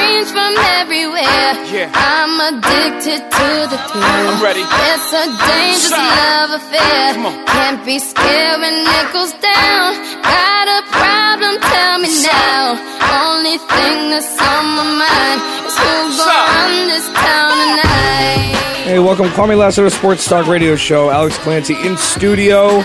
Hear 0.00 0.24
screams 0.24 0.30
from 0.32 0.52
everywhere. 0.80 1.52
Yeah. 1.70 1.90
I'm 1.94 2.34
addicted 2.56 3.20
to 3.20 3.48
the 3.70 3.78
thrill. 3.90 4.02
I'm 4.04 4.42
ready. 4.42 4.64
It's 4.64 5.12
a 5.12 5.24
dangerous 5.28 5.90
Shout. 5.90 6.00
love 6.00 6.50
affair. 6.60 7.14
Can't 7.46 7.84
be 7.84 7.98
scared 7.98 8.60
when 8.60 8.74
it 8.74 9.06
goes 9.12 9.32
down. 9.38 9.88
Got 10.24 10.66
a 10.68 10.80
problem? 10.90 11.60
Tell 11.60 11.98
me 12.00 12.10
now. 12.24 12.80
Only 13.28 13.58
thing 13.58 14.10
that's 14.10 14.34
on 14.40 14.64
my 14.76 14.86
mind 15.04 15.38
is 15.68 15.76
who's 15.76 16.16
gonna 16.16 16.48
run 16.48 16.88
this 16.88 17.06
town 17.12 17.52
tonight. 17.56 18.56
Hey, 18.84 18.98
welcome. 18.98 19.26
Kwamie 19.28 19.56
Lassiter 19.58 19.90
Sports 19.90 20.26
Talk 20.28 20.46
Radio 20.46 20.74
Show. 20.76 21.10
Alex 21.10 21.36
Clancy 21.38 21.74
in 21.86 21.96
studio. 21.96 22.82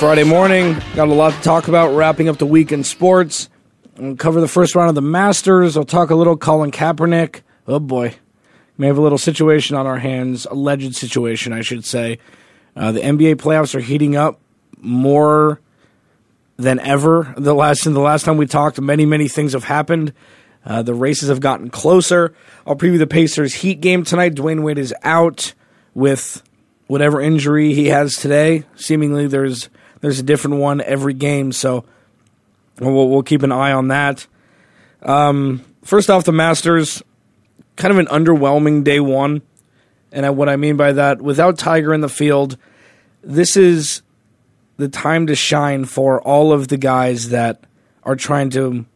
Friday 0.00 0.24
morning. 0.24 0.76
Got 0.96 1.08
a 1.08 1.14
lot 1.14 1.32
to 1.32 1.40
talk 1.42 1.68
about. 1.68 1.94
Wrapping 1.94 2.28
up 2.28 2.38
the 2.38 2.46
week 2.46 2.72
in 2.72 2.82
sports. 2.82 3.48
We'll 3.96 4.16
cover 4.16 4.40
the 4.40 4.48
first 4.48 4.74
round 4.74 4.88
of 4.88 4.96
the 4.96 5.02
Masters. 5.02 5.76
I'll 5.76 5.84
talk 5.84 6.10
a 6.10 6.16
little 6.16 6.36
Colin 6.36 6.72
Kaepernick. 6.72 7.42
Oh 7.68 7.78
boy, 7.78 8.14
may 8.76 8.88
have 8.88 8.98
a 8.98 9.00
little 9.00 9.18
situation 9.18 9.76
on 9.76 9.86
our 9.86 9.98
hands. 9.98 10.46
Alleged 10.46 10.96
situation, 10.96 11.52
I 11.52 11.60
should 11.60 11.84
say. 11.84 12.18
Uh, 12.74 12.90
the 12.90 13.00
NBA 13.00 13.36
playoffs 13.36 13.74
are 13.74 13.80
heating 13.80 14.16
up 14.16 14.40
more 14.78 15.60
than 16.56 16.80
ever. 16.80 17.34
The 17.36 17.54
last 17.54 17.84
the 17.84 18.00
last 18.00 18.24
time 18.24 18.36
we 18.36 18.46
talked, 18.46 18.80
many 18.80 19.06
many 19.06 19.28
things 19.28 19.52
have 19.52 19.64
happened. 19.64 20.12
Uh, 20.66 20.82
the 20.82 20.94
races 20.94 21.28
have 21.28 21.40
gotten 21.40 21.70
closer. 21.70 22.34
I'll 22.66 22.76
preview 22.76 22.98
the 22.98 23.06
Pacers 23.06 23.54
Heat 23.54 23.80
game 23.80 24.02
tonight. 24.02 24.34
Dwyane 24.34 24.62
Wade 24.62 24.78
is 24.78 24.94
out 25.02 25.52
with 25.92 26.42
whatever 26.88 27.20
injury 27.20 27.74
he 27.74 27.88
has 27.88 28.14
today. 28.14 28.64
Seemingly, 28.74 29.28
there's 29.28 29.68
there's 30.00 30.18
a 30.18 30.24
different 30.24 30.56
one 30.56 30.80
every 30.80 31.14
game, 31.14 31.52
so 31.52 31.84
we'll, 32.78 33.08
we'll 33.08 33.22
keep 33.22 33.42
an 33.42 33.52
eye 33.52 33.72
on 33.72 33.88
that. 33.88 34.26
Um, 35.02 35.64
first 35.82 36.10
off, 36.10 36.24
the 36.24 36.32
Masters, 36.32 37.02
kind 37.76 37.92
of 37.92 37.98
an 37.98 38.06
underwhelming 38.06 38.84
day 38.84 39.00
one, 39.00 39.42
and 40.12 40.36
what 40.36 40.48
I 40.48 40.56
mean 40.56 40.76
by 40.76 40.92
that, 40.92 41.20
without 41.20 41.58
Tiger 41.58 41.92
in 41.92 42.00
the 42.00 42.08
field, 42.08 42.56
this 43.22 43.56
is 43.56 44.02
the 44.76 44.88
time 44.88 45.26
to 45.26 45.34
shine 45.34 45.84
for 45.84 46.20
all 46.22 46.52
of 46.52 46.68
the 46.68 46.76
guys 46.76 47.30
that 47.30 47.64
are 48.04 48.16
trying 48.16 48.50
to 48.50 48.86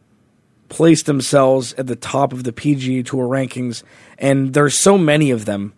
place 0.69 1.03
themselves 1.03 1.73
at 1.73 1.87
the 1.87 1.95
top 1.95 2.31
of 2.31 2.43
the 2.43 2.53
PGA 2.53 3.05
Tour 3.05 3.27
rankings, 3.27 3.83
and 4.17 4.53
there's 4.53 4.79
so 4.79 4.97
many 4.97 5.31
of 5.31 5.45
them. 5.45 5.73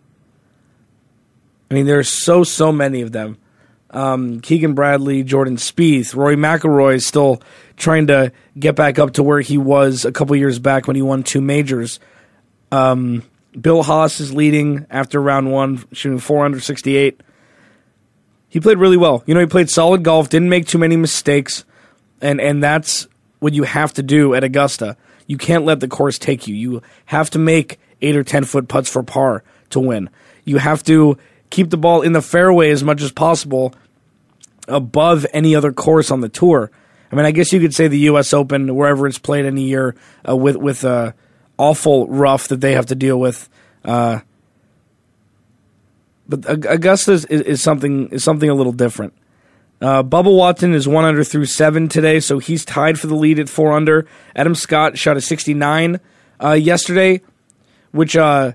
I 1.69 1.73
mean, 1.73 1.85
there's 1.85 2.09
so 2.09 2.43
so 2.43 2.71
many 2.71 3.01
of 3.01 3.11
them. 3.11 3.37
Um, 3.91 4.39
Keegan 4.39 4.73
Bradley, 4.73 5.23
Jordan 5.23 5.57
Spieth, 5.57 6.15
Rory 6.15 6.35
McIlroy 6.35 6.95
is 6.95 7.05
still 7.05 7.41
trying 7.75 8.07
to 8.07 8.31
get 8.57 8.75
back 8.75 8.99
up 8.99 9.13
to 9.13 9.23
where 9.23 9.41
he 9.41 9.57
was 9.57 10.05
a 10.05 10.11
couple 10.11 10.35
years 10.35 10.59
back 10.59 10.87
when 10.87 10.95
he 10.95 11.01
won 11.01 11.23
two 11.23 11.41
majors. 11.41 11.99
Um, 12.71 13.23
Bill 13.59 13.83
Haas 13.83 14.21
is 14.21 14.33
leading 14.33 14.85
after 14.89 15.21
round 15.21 15.51
one, 15.51 15.83
shooting 15.91 16.19
four 16.19 16.45
under 16.45 16.59
sixty 16.59 16.95
eight. 16.95 17.19
He 18.47 18.59
played 18.59 18.77
really 18.77 18.97
well. 18.97 19.23
You 19.25 19.33
know, 19.33 19.39
he 19.41 19.45
played 19.45 19.69
solid 19.69 20.03
golf, 20.03 20.29
didn't 20.29 20.49
make 20.49 20.67
too 20.67 20.77
many 20.77 20.95
mistakes, 20.95 21.65
and 22.21 22.39
and 22.39 22.63
that's 22.63 23.07
what 23.39 23.53
you 23.53 23.63
have 23.63 23.93
to 23.93 24.03
do 24.03 24.33
at 24.33 24.43
Augusta. 24.43 24.95
You 25.27 25.37
can't 25.37 25.65
let 25.65 25.81
the 25.81 25.87
course 25.87 26.17
take 26.17 26.47
you. 26.47 26.55
You 26.55 26.81
have 27.05 27.29
to 27.31 27.39
make 27.39 27.79
eight 28.01 28.15
or 28.15 28.23
ten 28.23 28.45
foot 28.45 28.67
putts 28.69 28.89
for 28.89 29.03
par 29.03 29.43
to 29.71 29.79
win. 29.79 30.09
You 30.45 30.57
have 30.57 30.83
to 30.83 31.17
keep 31.49 31.69
the 31.69 31.77
ball 31.77 32.01
in 32.01 32.13
the 32.13 32.21
fairway 32.21 32.71
as 32.71 32.83
much 32.83 33.01
as 33.01 33.11
possible 33.11 33.73
above 34.67 35.25
any 35.33 35.55
other 35.55 35.71
course 35.71 36.11
on 36.11 36.21
the 36.21 36.29
tour. 36.29 36.71
I 37.11 37.15
mean, 37.15 37.25
I 37.25 37.31
guess 37.31 37.51
you 37.51 37.59
could 37.59 37.75
say 37.75 37.87
the 37.87 37.99
U.S. 37.99 38.33
Open, 38.33 38.73
wherever 38.75 39.05
it's 39.05 39.19
played 39.19 39.45
in 39.45 39.55
any 39.55 39.63
year, 39.63 39.95
uh, 40.27 40.35
with 40.35 40.55
with 40.55 40.85
uh, 40.85 41.11
awful 41.57 42.07
rough 42.07 42.47
that 42.47 42.61
they 42.61 42.73
have 42.73 42.85
to 42.87 42.95
deal 42.95 43.19
with. 43.19 43.49
Uh, 43.83 44.19
but 46.27 46.45
Augusta 46.47 47.11
is, 47.11 47.25
is 47.25 47.61
something 47.61 48.09
is 48.09 48.23
something 48.23 48.49
a 48.49 48.53
little 48.53 48.71
different. 48.71 49.13
Uh, 49.81 50.03
Bubba 50.03 50.35
Watson 50.35 50.73
is 50.73 50.87
one 50.87 51.05
under 51.05 51.23
through 51.23 51.45
seven 51.45 51.89
today, 51.89 52.19
so 52.19 52.37
he's 52.37 52.63
tied 52.63 52.99
for 52.99 53.07
the 53.07 53.15
lead 53.15 53.39
at 53.39 53.49
four 53.49 53.73
under. 53.73 54.07
Adam 54.35 54.53
Scott 54.53 54.95
shot 54.95 55.17
a 55.17 55.21
69 55.21 55.99
uh, 56.41 56.51
yesterday, 56.51 57.19
which 57.91 58.15
uh, 58.15 58.51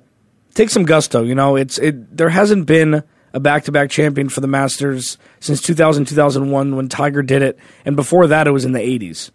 takes 0.54 0.72
some 0.72 0.84
gusto. 0.84 1.24
You 1.24 1.34
know, 1.34 1.56
it's 1.56 1.78
it. 1.78 2.16
There 2.16 2.28
hasn't 2.28 2.66
been 2.66 3.02
a 3.36 3.40
back-to-back 3.40 3.90
champion 3.90 4.30
for 4.30 4.40
the 4.40 4.46
Masters 4.46 5.18
since 5.40 5.60
2000 5.60 6.06
2001 6.06 6.74
when 6.74 6.88
Tiger 6.88 7.22
did 7.22 7.42
it, 7.42 7.58
and 7.84 7.94
before 7.94 8.26
that 8.26 8.46
it 8.46 8.50
was 8.50 8.64
in 8.64 8.72
the 8.72 8.78
80s. 8.78 9.30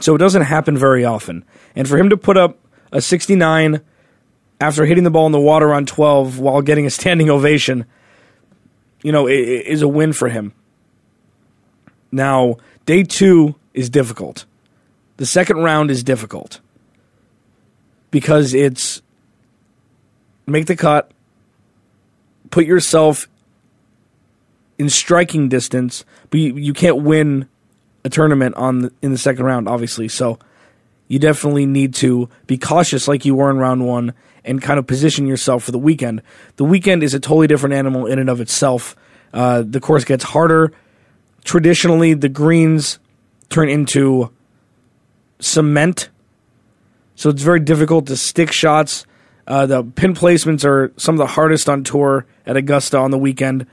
So 0.00 0.14
it 0.14 0.18
doesn't 0.18 0.42
happen 0.42 0.78
very 0.78 1.04
often, 1.04 1.44
and 1.76 1.86
for 1.86 1.98
him 1.98 2.08
to 2.08 2.16
put 2.16 2.36
up 2.36 2.58
a 2.90 3.02
69 3.02 3.82
after 4.60 4.86
hitting 4.86 5.04
the 5.04 5.10
ball 5.10 5.26
in 5.26 5.32
the 5.32 5.40
water 5.40 5.74
on 5.74 5.84
12 5.84 6.38
while 6.38 6.62
getting 6.62 6.86
a 6.86 6.90
standing 6.90 7.28
ovation 7.28 7.84
you 9.02 9.12
know, 9.12 9.28
is 9.28 9.82
a 9.82 9.88
win 9.88 10.12
for 10.12 10.28
him. 10.28 10.52
Now, 12.10 12.56
day 12.86 13.02
two 13.02 13.56
is 13.74 13.90
difficult. 13.90 14.44
The 15.16 15.26
second 15.26 15.58
round 15.58 15.90
is 15.90 16.02
difficult 16.02 16.60
because 18.10 18.54
it's 18.54 19.02
make 20.46 20.66
the 20.66 20.76
cut, 20.76 21.10
put 22.50 22.66
yourself 22.66 23.28
in 24.78 24.88
striking 24.88 25.48
distance, 25.48 26.04
but 26.30 26.40
you, 26.40 26.56
you 26.56 26.72
can't 26.72 27.02
win 27.02 27.48
a 28.04 28.08
tournament 28.08 28.54
on 28.56 28.80
the, 28.80 28.92
in 29.02 29.12
the 29.12 29.18
second 29.18 29.44
round, 29.44 29.68
obviously. 29.68 30.08
So 30.08 30.38
you 31.08 31.18
definitely 31.18 31.66
need 31.66 31.94
to 31.96 32.28
be 32.46 32.58
cautious, 32.58 33.06
like 33.06 33.24
you 33.24 33.34
were 33.34 33.50
in 33.50 33.58
round 33.58 33.86
one, 33.86 34.14
and 34.44 34.60
kind 34.60 34.78
of 34.78 34.86
position 34.86 35.26
yourself 35.26 35.64
for 35.64 35.70
the 35.70 35.78
weekend. 35.78 36.22
The 36.56 36.64
weekend 36.64 37.02
is 37.02 37.14
a 37.14 37.20
totally 37.20 37.46
different 37.46 37.74
animal 37.74 38.06
in 38.06 38.18
and 38.18 38.28
of 38.28 38.40
itself. 38.40 38.96
Uh, 39.32 39.62
the 39.64 39.80
course 39.80 40.04
gets 40.04 40.24
harder. 40.24 40.72
Traditionally, 41.44 42.14
the 42.14 42.28
greens 42.28 42.98
turn 43.50 43.68
into 43.68 44.30
cement, 45.38 46.08
so 47.14 47.30
it's 47.30 47.42
very 47.42 47.60
difficult 47.60 48.06
to 48.06 48.16
stick 48.16 48.50
shots. 48.50 49.06
Uh, 49.46 49.66
the 49.66 49.82
pin 49.82 50.14
placements 50.14 50.64
are 50.64 50.92
some 50.96 51.14
of 51.14 51.18
the 51.18 51.26
hardest 51.26 51.68
on 51.68 51.84
tour 51.84 52.26
at 52.46 52.56
Augusta 52.56 52.98
on 52.98 53.10
the 53.10 53.18
weekend. 53.18 53.66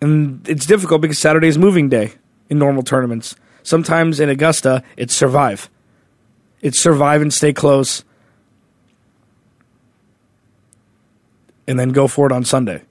And 0.00 0.46
it's 0.48 0.66
difficult 0.66 1.00
because 1.00 1.18
Saturday 1.18 1.48
is 1.48 1.58
moving 1.58 1.88
day 1.88 2.12
in 2.48 2.58
normal 2.58 2.82
tournaments. 2.82 3.36
Sometimes 3.62 4.20
in 4.20 4.28
Augusta, 4.28 4.82
it's 4.96 5.14
survive. 5.14 5.70
It's 6.60 6.80
survive 6.80 7.22
and 7.22 7.32
stay 7.32 7.52
close, 7.52 8.04
and 11.66 11.78
then 11.78 11.90
go 11.90 12.06
for 12.06 12.26
it 12.26 12.32
on 12.32 12.44
Sunday. 12.44 12.82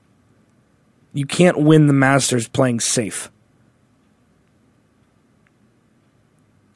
You 1.14 1.26
can't 1.26 1.58
win 1.58 1.88
the 1.88 1.94
Masters 1.94 2.48
playing 2.48 2.80
safe. 2.80 3.30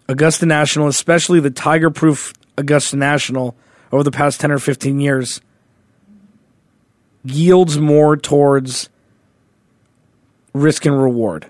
Augusta 0.07 0.45
National, 0.45 0.87
especially 0.87 1.39
the 1.39 1.49
Tiger 1.49 1.89
proof 1.89 2.33
Augusta 2.57 2.95
National 2.95 3.55
over 3.95 4.03
the 4.03 4.11
past 4.11 4.41
10 4.41 4.51
or 4.51 4.59
15 4.59 4.99
years, 4.99 5.39
yields 7.23 7.77
more 7.77 8.17
towards 8.17 8.89
risk 10.53 10.85
and 10.85 11.01
reward. 11.01 11.47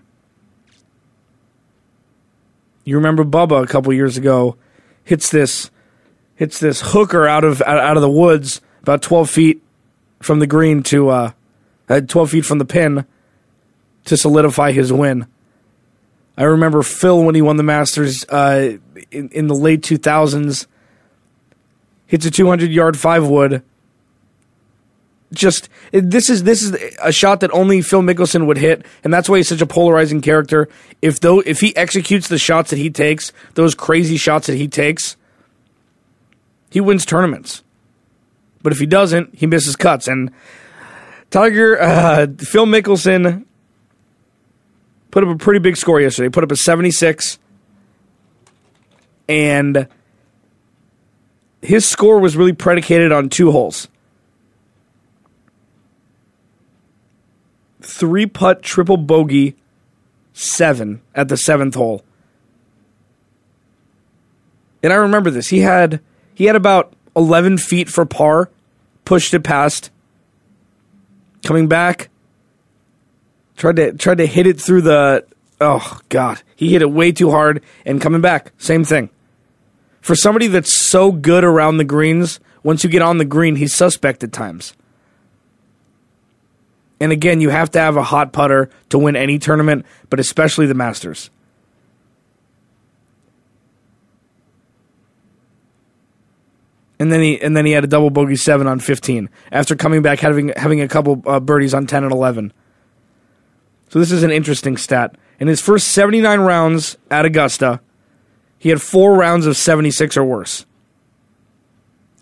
You 2.84 2.98
remember 2.98 3.26
Bubba 3.26 3.64
a 3.64 3.68
couple 3.68 3.92
years 3.94 4.16
ago 4.16 4.58
hits 5.04 5.32
this 5.32 5.72
hits 6.36 6.60
this 6.60 6.82
hooker 6.82 7.28
out 7.28 7.44
of 7.44 7.64
out, 7.64 7.98
of 7.98 8.02
the 8.02 8.10
woods 8.10 8.62
about 8.84 9.02
12 9.02 9.28
feet 9.28 9.64
from 10.22 10.38
the 10.38 10.46
green 10.46 10.84
to 10.84 11.10
uh, 11.10 11.32
uh 11.90 12.02
12 12.02 12.30
feet 12.30 12.46
from 12.46 12.60
the 12.60 12.66
pin 12.66 13.06
to 14.06 14.16
solidify 14.16 14.72
his 14.72 14.94
win. 14.94 15.26
I 16.38 16.44
remember 16.44 16.84
Phil 16.84 17.24
when 17.24 17.34
he 17.34 17.42
won 17.42 17.58
the 17.58 17.64
Masters 17.64 18.24
uh, 18.30 18.78
in, 19.10 19.30
in 19.30 19.48
the 19.48 19.56
late 19.56 19.82
2000s 19.82 20.68
hits 22.08 22.26
a 22.26 22.32
200 22.32 22.72
yard 22.72 22.98
five 22.98 23.28
wood 23.28 23.64
just 25.34 25.70
this 25.92 26.30
is 26.30 26.44
this 26.44 26.64
is 26.64 26.76
a 27.02 27.12
shot 27.12 27.42
that 27.42 27.52
only 27.52 27.82
Phil 27.82 28.02
Mickelson 28.02 28.48
would 28.48 28.58
hit, 28.58 28.86
and 29.04 29.14
that's 29.14 29.30
why 29.30 29.38
he's 29.38 29.48
such 29.48 29.62
a 29.62 29.68
polarizing 29.68 30.22
character. 30.22 30.68
If 31.02 31.20
though 31.20 31.42
if 31.42 31.60
he 31.60 31.76
executes 31.76 32.28
the 32.28 32.38
shots 32.38 32.72
that 32.72 32.78
he 32.78 32.90
takes, 32.90 33.32
those 33.54 33.76
crazy 33.76 34.18
shots 34.18 34.48
that 34.48 34.56
he 34.56 34.68
takes, 34.68 35.18
he 36.72 36.80
wins 36.82 37.06
tournaments. 37.06 37.64
But 38.64 38.74
if 38.74 38.80
he 38.80 38.88
doesn't, 38.88 39.36
he 39.36 39.46
misses 39.46 39.76
cuts. 39.76 40.08
And 40.08 40.32
Tiger, 41.30 41.80
uh, 41.80 42.28
Phil 42.40 42.66
Mickelson 42.66 43.46
put 45.12 45.24
up 45.24 45.30
a 45.30 45.38
pretty 45.38 45.60
big 45.60 45.78
score 45.78 46.02
yesterday. 46.02 46.28
He 46.28 46.32
put 46.32 46.44
up 46.44 46.52
a 46.52 46.56
76. 46.56 47.38
And 49.28 49.88
his 51.66 51.86
score 51.88 52.20
was 52.20 52.38
really 52.38 52.54
predicated 52.54 53.12
on 53.12 53.30
two 53.30 53.52
holes. 53.52 53.88
Three 57.82 58.26
putt 58.26 58.62
triple 58.62 58.98
bogey, 58.98 59.56
seven 60.34 61.02
at 61.14 61.28
the 61.28 61.38
seventh 61.38 61.76
hole. 61.76 62.04
And 64.84 64.94
I 64.94 64.98
remember 64.98 65.32
this. 65.32 65.48
He 65.48 65.60
had 65.60 66.02
he 66.34 66.46
had 66.46 66.56
about 66.56 66.94
eleven 67.16 67.58
feet 67.58 67.90
for 67.90 68.06
par, 68.06 68.50
pushed 69.04 69.34
it 69.34 69.44
past. 69.44 69.90
Coming 71.44 71.68
back, 71.68 72.10
tried 73.56 73.76
to 73.78 73.94
tried 73.94 74.18
to 74.20 74.26
hit 74.26 74.48
it 74.48 74.60
through 74.60 74.82
the 74.82 75.26
oh 75.62 76.00
god, 76.10 76.42
he 76.56 76.70
hit 76.72 76.82
it 76.82 76.92
way 76.92 77.12
too 77.12 77.32
hard 77.32 77.64
and 77.86 78.02
coming 78.02 78.22
back, 78.22 78.52
same 78.58 78.84
thing. 78.84 79.10
For 80.06 80.14
somebody 80.14 80.46
that's 80.46 80.88
so 80.88 81.12
good 81.12 81.44
around 81.44 81.78
the 81.78 81.84
greens, 81.84 82.40
once 82.62 82.84
you 82.84 82.92
get 82.92 83.02
on 83.02 83.18
the 83.18 83.26
green, 83.26 83.56
he's 83.56 83.74
suspect 83.74 84.24
at 84.24 84.32
times. 84.32 84.76
And 87.00 87.12
again, 87.12 87.42
you 87.42 87.50
have 87.50 87.72
to 87.72 87.80
have 87.80 87.98
a 87.98 88.04
hot 88.04 88.32
putter 88.32 88.70
to 88.90 89.00
win 89.00 89.16
any 89.16 89.40
tournament, 89.40 89.84
but 90.12 90.20
especially 90.20 90.68
the 90.68 90.76
Masters. 90.76 91.32
And 97.00 97.12
then 97.12 97.22
he 97.22 97.42
and 97.42 97.58
then 97.58 97.66
he 97.66 97.72
had 97.72 97.84
a 97.84 97.88
double 97.88 98.12
bogey 98.12 98.36
seven 98.36 98.68
on 98.68 98.80
fifteen 98.80 99.28
after 99.52 99.76
coming 99.76 100.04
back 100.04 100.20
having 100.20 100.50
having 100.50 100.82
a 100.82 100.88
couple 100.88 101.24
uh, 101.26 101.40
birdies 101.40 101.74
on 101.74 101.88
ten 101.88 102.04
and 102.04 102.14
eleven. 102.14 102.54
So 103.90 103.98
this 103.98 104.12
is 104.12 104.22
an 104.22 104.30
interesting 104.30 104.78
stat. 104.78 105.16
In 105.40 105.48
his 105.48 105.62
first 105.62 105.88
seventy 105.88 106.22
nine 106.22 106.42
rounds 106.42 106.96
at 107.10 107.26
Augusta, 107.26 107.82
he 108.66 108.72
had 108.72 108.82
four 108.82 109.14
rounds 109.14 109.46
of 109.46 109.56
seventy 109.56 109.92
six 109.92 110.18
or 110.18 110.24
worse, 110.24 110.66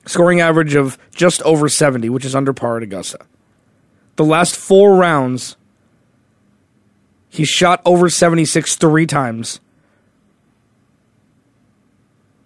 scoring 0.06 0.42
average 0.42 0.76
of 0.76 0.98
just 1.16 1.42
over 1.44 1.70
seventy, 1.70 2.10
which 2.10 2.26
is 2.26 2.36
under 2.36 2.52
par 2.52 2.76
at 2.76 2.84
Augusta. 2.84 3.20
The 4.18 4.26
last 4.26 4.58
four 4.58 4.98
rounds, 4.98 5.56
he 7.30 7.46
shot 7.46 7.82
over 7.86 8.10
seventy 8.10 8.44
six 8.44 8.76
three 8.76 9.06
times 9.06 9.62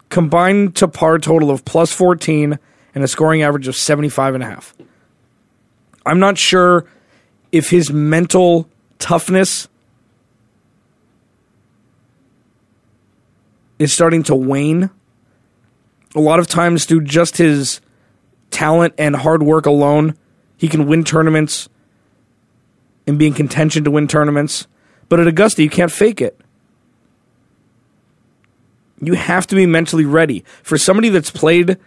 combined 0.10 0.76
to 0.76 0.88
par 0.88 1.18
total 1.18 1.50
of 1.50 1.66
plus 1.66 1.92
14 1.92 2.60
and 2.94 3.04
a 3.04 3.08
scoring 3.08 3.42
average 3.42 3.68
of 3.68 3.76
75 3.76 4.36
and 4.36 4.44
a 4.44 4.46
half. 4.46 4.76
I'm 6.06 6.20
not 6.20 6.38
sure 6.38 6.86
if 7.52 7.72
his 7.72 7.92
mental 7.92 8.70
toughness 9.00 9.68
is 13.80 13.94
starting 13.94 14.24
to 14.24 14.36
wane. 14.36 14.90
A 16.16 16.20
lot 16.20 16.40
of 16.40 16.48
times 16.48 16.86
through 16.86 17.02
just 17.02 17.38
his 17.38 17.82
talent 18.50 18.94
and 18.98 19.16
hard 19.16 19.44
work 19.44 19.66
alone, 19.66 20.18
he 20.58 20.68
can 20.68 20.88
win 20.88 21.04
tournaments 21.04 21.70
and 23.06 23.20
be 23.20 23.28
in 23.28 23.34
contention 23.34 23.84
to 23.84 23.92
win 23.92 24.08
tournaments. 24.08 24.68
But 25.10 25.20
at 25.20 25.28
Augusta, 25.28 25.64
you 25.64 25.70
can't 25.70 25.92
fake 25.92 26.22
it. 26.22 26.40
You 29.00 29.14
have 29.14 29.46
to 29.48 29.56
be 29.56 29.66
mentally 29.66 30.06
ready. 30.06 30.44
For 30.64 30.78
somebody 30.78 31.10
that's 31.10 31.30
played 31.30 31.78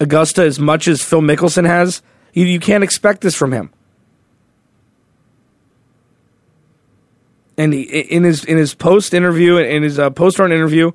Augusta 0.00 0.42
as 0.42 0.58
much 0.58 0.86
as 0.86 1.02
Phil 1.02 1.20
Mickelson 1.20 1.66
has, 1.66 2.02
you, 2.32 2.46
you 2.46 2.60
can't 2.60 2.84
expect 2.84 3.20
this 3.20 3.34
from 3.34 3.52
him. 3.52 3.70
And 7.58 7.72
he, 7.74 7.82
in 7.82 8.24
his 8.24 8.44
in 8.44 8.56
his 8.56 8.74
post 8.74 9.12
interview, 9.12 9.58
in 9.58 9.82
his 9.82 9.98
uh, 9.98 10.08
post 10.10 10.38
run 10.38 10.52
interview, 10.52 10.92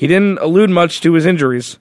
he 0.00 0.06
didn't 0.06 0.38
allude 0.38 0.70
much 0.70 1.02
to 1.02 1.12
his 1.12 1.26
injuries. 1.26 1.78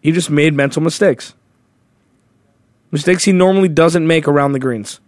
He 0.00 0.12
just 0.12 0.30
made 0.30 0.54
mental 0.54 0.80
mistakes. 0.80 1.34
Mistakes 2.92 3.24
he 3.24 3.32
normally 3.32 3.66
doesn't 3.66 4.06
make 4.06 4.28
around 4.28 4.52
the 4.52 4.60
greens. 4.60 5.00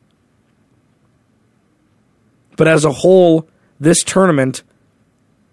But 2.56 2.66
as 2.66 2.84
a 2.84 2.90
whole, 2.90 3.48
this 3.78 4.02
tournament 4.02 4.64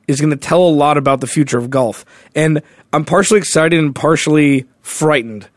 is 0.07 0.19
going 0.19 0.31
to 0.31 0.35
tell 0.35 0.63
a 0.63 0.67
lot 0.67 0.97
about 0.97 1.21
the 1.21 1.27
future 1.27 1.59
of 1.59 1.69
golf. 1.69 2.03
And 2.33 2.63
I'm 2.91 3.05
partially 3.05 3.37
excited 3.37 3.77
and 3.77 3.93
partially 3.93 4.65
frightened 4.81 5.47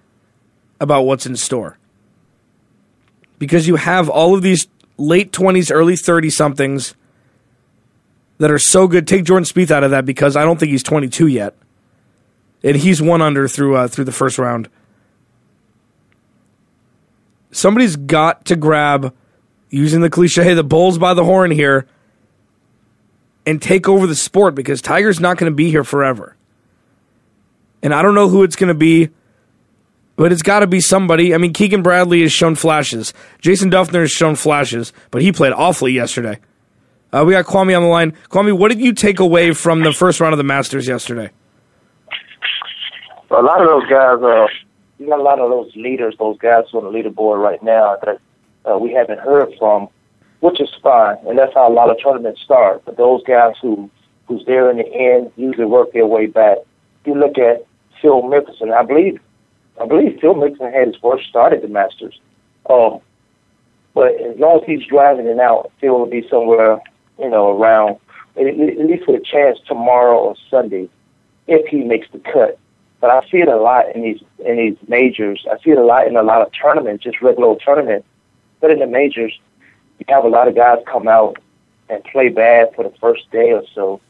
about 0.79 1.05
what's 1.05 1.25
in 1.25 1.35
store. 1.35 1.79
Because 3.39 3.67
you 3.67 3.77
have 3.77 4.11
all 4.11 4.35
of 4.35 4.43
these 4.43 4.69
late 4.99 5.33
20s, 5.33 5.73
early 5.75 5.97
30 5.97 6.29
somethings 6.29 6.95
that 8.41 8.51
are 8.51 8.59
so 8.59 8.89
good. 8.89 9.07
Take 9.07 9.25
Jordan 9.25 9.45
Spieth 9.45 9.71
out 9.71 9.85
of 9.85 9.91
that 9.91 10.07
because 10.07 10.35
I 10.35 10.45
don't 10.45 10.59
think 10.59 10.73
he's 10.73 10.83
22 10.83 11.27
yet. 11.27 11.55
And 12.65 12.75
he's 12.75 13.01
one 13.01 13.23
under 13.23 13.47
through 13.47 13.77
uh, 13.77 13.89
through 13.89 14.05
the 14.05 14.13
first 14.13 14.39
round. 14.39 14.69
Somebody's 17.53 17.97
got 17.97 18.47
to 18.47 18.57
grab, 18.57 19.15
using 19.69 20.01
the 20.01 20.11
cliche, 20.11 20.55
the 20.55 20.65
bulls 20.65 20.99
by 20.99 21.15
the 21.15 21.25
horn 21.25 21.51
here 21.51 21.87
and 23.45 23.61
take 23.61 23.89
over 23.89 24.07
the 24.07 24.15
sport 24.15 24.55
because 24.55 24.81
Tiger's 24.81 25.21
not 25.21 25.37
going 25.37 25.51
to 25.51 25.57
be 25.57 25.71
here 25.71 25.85
forever. 25.85 26.37
And 27.83 27.93
I 27.93 28.03
don't 28.03 28.15
know 28.15 28.29
who 28.29 28.43
it's 28.43 28.57
going 28.57 28.69
to 28.69 28.75
be, 28.75 29.11
but 30.17 30.33
it's 30.33 30.43
got 30.43 30.61
to 30.61 30.67
be 30.67 30.81
somebody. 30.81 31.35
I 31.35 31.39
mean, 31.39 31.53
Keegan 31.53 31.83
Bradley 31.83 32.23
has 32.23 32.33
shown 32.33 32.55
flashes. 32.55 33.13
Jason 33.41 33.71
Dufner 33.71 34.01
has 34.01 34.11
shown 34.11 34.37
flashes, 34.37 34.93
but 35.11 35.23
he 35.23 35.33
played 35.33 35.53
awfully 35.53 35.93
yesterday. 35.93 36.39
Uh, 37.13 37.25
we 37.27 37.33
got 37.33 37.45
Kwamie 37.45 37.77
on 37.77 37.83
the 37.83 37.89
line. 37.89 38.13
Kwamie, 38.29 38.57
what 38.57 38.69
did 38.69 38.81
you 38.81 38.93
take 38.93 39.19
away 39.21 39.53
from 39.53 39.83
the 39.83 39.93
first 39.93 40.21
round 40.21 40.33
of 40.33 40.39
the 40.39 40.45
Masters 40.45 40.87
yesterday? 40.87 41.31
a 43.31 43.43
lot 43.43 43.61
of 43.61 43.69
those 43.69 43.89
guys, 43.89 44.21
uh, 44.23 44.47
you 44.99 45.07
got 45.07 45.21
a 45.21 45.23
lot 45.23 45.39
of 45.39 45.51
those 45.51 45.75
leaders, 45.77 46.15
those 46.19 46.37
guys 46.39 46.65
on 46.73 46.85
the 46.85 46.91
leaderboard 46.91 47.41
right 47.41 47.63
now 47.63 47.97
that 48.05 48.21
uh, 48.69 48.77
we 48.77 48.93
haven't 48.93 49.21
heard 49.21 49.53
from 49.59 49.89
which 50.41 50.61
is 50.61 50.71
fine, 50.83 51.17
and 51.27 51.39
that's 51.39 51.55
how 51.55 51.71
a 51.71 51.73
lot 51.73 51.91
of 51.91 51.97
tournaments 52.03 52.41
start. 52.43 52.83
But 52.85 52.97
those 52.97 53.23
guys 53.25 53.55
who 53.63 53.91
who's 54.27 54.45
there 54.47 54.71
in 54.71 54.79
the 54.79 54.93
end 54.93 55.31
usually 55.37 55.67
work 55.67 55.93
their 55.93 56.07
way 56.07 56.27
back. 56.27 56.59
You 57.05 57.15
look 57.15 57.37
at 57.39 57.67
Phil 58.01 58.23
Mickelson. 58.23 58.73
I 58.73 58.83
believe 58.83 59.21
I 59.81 59.87
believe 59.87 60.19
Phil 60.21 60.35
Mickelson 60.35 60.73
had 60.73 60.89
his 60.89 60.97
first 60.97 61.29
start 61.29 61.53
at 61.53 61.63
the 61.63 61.69
Masters. 61.69 62.19
Um, 62.69 63.01
but 63.95 64.13
as 64.21 64.39
long 64.39 64.61
as 64.61 64.67
he's 64.67 64.87
driving 64.87 65.27
it 65.27 65.39
out, 65.39 65.71
Phil 65.81 65.99
will 65.99 66.07
be 66.07 66.27
somewhere, 66.29 66.81
you 67.21 67.29
know, 67.29 67.57
around 67.57 67.97
at, 68.37 68.59
least 68.59 69.07
with 69.07 69.21
a 69.21 69.25
chance 69.25 69.59
tomorrow 69.67 70.17
or 70.19 70.35
Sunday 70.51 70.89
if 71.47 71.67
he 71.67 71.85
makes 71.85 72.09
the 72.13 72.19
cut. 72.19 72.59
But 73.01 73.11
I 73.11 73.29
see 73.31 73.39
it 73.39 73.49
a 73.49 73.57
lot 73.57 73.95
in 73.95 74.03
these 74.03 74.21
in 74.45 74.57
these 74.57 74.77
majors. 74.89 75.47
I 75.51 75.57
see 75.63 75.71
it 75.71 75.79
a 75.79 75.85
lot 75.85 76.07
in 76.07 76.17
a 76.17 76.23
lot 76.23 76.43
of 76.43 76.53
tournaments, 76.53 77.05
just 77.05 77.23
regular 77.23 77.57
tournaments. 77.57 78.07
But 78.61 78.71
in 78.71 78.79
the 78.79 78.87
majors, 78.87 79.39
you 79.99 80.05
have 80.09 80.25
a 80.25 80.29
lot 80.29 80.49
of 80.49 80.55
guys 80.55 80.79
come 80.87 81.09
out 81.09 81.39
and 81.89 82.05
play 82.05 82.29
bad 82.29 82.75
for 82.75 82.85
the 82.85 82.95
first 83.01 83.31
day 83.31 83.53
or 83.53 83.63
so. 83.75 84.01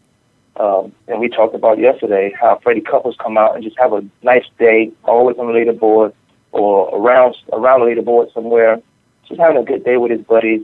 Um, 0.57 0.93
and 1.07 1.21
we 1.21 1.29
talked 1.29 1.55
about 1.55 1.79
yesterday 1.79 2.35
how 2.39 2.59
Freddie 2.63 2.81
Couples 2.81 3.17
come 3.19 3.39
out 3.39 3.55
and 3.55 3.65
just 3.65 3.79
have 3.79 3.93
a 3.93 4.05
nice 4.23 4.45
day, 4.59 4.93
always 5.05 5.39
on 5.39 5.47
the 5.47 5.53
leaderboard 5.53 6.13
or 6.53 6.95
around 6.95 7.37
around 7.53 7.81
the 7.81 7.87
leaderboard 7.87 8.33
somewhere, 8.35 8.83
just 9.29 9.41
having 9.41 9.57
a 9.57 9.63
good 9.63 9.85
day 9.85 9.97
with 9.97 10.11
his 10.11 10.21
buddies. 10.23 10.63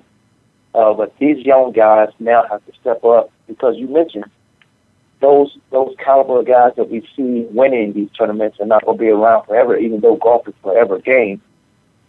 Uh, 0.76 0.92
but 0.92 1.16
these 1.18 1.44
young 1.44 1.72
guys 1.72 2.10
now 2.20 2.44
have 2.50 2.64
to 2.66 2.72
step 2.80 3.02
up 3.04 3.30
because 3.48 3.76
you 3.76 3.88
mentioned 3.88 4.26
those 5.20 5.56
those 5.70 5.94
caliber 6.04 6.42
guys 6.42 6.72
that 6.76 6.90
we 6.90 7.00
see 7.16 7.46
winning 7.50 7.94
these 7.94 8.10
tournaments 8.10 8.58
are 8.60 8.66
not 8.66 8.84
going 8.84 8.98
to 8.98 9.02
be 9.02 9.08
around 9.08 9.46
forever, 9.46 9.76
even 9.76 10.00
though 10.00 10.16
golf 10.16 10.46
is 10.46 10.54
forever 10.62 10.98
game 10.98 11.40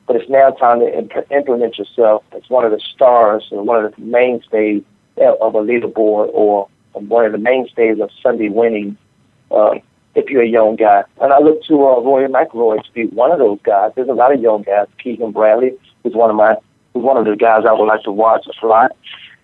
but 0.08 0.16
it's 0.16 0.30
now 0.30 0.50
time 0.52 0.80
to 0.80 0.98
imp- 0.98 1.32
implement 1.32 1.78
yourself 1.78 2.24
as 2.32 2.42
one 2.50 2.66
of 2.66 2.72
the 2.72 2.80
stars 2.80 3.46
or 3.52 3.62
one 3.62 3.84
of 3.84 3.94
the 3.94 4.02
mainstays 4.02 4.82
of 5.18 5.54
a 5.54 5.60
leaderboard 5.60 6.30
or 6.34 6.70
one 6.94 7.26
of 7.26 7.34
the 7.34 7.38
mainstays 7.38 8.00
of 8.00 8.10
Sunday 8.24 8.50
winning. 8.50 8.98
Uh, 9.52 9.76
if 10.16 10.30
you're 10.32 10.42
a 10.42 10.48
young 10.48 10.76
guy, 10.76 11.04
and 11.22 11.32
I 11.32 11.40
look 11.40 11.64
to 11.66 11.74
uh, 11.76 12.02
Rory 12.02 12.28
McIlroy 12.28 12.84
to 12.84 12.92
be 12.92 13.06
one 13.06 13.32
of 13.32 13.38
those 13.38 13.60
guys. 13.62 13.92
There's 13.96 14.10
a 14.10 14.14
lot 14.14 14.34
of 14.34 14.42
young 14.42 14.64
guys. 14.64 14.88
Keegan 14.98 15.32
Bradley 15.32 15.74
is 16.06 16.16
one 16.16 16.32
of 16.32 16.36
my, 16.36 16.56
one 16.98 17.18
of 17.18 17.26
the 17.26 17.36
guys 17.36 17.64
I 17.68 17.74
would 17.74 17.86
like 17.86 18.04
to 18.04 18.12
watch 18.12 18.46
a 18.62 18.66
lot. 18.66 18.92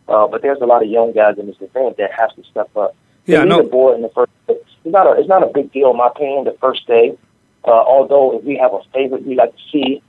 Uh, 0.08 0.28
but 0.28 0.42
there's 0.42 0.60
a 0.62 0.66
lot 0.66 0.84
of 0.84 0.90
young 0.90 1.14
guys 1.14 1.38
in 1.38 1.48
this 1.48 1.56
event 1.62 1.98
that 1.98 2.12
have 2.12 2.36
to 2.36 2.44
step 2.52 2.76
up. 2.76 2.96
Yeah, 3.26 3.44
no. 3.46 3.62
leaderboard 3.62 3.96
in 3.96 4.02
the 4.02 4.10
first. 4.10 4.32
It's 4.50 4.66
not 4.86 5.08
a. 5.08 5.20
It's 5.20 5.30
not 5.30 5.44
a 5.44 5.52
big 5.54 5.72
deal, 5.72 5.92
in 5.92 5.98
my 5.98 6.08
opinion. 6.08 6.44
The 6.44 6.58
first 6.60 6.86
day, 6.88 7.18
Uh, 7.66 7.72
although 7.72 8.38
if 8.38 8.44
we 8.44 8.58
have 8.58 8.74
a 8.74 8.82
favorite, 8.94 9.26
we 9.26 9.36
like 9.36 9.52
to 9.56 9.62
see 9.72 10.02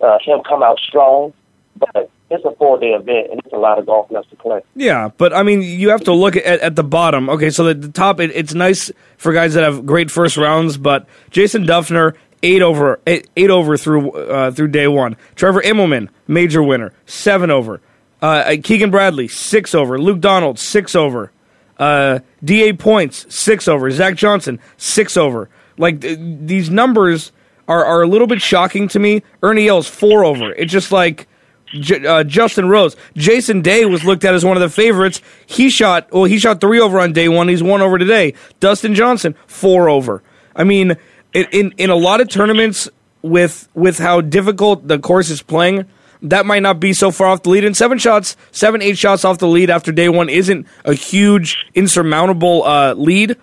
uh, 0.00 0.18
him 0.24 0.40
come 0.48 0.62
out 0.62 0.78
strong. 0.78 1.34
But 1.76 2.10
it's 2.30 2.44
a 2.44 2.52
four 2.56 2.78
day 2.78 2.88
event 2.92 3.30
and 3.30 3.40
it's 3.44 3.52
a 3.52 3.56
lot 3.58 3.78
of 3.78 3.86
golf 3.86 4.10
left 4.10 4.30
to 4.30 4.36
play. 4.36 4.60
Yeah, 4.74 5.10
but 5.16 5.32
I 5.32 5.42
mean, 5.42 5.62
you 5.62 5.90
have 5.90 6.04
to 6.04 6.12
look 6.12 6.36
at, 6.36 6.44
at 6.46 6.76
the 6.76 6.82
bottom. 6.82 7.28
Okay, 7.28 7.50
so 7.50 7.64
the, 7.64 7.74
the 7.74 7.88
top, 7.90 8.20
it, 8.20 8.30
it's 8.34 8.54
nice 8.54 8.90
for 9.18 9.32
guys 9.32 9.54
that 9.54 9.62
have 9.64 9.84
great 9.86 10.10
first 10.10 10.36
rounds, 10.36 10.76
but 10.78 11.06
Jason 11.30 11.64
Dufner, 11.64 12.14
eight 12.42 12.62
over, 12.62 13.00
eight, 13.06 13.28
eight 13.36 13.50
over 13.50 13.76
through 13.76 14.10
uh, 14.12 14.50
through 14.50 14.68
day 14.68 14.88
one. 14.88 15.16
Trevor 15.36 15.62
Immelman, 15.62 16.08
major 16.26 16.62
winner, 16.62 16.92
seven 17.06 17.50
over. 17.50 17.80
Uh, 18.22 18.56
Keegan 18.62 18.90
Bradley, 18.90 19.28
six 19.28 19.74
over. 19.74 19.98
Luke 19.98 20.20
Donald, 20.20 20.58
six 20.58 20.94
over. 20.94 21.32
Uh, 21.78 22.18
Da 22.44 22.72
points, 22.74 23.24
six 23.34 23.66
over. 23.68 23.90
Zach 23.90 24.14
Johnson, 24.16 24.60
six 24.76 25.16
over. 25.16 25.48
Like 25.78 26.02
th- 26.02 26.18
these 26.20 26.68
numbers 26.70 27.32
are 27.68 27.84
are 27.84 28.02
a 28.02 28.06
little 28.06 28.26
bit 28.26 28.42
shocking 28.42 28.88
to 28.88 28.98
me. 28.98 29.22
Ernie 29.42 29.68
Els, 29.68 29.88
four 29.88 30.24
over. 30.24 30.52
It's 30.52 30.70
just 30.72 30.92
like 30.92 31.26
J- 31.68 32.04
uh, 32.06 32.24
Justin 32.24 32.68
Rose. 32.68 32.96
Jason 33.16 33.62
Day 33.62 33.86
was 33.86 34.04
looked 34.04 34.24
at 34.26 34.34
as 34.34 34.44
one 34.44 34.58
of 34.58 34.60
the 34.60 34.68
favorites. 34.68 35.22
He 35.46 35.70
shot 35.70 36.12
well. 36.12 36.24
He 36.24 36.38
shot 36.38 36.60
three 36.60 36.80
over 36.80 37.00
on 37.00 37.14
day 37.14 37.28
one. 37.30 37.48
He's 37.48 37.62
one 37.62 37.80
over 37.80 37.96
today. 37.96 38.34
Dustin 38.58 38.94
Johnson 38.94 39.34
four 39.46 39.88
over. 39.88 40.22
I 40.54 40.64
mean, 40.64 40.98
in 41.32 41.46
in, 41.52 41.74
in 41.78 41.90
a 41.90 41.96
lot 41.96 42.20
of 42.20 42.28
tournaments 42.28 42.88
with 43.22 43.68
with 43.74 43.98
how 43.98 44.20
difficult 44.20 44.86
the 44.86 44.98
course 44.98 45.30
is 45.30 45.42
playing, 45.42 45.86
that 46.22 46.46
might 46.46 46.62
not 46.62 46.80
be 46.80 46.92
so 46.92 47.10
far 47.10 47.28
off 47.28 47.42
the 47.42 47.50
lead. 47.50 47.64
And 47.64 47.76
seven 47.76 47.98
shots, 47.98 48.36
seven 48.50 48.82
eight 48.82 48.98
shots 48.98 49.24
off 49.24 49.38
the 49.38 49.48
lead 49.48 49.70
after 49.70 49.92
day 49.92 50.08
one 50.08 50.28
isn't 50.28 50.66
a 50.84 50.94
huge 50.94 51.66
insurmountable 51.74 52.64
uh, 52.64 52.94
lead, 52.94 53.36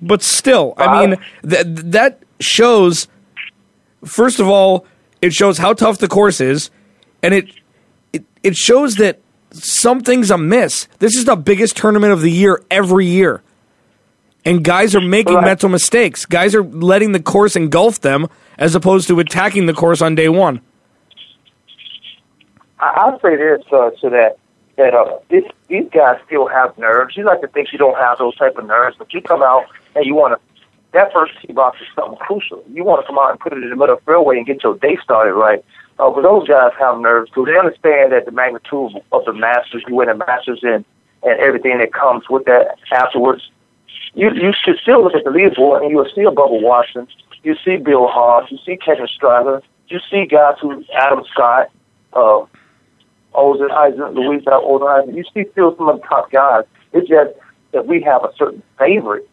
but 0.00 0.22
still, 0.22 0.74
I 0.76 1.06
mean 1.06 1.16
that 1.42 1.92
that 1.92 2.22
shows. 2.40 3.08
First 4.04 4.40
of 4.40 4.48
all, 4.48 4.86
it 5.20 5.34
shows 5.34 5.58
how 5.58 5.74
tough 5.74 5.98
the 5.98 6.08
course 6.08 6.40
is 6.40 6.70
and 7.22 7.34
it, 7.34 7.50
it 8.12 8.24
it 8.42 8.56
shows 8.56 8.96
that 8.96 9.20
something's 9.52 10.30
amiss. 10.30 10.88
This 10.98 11.16
is 11.16 11.24
the 11.24 11.36
biggest 11.36 11.76
tournament 11.76 12.12
of 12.12 12.22
the 12.22 12.30
year 12.30 12.62
every 12.70 13.06
year. 13.06 13.42
And 14.44 14.64
guys 14.64 14.94
are 14.94 15.00
making 15.00 15.34
Right. 15.34 15.44
mental 15.44 15.68
mistakes. 15.68 16.24
Guys 16.24 16.54
are 16.54 16.62
letting 16.62 17.12
the 17.12 17.20
course 17.20 17.56
engulf 17.56 18.00
them 18.00 18.26
as 18.58 18.74
opposed 18.74 19.08
to 19.08 19.20
attacking 19.20 19.66
the 19.66 19.74
course 19.74 20.00
on 20.00 20.14
day 20.14 20.28
one. 20.28 20.60
I, 22.78 22.92
I'll 22.96 23.20
say 23.20 23.36
this 23.36 23.62
uh, 23.72 23.90
to 24.00 24.10
that 24.10 24.36
that 24.76 24.94
uh, 24.94 25.18
this, 25.28 25.44
these 25.68 25.84
guys 25.92 26.16
still 26.26 26.46
have 26.46 26.76
nerves. 26.78 27.16
You 27.16 27.24
like 27.24 27.42
to 27.42 27.48
think 27.48 27.68
you 27.72 27.78
don't 27.78 27.98
have 27.98 28.16
those 28.18 28.34
type 28.36 28.56
of 28.56 28.64
nerves, 28.66 28.96
but 28.98 29.12
you 29.12 29.20
come 29.20 29.42
out 29.42 29.66
and 29.94 30.06
you 30.06 30.14
want 30.14 30.34
to. 30.34 30.40
That 30.92 31.12
first 31.12 31.32
tee 31.42 31.52
box 31.52 31.78
is 31.80 31.86
something 31.94 32.16
crucial. 32.18 32.64
You 32.72 32.82
want 32.82 33.02
to 33.02 33.06
come 33.06 33.18
out 33.18 33.30
and 33.30 33.38
put 33.38 33.52
it 33.52 33.62
in 33.62 33.68
the 33.70 33.76
middle 33.76 33.94
of 33.94 34.00
the 34.00 34.04
fairway 34.06 34.38
and 34.38 34.46
get 34.46 34.62
your 34.64 34.76
day 34.78 34.96
started 35.04 35.34
right. 35.34 35.62
Uh, 35.98 36.10
but 36.10 36.22
those 36.22 36.48
guys 36.48 36.72
have 36.80 36.98
nerves 36.98 37.30
too. 37.32 37.44
They 37.44 37.56
understand 37.58 38.10
that 38.12 38.24
the 38.24 38.32
magnitude 38.32 38.92
of 39.12 39.24
the 39.26 39.32
Masters, 39.34 39.84
you 39.86 39.94
win 39.94 40.08
the 40.08 40.14
Masters, 40.14 40.60
and 40.62 40.84
and 41.22 41.38
everything 41.38 41.76
that 41.78 41.92
comes 41.92 42.24
with 42.30 42.46
that 42.46 42.78
afterwards. 42.90 43.50
You 44.14 44.30
you 44.34 44.52
should 44.52 44.78
still 44.78 45.02
look 45.04 45.14
at 45.14 45.24
the 45.24 45.30
leaderboard 45.30 45.82
and 45.82 45.90
you'll 45.90 46.08
see 46.14 46.22
a 46.22 46.30
Bubba 46.30 46.60
Watson. 46.60 47.06
You 47.42 47.56
see 47.64 47.76
Bill 47.76 48.08
Haas. 48.08 48.50
You 48.50 48.58
see 48.64 48.76
Kevin 48.76 49.06
Stadler. 49.06 49.62
You 49.88 50.00
see 50.10 50.26
guys 50.26 50.56
who 50.60 50.84
Adam 50.94 51.24
Scott. 51.32 51.70
Uh, 52.12 52.44
Oosthuizen, 53.34 54.14
Louis 54.14 54.40
Oosthuizen. 54.44 55.16
You 55.16 55.24
see 55.32 55.48
still 55.52 55.76
some 55.76 55.88
of 55.88 56.00
the 56.00 56.06
top 56.06 56.30
guys. 56.30 56.64
It's 56.92 57.08
just 57.08 57.30
that 57.72 57.86
we 57.86 58.02
have 58.02 58.24
a 58.24 58.32
certain 58.36 58.62
favorite. 58.78 59.28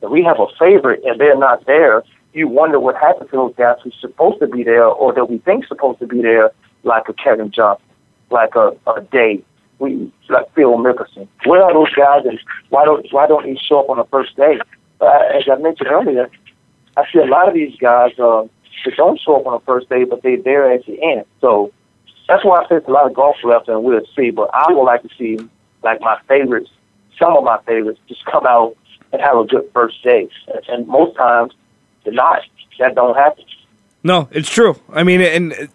That 0.00 0.10
we 0.10 0.22
have 0.24 0.38
a 0.40 0.46
favorite 0.58 1.02
and 1.04 1.20
they're 1.20 1.38
not 1.38 1.64
there. 1.66 2.02
You 2.32 2.48
wonder 2.48 2.78
what 2.78 2.96
happened 2.96 3.30
to 3.30 3.36
those 3.36 3.54
guys 3.56 3.76
who's 3.82 3.96
supposed 4.00 4.40
to 4.40 4.46
be 4.46 4.62
there 4.62 4.84
or 4.84 5.12
that 5.14 5.30
we 5.30 5.38
think 5.38 5.66
supposed 5.66 6.00
to 6.00 6.06
be 6.06 6.20
there, 6.20 6.50
like 6.82 7.08
a 7.08 7.14
Kevin 7.14 7.50
Johnson, 7.50 7.86
like 8.30 8.54
a, 8.56 8.76
a 8.86 9.00
Day, 9.00 9.42
we 9.78 10.12
like 10.28 10.52
Phil 10.54 10.76
Mickelson. 10.78 11.28
Where 11.44 11.62
are 11.62 11.72
those 11.72 11.92
guys 11.94 12.24
and 12.24 12.38
why 12.70 12.84
don't 12.84 13.06
why 13.12 13.26
don't 13.26 13.44
they 13.44 13.56
show 13.56 13.80
up 13.80 13.90
on 13.90 13.98
the 13.98 14.04
first 14.04 14.36
day? 14.36 14.58
Uh, 15.00 15.20
as 15.34 15.44
I 15.50 15.56
mentioned 15.56 15.88
earlier, 15.90 16.30
I 16.96 17.04
see 17.12 17.18
a 17.18 17.26
lot 17.26 17.48
of 17.48 17.54
these 17.54 17.76
guys 17.76 18.12
uh, 18.18 18.46
that 18.84 18.96
don't 18.96 19.20
show 19.20 19.40
up 19.40 19.46
on 19.46 19.52
the 19.60 19.64
first 19.66 19.88
day, 19.88 20.04
but 20.04 20.22
they're 20.22 20.40
there 20.40 20.72
at 20.72 20.86
the 20.86 21.02
end. 21.02 21.24
So 21.40 21.72
that's 22.28 22.44
why 22.44 22.62
I 22.62 22.74
it's 22.74 22.88
a 22.88 22.90
lot 22.90 23.06
of 23.06 23.14
golf 23.14 23.36
left, 23.44 23.68
and 23.68 23.84
we'll 23.84 24.00
see. 24.16 24.30
But 24.30 24.50
I 24.52 24.72
would 24.72 24.84
like 24.84 25.02
to 25.02 25.10
see 25.18 25.38
like 25.82 26.00
my 26.00 26.18
favorites, 26.26 26.70
some 27.18 27.36
of 27.36 27.44
my 27.44 27.60
favorites, 27.66 28.00
just 28.08 28.24
come 28.24 28.46
out 28.46 28.76
and 29.12 29.20
have 29.20 29.36
a 29.36 29.44
good 29.44 29.68
first 29.72 30.02
day. 30.02 30.28
And, 30.48 30.68
and 30.68 30.88
most 30.88 31.16
times, 31.16 31.52
they're 32.04 32.12
not. 32.12 32.42
That 32.78 32.94
don't 32.94 33.16
happen. 33.16 33.44
No, 34.02 34.28
it's 34.30 34.50
true. 34.50 34.78
I 34.92 35.02
mean, 35.02 35.22
and 35.22 35.70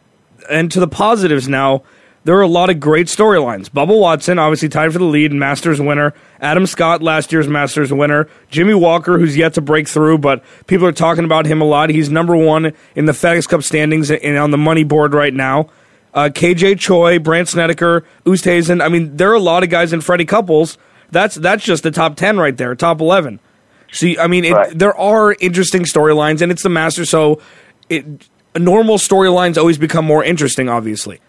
and 0.50 0.72
to 0.72 0.80
the 0.80 0.88
positives 0.88 1.48
now, 1.48 1.84
there 2.24 2.36
are 2.38 2.42
a 2.42 2.48
lot 2.48 2.70
of 2.70 2.80
great 2.80 3.08
storylines. 3.08 3.70
Bubba 3.70 4.00
Watson, 4.00 4.38
obviously 4.38 4.70
tied 4.70 4.94
for 4.94 5.00
the 5.00 5.06
lead, 5.06 5.32
and 5.32 5.40
Masters 5.40 5.82
winner. 5.82 6.14
Adam 6.40 6.66
Scott, 6.68 7.02
last 7.02 7.32
year's 7.32 7.48
Masters 7.48 7.92
winner. 7.92 8.28
Jimmy 8.50 8.74
Walker, 8.76 9.18
who's 9.18 9.36
yet 9.36 9.54
to 9.56 9.62
break 9.62 9.88
through, 9.88 10.20
but 10.20 10.44
people 10.68 10.86
are 10.86 10.92
talking 10.92 11.26
about 11.26 11.46
him 11.48 11.62
a 11.62 11.66
lot. 11.66 11.90
He's 11.90 12.10
number 12.10 12.36
one 12.36 12.74
in 12.96 13.06
the 13.06 13.12
FedEx 13.12 13.48
Cup 13.48 13.64
standings 13.64 14.12
and 14.12 14.38
on 14.38 14.52
the 14.52 14.58
money 14.58 14.84
board 14.84 15.14
right 15.14 15.34
now. 15.34 15.70
Uh, 16.14 16.30
KJ 16.32 16.78
Choi, 16.80 17.20
Brandt 17.20 17.48
Snedeker, 17.48 18.06
Oosthuizen. 18.26 18.84
I 18.84 18.90
mean, 18.90 19.16
there 19.16 19.32
are 19.32 19.36
a 19.36 19.40
lot 19.40 19.64
of 19.64 19.70
guys 19.70 19.94
in 19.94 20.02
Freddie 20.02 20.26
Couples. 20.26 20.78
That's 21.10 21.36
that's 21.36 21.64
just 21.64 21.84
the 21.84 21.92
top 21.92 22.16
ten 22.18 22.38
right 22.38 22.56
there, 22.56 22.76
top 22.76 23.02
eleven. 23.02 23.40
See, 23.94 24.18
I 24.18 24.28
mean, 24.28 24.46
it, 24.46 24.54
Right. 24.54 24.78
there 24.78 24.96
are 24.98 25.36
interesting 25.40 25.84
storylines, 25.84 26.42
and 26.42 26.52
it's 26.52 26.64
the 26.64 26.70
Masters, 26.70 27.10
so 27.10 27.42
it 27.90 28.06
normal 28.58 28.98
storylines 28.98 29.58
always 29.58 29.78
become 29.78 30.06
more 30.06 30.24
interesting, 30.24 30.70
obviously. 30.70 31.20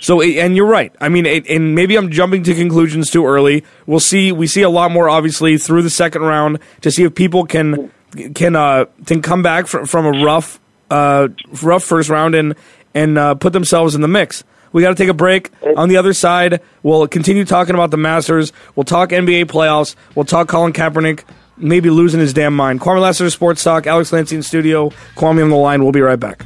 So, 0.00 0.22
and 0.22 0.56
you're 0.56 0.66
right. 0.66 0.94
I 1.00 1.08
mean, 1.08 1.26
it, 1.26 1.48
and 1.48 1.74
maybe 1.74 1.96
I'm 1.96 2.10
jumping 2.10 2.44
to 2.44 2.54
conclusions 2.54 3.10
too 3.10 3.26
early. 3.26 3.64
We'll 3.86 4.00
see. 4.00 4.30
We 4.30 4.46
see 4.46 4.62
a 4.62 4.70
lot 4.70 4.90
more, 4.92 5.08
obviously, 5.08 5.58
through 5.58 5.82
the 5.82 5.90
second 5.90 6.22
round 6.22 6.60
to 6.82 6.90
see 6.90 7.04
if 7.04 7.14
people 7.14 7.44
can 7.44 7.90
can 8.34 8.54
uh, 8.54 8.86
can 9.06 9.22
come 9.22 9.42
back 9.42 9.66
from 9.66 9.86
from 9.86 10.06
a 10.06 10.24
rough 10.24 10.60
uh, 10.90 11.28
rough 11.62 11.82
first 11.82 12.08
round 12.08 12.34
and 12.34 12.54
and 12.94 13.18
uh, 13.18 13.34
put 13.34 13.52
themselves 13.52 13.94
in 13.94 14.00
the 14.00 14.08
mix. 14.08 14.44
We 14.72 14.82
got 14.82 14.90
to 14.90 14.94
take 14.94 15.08
a 15.08 15.14
break. 15.14 15.50
On 15.76 15.88
the 15.88 15.96
other 15.96 16.12
side, 16.12 16.60
we'll 16.82 17.08
continue 17.08 17.44
talking 17.46 17.74
about 17.74 17.90
the 17.90 17.96
Masters. 17.96 18.52
We'll 18.76 18.84
talk 18.84 19.10
NBA 19.10 19.46
playoffs. 19.46 19.96
We'll 20.14 20.26
talk 20.26 20.48
Colin 20.48 20.74
Kaepernick 20.74 21.24
maybe 21.60 21.90
losing 21.90 22.20
his 22.20 22.32
damn 22.32 22.54
mind. 22.54 22.80
Kwamie 22.80 23.00
Lassiter, 23.00 23.30
Sports 23.30 23.64
Talk. 23.64 23.86
Alex 23.86 24.10
Clancy 24.10 24.36
in 24.36 24.42
studio. 24.42 24.90
Kwamie 25.16 25.42
on 25.42 25.50
the 25.50 25.56
line. 25.56 25.82
We'll 25.82 25.92
be 25.92 26.00
right 26.00 26.20
back. 26.20 26.44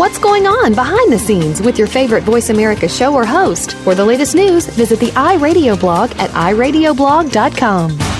What's 0.00 0.18
going 0.18 0.46
on 0.46 0.72
behind 0.72 1.12
the 1.12 1.18
scenes 1.18 1.60
with 1.60 1.76
your 1.76 1.86
favorite 1.86 2.24
Voice 2.24 2.48
America 2.48 2.88
show 2.88 3.14
or 3.14 3.26
host? 3.26 3.74
For 3.84 3.94
the 3.94 4.02
latest 4.02 4.34
news, 4.34 4.64
visit 4.66 4.98
the 4.98 5.08
iRadio 5.08 5.78
blog 5.78 6.10
at 6.12 6.30
iradioblog.com. 6.30 8.19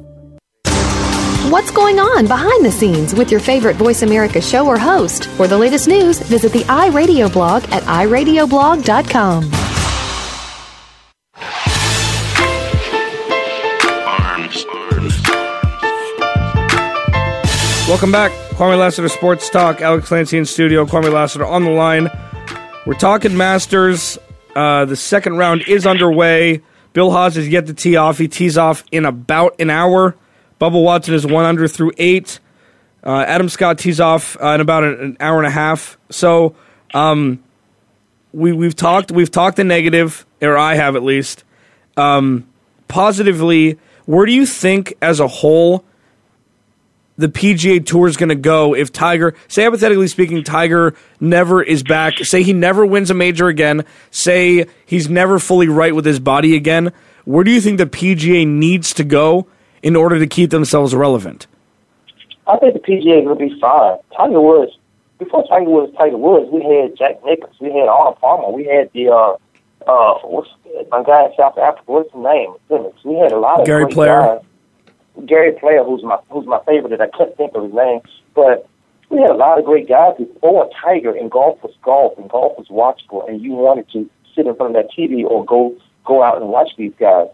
What's 1.51 1.69
going 1.69 1.99
on 1.99 2.27
behind 2.27 2.63
the 2.63 2.71
scenes 2.71 3.13
with 3.13 3.29
your 3.29 3.41
favorite 3.41 3.75
Voice 3.75 4.03
America 4.03 4.39
show 4.39 4.65
or 4.65 4.79
host. 4.79 5.25
For 5.31 5.49
the 5.49 5.57
latest 5.57 5.85
news, 5.85 6.17
visit 6.17 6.53
the 6.53 6.61
iRadio 6.61 7.29
blog 7.29 7.65
at 7.73 7.83
iradioblog.com. 7.83 9.51
Welcome 17.89 18.13
back. 18.13 18.31
Kwamie 18.51 18.79
Lassiter 18.79 19.09
Sports 19.09 19.49
Talk. 19.49 19.81
Alex 19.81 20.07
Clancy 20.07 20.37
in 20.37 20.45
studio. 20.45 20.85
Kwamie 20.85 21.11
Lassiter 21.11 21.45
on 21.45 21.65
the 21.65 21.71
line. 21.71 22.09
We're 22.85 22.93
talking 22.93 23.35
Masters. 23.35 24.17
Uh, 24.55 24.85
the 24.85 24.95
second 24.95 25.35
round 25.35 25.63
is 25.67 25.85
underway. 25.85 26.61
Bill 26.93 27.11
Haas 27.11 27.35
is 27.35 27.49
yet 27.49 27.65
to 27.65 27.73
tee 27.73 27.97
off. 27.97 28.19
He 28.19 28.29
tees 28.29 28.57
off 28.57 28.85
in 28.93 29.03
about 29.03 29.59
an 29.59 29.69
hour. 29.69 30.15
Bubba 30.61 30.81
Watson 30.81 31.15
is 31.15 31.25
one 31.25 31.43
under 31.43 31.67
through 31.67 31.91
eight. 31.97 32.39
Uh, 33.03 33.25
Adam 33.27 33.49
Scott 33.49 33.79
tees 33.79 33.99
off 33.99 34.37
uh, 34.39 34.49
in 34.49 34.61
about 34.61 34.83
an, 34.83 35.17
hour 35.19 35.39
and 35.39 35.47
a 35.47 35.51
half. 35.51 35.97
So 36.11 36.55
um, 36.93 37.43
we 38.31 38.53
we've 38.53 38.75
talked 38.75 39.11
we've 39.11 39.31
talked 39.31 39.57
the 39.57 39.63
negative, 39.63 40.23
or 40.39 40.55
I 40.55 40.75
have 40.75 40.95
at 40.95 41.01
least. 41.01 41.43
Um, 41.97 42.47
positively, 42.87 43.79
where 44.05 44.27
do 44.27 44.33
you 44.33 44.45
think 44.45 44.93
as 45.01 45.19
a 45.19 45.27
whole 45.27 45.83
the 47.17 47.27
PGA 47.27 47.83
Tour 47.83 48.07
is 48.07 48.15
going 48.15 48.29
to 48.29 48.35
go 48.35 48.75
if 48.75 48.93
Tiger, 48.93 49.33
say 49.47 49.63
hypothetically 49.63 50.07
speaking, 50.07 50.43
Tiger 50.43 50.95
never 51.19 51.63
is 51.63 51.81
back. 51.81 52.19
Say 52.19 52.43
he 52.43 52.53
never 52.53 52.85
wins 52.85 53.09
a 53.09 53.15
major 53.15 53.47
again. 53.47 53.83
Say 54.11 54.67
he's 54.85 55.09
never 55.09 55.39
fully 55.39 55.67
right 55.67 55.95
with 55.95 56.05
his 56.05 56.19
body 56.19 56.55
again. 56.55 56.93
Where 57.25 57.43
do 57.43 57.49
you 57.49 57.61
think 57.61 57.79
the 57.79 57.87
PGA 57.87 58.47
needs 58.47 58.93
to 58.93 59.03
go 59.03 59.47
in 59.83 59.95
order 59.95 60.19
to 60.19 60.27
keep 60.27 60.49
themselves 60.49 60.93
relevant? 60.93 61.47
I 62.47 62.57
think 62.57 62.73
the 62.73 62.79
PGA 62.79 63.23
will 63.23 63.35
be 63.35 63.57
fine. 63.59 63.97
Tiger 64.15 64.41
Woods, 64.41 64.73
before 65.19 65.47
Tiger 65.47 65.69
Woods, 65.69 65.95
Tiger 65.97 66.17
Woods, 66.17 66.49
we 66.51 66.63
had 66.63 66.97
Jack 66.97 67.23
Nicklaus, 67.23 67.55
we 67.59 67.67
had 67.67 67.87
Arnold 67.87 68.19
Palmer, 68.19 68.49
we 68.51 68.65
had 68.65 68.89
the 68.93 69.09
uh, 69.09 69.37
uh, 69.87 70.19
what's 70.23 70.49
my 70.89 71.03
guy 71.03 71.25
in 71.25 71.31
South 71.37 71.57
Africa? 71.57 71.83
What's 71.85 72.11
his 72.11 72.21
name? 72.21 72.55
Goodness, 72.67 72.93
we 73.03 73.15
had 73.15 73.31
a 73.31 73.39
lot 73.39 73.61
of 73.61 73.65
Gary 73.65 73.83
great 73.85 73.93
Player. 73.93 74.21
guys. 74.21 75.25
Gary 75.25 75.51
Player, 75.53 75.83
who's 75.83 76.03
my 76.03 76.17
who's 76.29 76.45
my 76.45 76.59
favorite, 76.65 76.89
that 76.89 77.01
I 77.01 77.15
can't 77.15 77.35
think 77.37 77.53
of 77.55 77.63
his 77.63 77.73
name, 77.73 78.01
but 78.33 78.67
we 79.09 79.21
had 79.21 79.29
a 79.29 79.35
lot 79.35 79.59
of 79.59 79.65
great 79.65 79.87
guys 79.87 80.15
before 80.17 80.69
Tiger, 80.81 81.15
and 81.15 81.29
golf 81.29 81.61
was 81.61 81.73
golf, 81.83 82.17
and 82.17 82.29
golf 82.29 82.57
was 82.57 82.67
watchable, 82.69 83.27
and 83.29 83.41
you 83.41 83.51
wanted 83.51 83.89
to 83.91 84.09
sit 84.35 84.47
in 84.47 84.55
front 84.55 84.75
of 84.75 84.83
that 84.83 84.91
TV 84.95 85.23
or 85.23 85.45
go 85.45 85.75
go 86.05 86.23
out 86.23 86.37
and 86.41 86.49
watch 86.49 86.69
these 86.77 86.93
guys. 86.97 87.27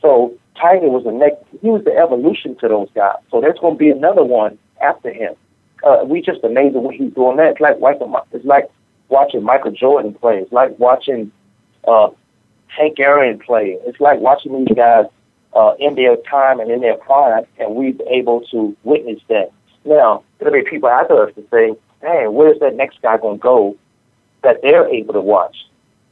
So 0.00 0.32
Tiger 0.60 0.88
was 0.88 1.04
the 1.04 1.12
next, 1.12 1.44
he 1.60 1.68
was 1.68 1.84
the 1.84 1.96
evolution 1.96 2.56
to 2.56 2.68
those 2.68 2.88
guys. 2.94 3.16
So 3.30 3.40
there's 3.40 3.58
going 3.58 3.74
to 3.74 3.78
be 3.78 3.90
another 3.90 4.24
one 4.24 4.58
after 4.82 5.12
him. 5.12 5.34
Uh, 5.84 6.04
we 6.04 6.20
just 6.20 6.42
amazed 6.42 6.76
at 6.76 6.82
what 6.82 6.94
he's 6.94 7.12
doing. 7.12 7.36
That 7.36 7.52
it's 7.52 7.60
like 7.60 7.78
watching, 7.78 8.12
it's 8.32 8.44
like 8.44 8.70
watching 9.08 9.42
Michael 9.42 9.72
Jordan 9.72 10.14
play. 10.14 10.38
It's 10.38 10.52
like 10.52 10.78
watching 10.78 11.30
uh, 11.86 12.08
Hank 12.68 12.98
Aaron 12.98 13.38
play. 13.38 13.78
It's 13.86 14.00
like 14.00 14.20
watching 14.20 14.64
these 14.64 14.74
guys 14.74 15.06
uh, 15.54 15.74
in 15.78 15.94
their 15.94 16.16
time 16.16 16.60
and 16.60 16.70
in 16.70 16.80
their 16.80 16.96
prime, 16.96 17.44
and 17.58 17.74
we've 17.74 18.00
able 18.08 18.42
to 18.52 18.76
witness 18.84 19.20
that. 19.28 19.50
Now, 19.84 20.24
there'll 20.38 20.52
be 20.52 20.68
people 20.68 20.88
after 20.88 21.26
us 21.26 21.34
to 21.34 21.44
say, 21.50 21.74
"Hey, 22.00 22.26
where's 22.28 22.58
that 22.60 22.74
next 22.74 23.00
guy 23.02 23.16
going 23.18 23.38
to 23.38 23.42
go?" 23.42 23.76
That 24.42 24.60
they're 24.62 24.88
able 24.88 25.14
to 25.14 25.20
watch. 25.20 25.56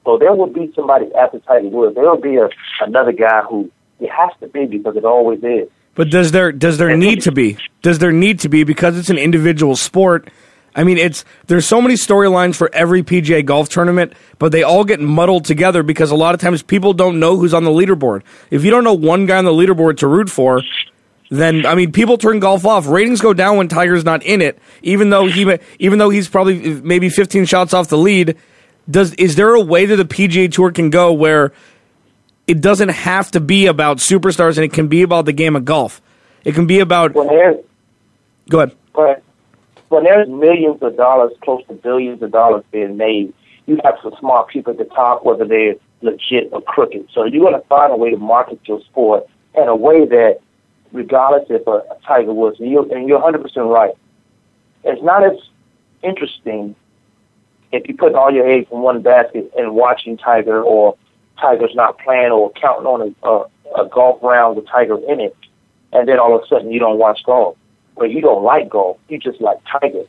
So 0.04 0.18
there 0.18 0.34
will 0.34 0.48
be 0.48 0.72
somebody 0.74 1.12
after 1.14 1.38
Tiger 1.40 1.68
Woods. 1.68 1.94
There 1.94 2.04
will 2.04 2.20
be 2.20 2.36
a, 2.36 2.48
another 2.80 3.12
guy 3.12 3.42
who 3.42 3.70
it 4.00 4.10
has 4.10 4.30
to 4.40 4.48
be 4.48 4.66
because 4.66 4.96
it 4.96 5.04
always 5.04 5.42
is. 5.42 5.68
But 5.94 6.10
does 6.10 6.32
there 6.32 6.52
does 6.52 6.78
there 6.78 6.96
need 6.96 7.22
to 7.22 7.32
be? 7.32 7.56
Does 7.82 7.98
there 7.98 8.12
need 8.12 8.40
to 8.40 8.48
be 8.48 8.64
because 8.64 8.98
it's 8.98 9.10
an 9.10 9.18
individual 9.18 9.76
sport? 9.76 10.28
I 10.74 10.82
mean, 10.82 10.98
it's 10.98 11.24
there's 11.46 11.66
so 11.66 11.80
many 11.80 11.94
storylines 11.94 12.56
for 12.56 12.68
every 12.74 13.02
PGA 13.02 13.44
golf 13.44 13.68
tournament, 13.68 14.12
but 14.38 14.50
they 14.50 14.64
all 14.64 14.84
get 14.84 15.00
muddled 15.00 15.44
together 15.44 15.82
because 15.84 16.10
a 16.10 16.16
lot 16.16 16.34
of 16.34 16.40
times 16.40 16.62
people 16.62 16.92
don't 16.92 17.20
know 17.20 17.36
who's 17.36 17.54
on 17.54 17.62
the 17.64 17.70
leaderboard. 17.70 18.22
If 18.50 18.64
you 18.64 18.70
don't 18.70 18.82
know 18.82 18.94
one 18.94 19.26
guy 19.26 19.38
on 19.38 19.44
the 19.44 19.52
leaderboard 19.52 19.98
to 19.98 20.08
root 20.08 20.28
for, 20.28 20.62
then 21.30 21.64
I 21.64 21.76
mean, 21.76 21.92
people 21.92 22.18
turn 22.18 22.40
golf 22.40 22.66
off. 22.66 22.88
Ratings 22.88 23.20
go 23.20 23.32
down 23.32 23.56
when 23.56 23.68
Tiger's 23.68 24.04
not 24.04 24.24
in 24.24 24.42
it, 24.42 24.58
even 24.82 25.10
though 25.10 25.26
he 25.26 25.58
even 25.78 25.98
though 26.00 26.10
he's 26.10 26.28
probably 26.28 26.74
maybe 26.82 27.08
15 27.08 27.44
shots 27.44 27.72
off 27.72 27.88
the 27.88 27.98
lead. 27.98 28.36
Does 28.90 29.14
is 29.14 29.36
there 29.36 29.54
a 29.54 29.60
way 29.60 29.86
that 29.86 29.96
the 29.96 30.04
PGA 30.04 30.52
Tour 30.52 30.72
can 30.72 30.90
go 30.90 31.12
where 31.12 31.52
it 32.46 32.60
doesn't 32.60 32.90
have 32.90 33.30
to 33.32 33.40
be 33.40 33.66
about 33.66 33.98
superstars 33.98 34.56
and 34.56 34.64
it 34.64 34.72
can 34.72 34.88
be 34.88 35.02
about 35.02 35.24
the 35.24 35.32
game 35.32 35.56
of 35.56 35.64
golf? 35.64 36.00
It 36.44 36.54
can 36.54 36.66
be 36.66 36.80
about. 36.80 37.14
When 37.14 37.28
there's 37.28 37.64
Go 38.48 38.60
ahead. 38.60 38.76
but 38.94 39.22
when 39.88 40.04
there's 40.04 40.28
millions 40.28 40.82
of 40.82 40.96
dollars, 40.96 41.32
close 41.42 41.66
to 41.68 41.74
billions 41.74 42.22
of 42.22 42.32
dollars 42.32 42.64
being 42.70 42.96
made, 42.96 43.32
you 43.66 43.80
have 43.84 43.94
some 44.02 44.12
smart 44.20 44.48
people 44.48 44.72
at 44.72 44.78
the 44.78 44.84
top, 44.84 45.24
whether 45.24 45.46
they're 45.46 45.76
legit 46.02 46.50
or 46.52 46.60
crooked. 46.60 47.08
So 47.14 47.24
you're 47.24 47.48
going 47.48 47.60
to 47.60 47.66
find 47.68 47.92
a 47.92 47.96
way 47.96 48.10
to 48.10 48.18
market 48.18 48.60
your 48.64 48.80
sport 48.82 49.26
in 49.54 49.68
a 49.68 49.76
way 49.76 50.04
that, 50.04 50.40
regardless 50.92 51.46
if 51.48 51.66
a, 51.66 51.70
a 51.70 51.96
Tiger 52.06 52.34
Woods, 52.34 52.60
and 52.60 52.70
you're, 52.70 52.92
and 52.94 53.08
you're 53.08 53.20
100% 53.20 53.72
right, 53.72 53.92
it's 54.84 55.02
not 55.02 55.24
as 55.24 55.38
interesting 56.02 56.74
if 57.72 57.88
you 57.88 57.96
put 57.96 58.14
all 58.14 58.30
your 58.30 58.46
eggs 58.48 58.68
in 58.70 58.80
one 58.80 59.00
basket 59.00 59.50
and 59.56 59.74
watching 59.74 60.16
Tiger 60.18 60.62
or 60.62 60.96
Tiger's 61.40 61.74
not 61.74 61.98
playing 61.98 62.30
or 62.30 62.50
counting 62.52 62.86
on 62.86 63.14
a, 63.22 63.28
a, 63.28 63.84
a 63.84 63.88
golf 63.88 64.22
round 64.22 64.56
with 64.56 64.66
Tiger 64.66 64.98
in 65.08 65.20
it, 65.20 65.36
and 65.92 66.08
then 66.08 66.18
all 66.18 66.34
of 66.34 66.42
a 66.42 66.46
sudden 66.46 66.70
you 66.70 66.78
don't 66.78 66.98
watch 66.98 67.20
golf. 67.24 67.56
Or 67.96 68.06
you 68.06 68.20
don't 68.20 68.42
like 68.42 68.68
golf, 68.68 68.98
you 69.08 69.18
just 69.18 69.40
like 69.40 69.58
Tiger. 69.70 70.04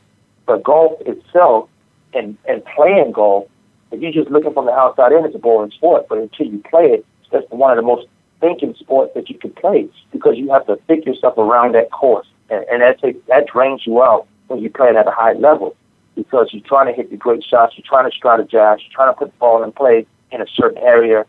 But 0.46 0.62
golf 0.62 1.00
itself 1.02 1.68
and, 2.14 2.36
and 2.48 2.64
playing 2.64 3.12
golf, 3.12 3.48
if 3.92 4.00
you're 4.00 4.12
just 4.12 4.30
looking 4.30 4.52
from 4.52 4.66
the 4.66 4.72
outside 4.72 5.12
in, 5.12 5.24
it's 5.24 5.34
a 5.34 5.38
boring 5.38 5.70
sport. 5.70 6.06
But 6.08 6.18
until 6.18 6.46
you 6.46 6.62
play 6.68 6.86
it, 6.86 7.06
that's 7.30 7.48
one 7.50 7.70
of 7.70 7.76
the 7.76 7.82
most 7.82 8.06
thinking 8.40 8.74
sports 8.78 9.12
that 9.14 9.28
you 9.28 9.38
can 9.38 9.50
play 9.52 9.88
because 10.12 10.36
you 10.36 10.50
have 10.50 10.66
to 10.66 10.76
think 10.86 11.06
yourself 11.06 11.38
around 11.38 11.74
that 11.74 11.90
course. 11.90 12.26
And, 12.50 12.64
and 12.70 12.82
that, 12.82 13.00
takes, 13.00 13.18
that 13.28 13.46
drains 13.46 13.86
you 13.86 14.02
out 14.02 14.26
when 14.48 14.60
you 14.60 14.70
play 14.70 14.88
it 14.88 14.96
at 14.96 15.06
a 15.06 15.12
high 15.12 15.32
level 15.32 15.76
because 16.14 16.48
you're 16.52 16.62
trying 16.62 16.86
to 16.86 16.92
hit 16.92 17.10
the 17.10 17.16
great 17.16 17.44
shots, 17.44 17.74
you're 17.76 17.86
trying 17.86 18.10
to 18.10 18.16
strategize, 18.16 18.78
you're 18.80 18.92
trying 18.92 19.12
to 19.12 19.18
put 19.18 19.30
the 19.30 19.38
ball 19.38 19.62
in 19.62 19.72
play 19.72 20.06
in 20.36 20.42
a 20.42 20.46
certain 20.54 20.78
area. 20.78 21.24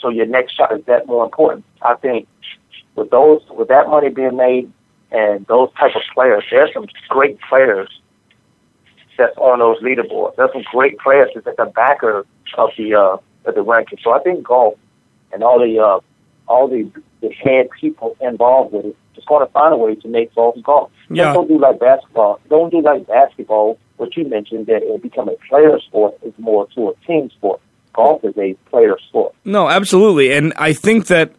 So 0.00 0.08
your 0.08 0.26
next 0.26 0.54
shot 0.54 0.72
is 0.72 0.84
that 0.86 1.06
more 1.06 1.24
important. 1.24 1.64
I 1.82 1.94
think 1.94 2.26
with 2.96 3.10
those, 3.10 3.42
with 3.50 3.68
that 3.68 3.88
money 3.88 4.08
being 4.08 4.36
made 4.36 4.72
and 5.10 5.46
those 5.46 5.68
type 5.78 5.94
of 5.94 6.02
players, 6.14 6.44
there's 6.50 6.72
some 6.72 6.86
great 7.08 7.38
players 7.48 7.88
that's 9.18 9.36
on 9.36 9.58
those 9.58 9.82
leaderboards. 9.82 10.36
There's 10.36 10.52
some 10.52 10.64
great 10.72 10.98
players 10.98 11.30
that's 11.34 11.46
at 11.46 11.56
the 11.56 11.66
backer 11.66 12.24
of 12.56 12.70
the 12.78 12.94
uh, 12.94 13.16
of 13.44 13.54
the 13.54 13.62
ranking. 13.62 13.98
So 14.02 14.12
I 14.12 14.20
think 14.20 14.44
golf 14.44 14.78
and 15.32 15.42
all 15.42 15.58
the 15.58 15.78
uh, 15.78 16.00
all 16.48 16.68
the 16.68 16.90
the 17.20 17.30
head 17.32 17.68
people 17.78 18.16
involved 18.20 18.72
with 18.72 18.86
it 18.86 18.96
just 19.14 19.28
going 19.28 19.46
to 19.46 19.52
find 19.52 19.74
a 19.74 19.76
way 19.76 19.94
to 19.94 20.08
make 20.08 20.34
golf 20.34 20.56
golf. 20.62 20.90
Yeah. 21.10 21.32
Don't 21.32 21.48
do 21.48 21.58
like 21.58 21.78
basketball. 21.78 22.40
Don't 22.48 22.70
do 22.70 22.80
like 22.80 23.06
basketball. 23.06 23.78
What 23.96 24.16
you 24.16 24.26
mentioned 24.26 24.66
that 24.66 24.82
it 24.82 25.02
become 25.02 25.28
a 25.28 25.36
player 25.48 25.78
sport 25.80 26.14
is 26.22 26.32
more 26.38 26.66
to 26.74 26.88
a 26.88 26.94
team 27.06 27.30
sport. 27.30 27.60
Golf 27.92 28.24
is 28.24 28.36
a 28.36 28.54
player 28.70 28.96
sport. 29.08 29.34
No, 29.44 29.68
absolutely, 29.68 30.32
and 30.32 30.52
I 30.56 30.72
think 30.72 31.06
that 31.06 31.32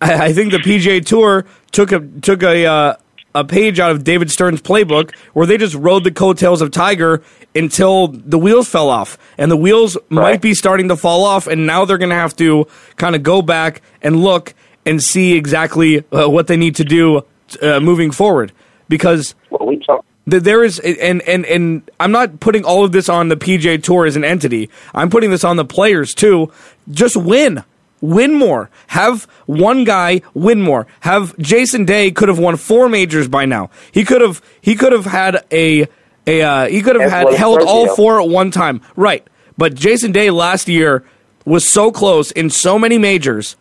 I 0.00 0.32
think 0.32 0.52
the 0.52 0.58
PGA 0.58 1.04
Tour 1.04 1.46
took 1.72 1.92
a 1.92 2.00
took 2.20 2.42
a 2.42 2.66
uh, 2.66 2.96
a 3.34 3.44
page 3.44 3.80
out 3.80 3.90
of 3.90 4.04
David 4.04 4.30
Stern's 4.30 4.62
playbook 4.62 5.14
where 5.32 5.46
they 5.46 5.56
just 5.56 5.74
rode 5.74 6.04
the 6.04 6.12
coattails 6.12 6.62
of 6.62 6.70
Tiger 6.70 7.22
until 7.54 8.08
the 8.08 8.38
wheels 8.38 8.68
fell 8.68 8.88
off, 8.88 9.18
and 9.38 9.50
the 9.50 9.56
wheels 9.56 9.96
might 10.08 10.40
be 10.40 10.54
starting 10.54 10.88
to 10.88 10.96
fall 10.96 11.24
off, 11.24 11.46
and 11.46 11.66
now 11.66 11.84
they're 11.84 11.98
going 11.98 12.10
to 12.10 12.16
have 12.16 12.36
to 12.36 12.66
kind 12.96 13.14
of 13.14 13.22
go 13.22 13.42
back 13.42 13.82
and 14.02 14.16
look 14.22 14.54
and 14.86 15.02
see 15.02 15.34
exactly 15.36 16.04
uh, 16.12 16.28
what 16.28 16.46
they 16.46 16.56
need 16.56 16.76
to 16.76 16.84
do 16.84 17.24
uh, 17.62 17.80
moving 17.80 18.10
forward 18.10 18.52
because 18.88 19.34
Well, 19.50 19.66
we 19.66 19.78
talk. 19.78 20.04
Th- 20.28 20.42
there 20.42 20.64
is 20.64 20.78
and 20.78 21.22
and 21.22 21.44
and 21.46 21.90
I'm 22.00 22.12
not 22.12 22.40
putting 22.40 22.64
all 22.64 22.84
of 22.84 22.92
this 22.92 23.08
on 23.08 23.28
the 23.28 23.36
PGA 23.36 23.82
Tour 23.82 24.06
as 24.06 24.16
an 24.16 24.24
entity. 24.24 24.70
I'm 24.94 25.10
putting 25.10 25.30
this 25.30 25.44
on 25.44 25.56
the 25.56 25.64
players 25.64 26.14
too. 26.14 26.52
Just 26.90 27.16
win. 27.16 27.62
Win 28.00 28.34
more. 28.34 28.70
Have 28.88 29.24
one 29.46 29.84
guy 29.84 30.20
win 30.34 30.60
more. 30.60 30.86
Have 31.00 31.36
Jason 31.38 31.84
Day 31.84 32.10
could 32.10 32.28
have 32.28 32.38
won 32.38 32.56
four 32.56 32.88
majors 32.88 33.28
by 33.28 33.46
now. 33.46 33.70
He 33.92 34.04
could 34.04 34.20
have 34.20 34.42
he 34.60 34.74
could 34.74 34.92
have 34.92 35.06
had 35.06 35.44
a 35.50 35.86
a 36.26 36.42
uh, 36.42 36.68
he 36.68 36.82
could 36.82 37.00
have 37.00 37.10
had 37.10 37.32
held 37.34 37.62
all 37.62 37.94
four 37.94 38.20
at 38.20 38.28
one 38.28 38.50
time. 38.50 38.80
Right. 38.96 39.26
But 39.56 39.74
Jason 39.74 40.12
Day 40.12 40.30
last 40.30 40.68
year 40.68 41.04
was 41.44 41.68
so 41.68 41.92
close 41.92 42.30
in 42.30 42.50
so 42.50 42.78
many 42.78 42.98
majors 42.98 43.56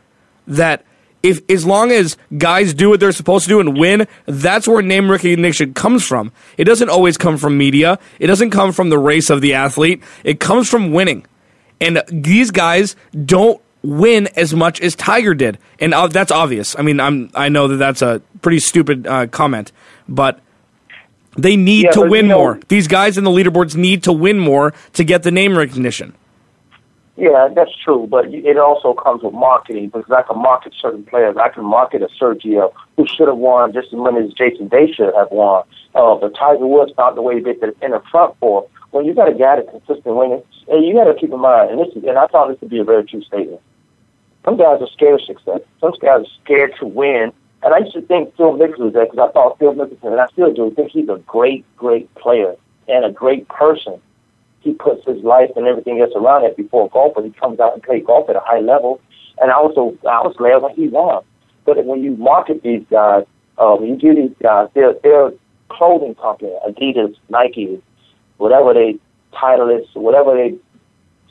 that 0.48 0.86
if 1.24 1.42
as 1.50 1.66
long 1.66 1.92
as 1.92 2.18
guys 2.38 2.74
do 2.74 2.90
what 2.90 3.00
they're 3.00 3.12
supposed 3.14 3.46
to 3.46 3.50
do 3.50 3.60
and 3.62 3.78
win, 3.78 4.08
that's 4.26 4.68
where 4.68 4.82
name 4.82 5.10
recognition 5.10 5.74
comes 5.74 6.06
from. 6.06 6.32
It 6.58 6.66
doesn't 6.66 6.90
always 6.90 7.18
come 7.18 7.38
from 7.38 7.58
media. 7.58 7.98
It 8.20 8.28
doesn't 8.28 8.50
come 8.52 8.74
from 8.74 8.90
the 8.90 9.00
race 9.00 9.30
of 9.30 9.40
the 9.42 9.54
athlete. 9.54 10.04
It 10.26 10.40
comes 10.42 10.70
from 10.70 10.92
winning. 10.92 11.26
And 11.82 12.04
these 12.10 12.52
guys 12.52 12.96
don't 13.26 13.62
win 13.82 14.28
as 14.36 14.54
much 14.54 14.80
as 14.80 14.96
Tiger 14.96 15.34
did, 15.34 15.58
and 15.80 15.94
uh, 15.94 16.08
that's 16.08 16.32
obvious. 16.32 16.74
I 16.80 16.82
mean, 16.84 17.00
I'm 17.02 17.30
I 17.36 17.50
know 17.50 17.68
that 17.68 17.76
that's 17.78 18.02
a 18.02 18.22
pretty 18.42 18.60
stupid 18.60 19.06
uh, 19.06 19.28
comment, 19.28 19.74
but 20.08 20.40
they 21.38 21.58
need 21.58 21.86
Yeah, 21.86 21.92
to 21.92 22.02
win 22.02 22.26
you 22.26 22.30
know- 22.30 22.38
more. 22.38 22.60
These 22.70 22.88
guys 22.88 23.18
in 23.18 23.24
the 23.26 23.32
leaderboards 23.32 23.76
need 23.76 24.04
to 24.04 24.14
win 24.14 24.40
more 24.40 24.74
to 24.94 25.04
get 25.04 25.24
the 25.24 25.32
name 25.32 25.58
recognition. 25.58 26.14
Yeah, 27.16 27.48
that's 27.56 27.76
true, 27.76 28.08
but 28.10 28.26
it 28.34 28.58
also 28.58 28.96
comes 28.96 29.22
with 29.22 29.34
marketing 29.34 29.90
because 29.90 30.12
I 30.12 30.24
can 30.24 30.42
market 30.42 30.74
certain 30.80 31.04
players. 31.06 31.38
I 31.38 31.50
can 31.50 31.64
market 31.64 32.02
a 32.02 32.08
Sergio 32.08 32.74
who 32.98 33.06
should 33.06 33.28
have 33.28 33.38
won 33.38 33.72
just 33.72 33.94
as 33.94 34.00
many 34.00 34.26
as 34.26 34.34
Jason 34.34 34.68
Day 34.68 34.92
should 34.92 35.14
have 35.14 35.30
won. 35.30 35.64
Uh, 35.94 36.16
but 36.16 36.36
Tiger 36.36 36.66
Woods 36.66 36.92
found 36.98 37.16
the 37.16 37.22
way 37.22 37.36
to 37.36 37.42
get 37.42 37.62
the, 37.62 37.76
in 37.86 37.92
the 37.92 38.02
front 38.10 38.36
four. 38.40 38.68
When 38.90 39.06
you 39.06 39.14
got 39.14 39.30
a 39.30 39.34
guy 39.34 39.58
that's 39.58 39.70
consistent 39.70 40.16
winning, 40.16 40.42
and 40.68 40.86
you 40.86 40.96
got 40.96 41.04
to 41.04 41.14
keep 41.14 41.32
in 41.32 41.40
mind, 41.40 41.70
and 41.70 41.80
this 41.80 41.96
is, 41.96 42.04
and 42.04 42.18
I 42.18 42.28
found 42.28 42.52
this 42.52 42.60
to 42.62 42.66
be 42.66 42.80
a 42.80 42.84
very 42.84 43.04
true 43.04 43.22
statement. 43.22 43.62
Some 44.44 44.58
guys 44.58 44.82
are 44.82 44.90
scared 44.92 45.22
of 45.22 45.26
success. 45.26 45.62
Some 45.82 45.94
guys 46.02 46.26
are 46.26 46.34
scared 46.44 46.74
to 46.80 46.86
win. 46.88 47.32
And 47.62 47.74
I 47.74 47.78
used 47.78 47.94
to 47.94 48.02
think 48.02 48.36
Phil 48.36 48.54
Mickelson 48.54 48.86
was 48.86 48.94
that 48.94 49.12
because 49.12 49.30
I 49.30 49.32
thought 49.32 49.60
Phil 49.60 49.74
Mickelson, 49.74 50.12
and 50.12 50.20
I 50.20 50.28
still 50.34 50.52
do, 50.52 50.72
think 50.72 50.92
he's 50.92 51.10
a 51.10 51.22
great, 51.28 51.64
great 51.78 52.14
player 52.16 52.56
and 52.88 53.06
a 53.06 53.12
great 53.12 53.48
person 53.48 54.02
he 54.64 54.74
puts 54.74 55.06
his 55.06 55.22
life 55.24 55.50
and 55.56 55.68
everything 55.68 56.00
else 56.00 56.12
around 56.16 56.46
it 56.46 56.56
before 56.56 56.90
golf, 56.90 57.14
but 57.16 57.26
he 57.26 57.32
comes 57.32 57.60
out 57.60 57.74
and 57.74 57.84
plays 57.84 58.04
golf 58.06 58.30
at 58.30 58.36
a 58.36 58.42
high 58.42 58.62
level. 58.62 59.02
And 59.40 59.52
I 59.52 59.56
also, 59.56 59.98
I 60.04 60.22
was 60.22 60.36
glad 60.38 60.62
when 60.62 60.74
he 60.76 60.88
won. 60.88 61.24
But 61.66 61.86
when 61.86 62.04
you 62.04 62.16
market 62.16 62.64
these 62.64 62.84
guys, 62.90 63.26
uh, 63.58 63.76
when 63.76 63.90
you 63.90 63.96
give 63.98 64.16
these 64.16 64.36
guys, 64.42 64.70
their 64.74 64.94
their 65.04 65.32
clothing 65.70 66.16
company, 66.16 66.52
Adidas, 66.68 67.16
Nike, 67.30 67.82
whatever 68.38 68.74
they 68.74 68.98
title 69.38 69.70
is, 69.70 69.86
whatever 69.94 70.36
they 70.36 70.56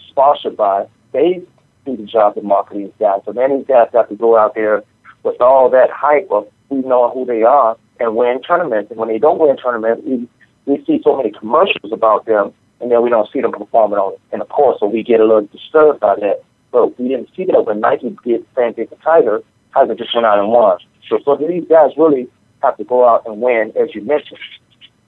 sponsored 0.09 0.57
by, 0.57 0.87
they 1.12 1.42
do 1.85 1.97
the 1.97 2.05
job 2.05 2.37
of 2.37 2.45
marketing 2.45 2.85
these 2.85 2.92
guys. 2.99 3.21
So 3.25 3.33
then 3.33 3.59
these 3.59 3.66
guys 3.66 3.88
got 3.92 4.09
to 4.09 4.16
go 4.16 4.37
out 4.38 4.55
there 4.55 4.83
with 5.23 5.40
all 5.40 5.71
that 5.71 5.90
hype 5.90 6.29
of 6.31 6.47
we 6.68 6.79
know 6.79 7.11
who 7.11 7.25
they 7.25 7.42
are 7.42 7.77
and 8.01 8.16
win 8.16 8.40
tournaments. 8.42 8.90
And 8.90 8.99
when 8.99 9.09
they 9.09 9.18
don't 9.18 9.38
win 9.38 9.57
tournaments, 9.57 10.03
we, 10.07 10.29
we 10.66 10.85
see 10.85 11.01
so 11.05 11.16
many 11.16 11.31
commercials 11.31 11.92
about 11.92 12.27
them, 12.27 12.53
and 12.83 12.90
then 12.90 13.03
we 13.03 13.09
don't 13.09 13.31
see 13.33 13.40
them 13.40 13.53
performing 13.53 13.99
on 13.99 14.14
it. 14.14 14.21
And 14.33 14.42
of 14.42 14.49
course, 14.49 14.79
so 14.81 14.87
we 14.87 15.03
get 15.03 15.21
a 15.21 15.25
little 15.25 15.47
disturbed 15.47 16.01
by 16.01 16.16
that. 16.16 16.42
But 16.73 16.99
we 16.99 17.09
didn't 17.09 17.31
see 17.37 17.45
that 17.45 17.64
when 17.64 17.81
Nike 17.81 18.16
did 18.25 18.45
the 18.55 18.73
thing 18.75 18.87
for 18.88 18.97
Tiger. 18.97 19.42
Tiger 19.73 19.95
just 19.95 20.14
went 20.14 20.27
out 20.27 20.38
and 20.38 20.49
won. 20.49 20.79
So, 21.09 21.18
so 21.25 21.37
these 21.37 21.64
guys 21.68 21.92
really 21.97 22.29
have 22.62 22.77
to 22.79 22.85
go 22.85 23.09
out 23.09 23.25
and 23.27 23.40
win, 23.40 23.73
as 23.81 23.95
you 23.95 24.03
mentioned. 24.03 24.38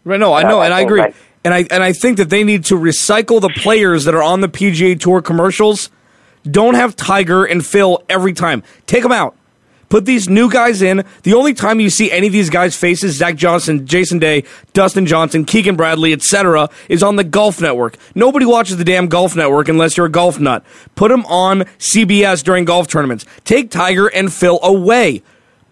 Right? 0.05 0.21
No, 0.21 0.33
I 0.33 0.43
know, 0.43 0.63
and 0.63 0.73
I 0.73 0.81
agree. 0.81 1.03
and 1.45 1.55
I 1.55 1.67
and 1.71 1.83
I 1.83 1.93
think 1.93 2.19
that 2.19 2.29
they 2.29 2.45
need 2.45 2.67
to 2.67 2.75
recycle 2.75 3.41
the 3.41 3.49
players 3.49 4.05
that 4.05 4.15
are 4.15 4.23
on 4.23 4.41
the 4.41 4.49
PGA 4.49 4.99
Tour 5.01 5.23
commercials. 5.23 5.91
Don't 6.49 6.75
have 6.75 6.95
Tiger 6.95 7.45
and 7.45 7.65
Phil 7.65 8.03
every 8.09 8.35
time. 8.35 8.63
Take 8.87 9.03
them 9.03 9.13
out. 9.13 9.35
Put 9.95 10.07
these 10.07 10.29
new 10.29 10.51
guys 10.51 10.83
in. 10.83 11.05
The 11.23 11.35
only 11.35 11.55
time 11.55 11.79
you 11.79 11.89
see 11.89 12.11
any 12.11 12.27
of 12.27 12.33
these 12.33 12.51
guys' 12.51 12.75
faces, 12.75 13.17
Zach 13.17 13.37
Johnson, 13.37 13.87
Jason 13.87 14.19
Day, 14.19 14.43
Dustin 14.73 15.07
Johnson, 15.07 15.45
Keegan 15.45 15.77
Bradley, 15.77 16.13
etc., 16.13 16.69
is 16.89 17.01
on 17.01 17.15
the 17.15 17.23
Golf 17.23 17.61
Network. 17.61 17.97
Nobody 18.13 18.45
watches 18.45 18.77
the 18.77 18.83
damn 18.83 19.07
Golf 19.07 19.37
Network 19.37 19.69
unless 19.69 19.97
you're 19.97 20.07
a 20.07 20.11
golf 20.11 20.41
nut. 20.41 20.65
Put 20.97 21.13
them 21.13 21.25
on 21.27 21.61
CBS 21.79 22.43
during 22.43 22.65
golf 22.65 22.89
tournaments. 22.89 23.25
Take 23.45 23.71
Tiger 23.71 24.09
and 24.09 24.33
Phil 24.33 24.59
away. 24.65 25.23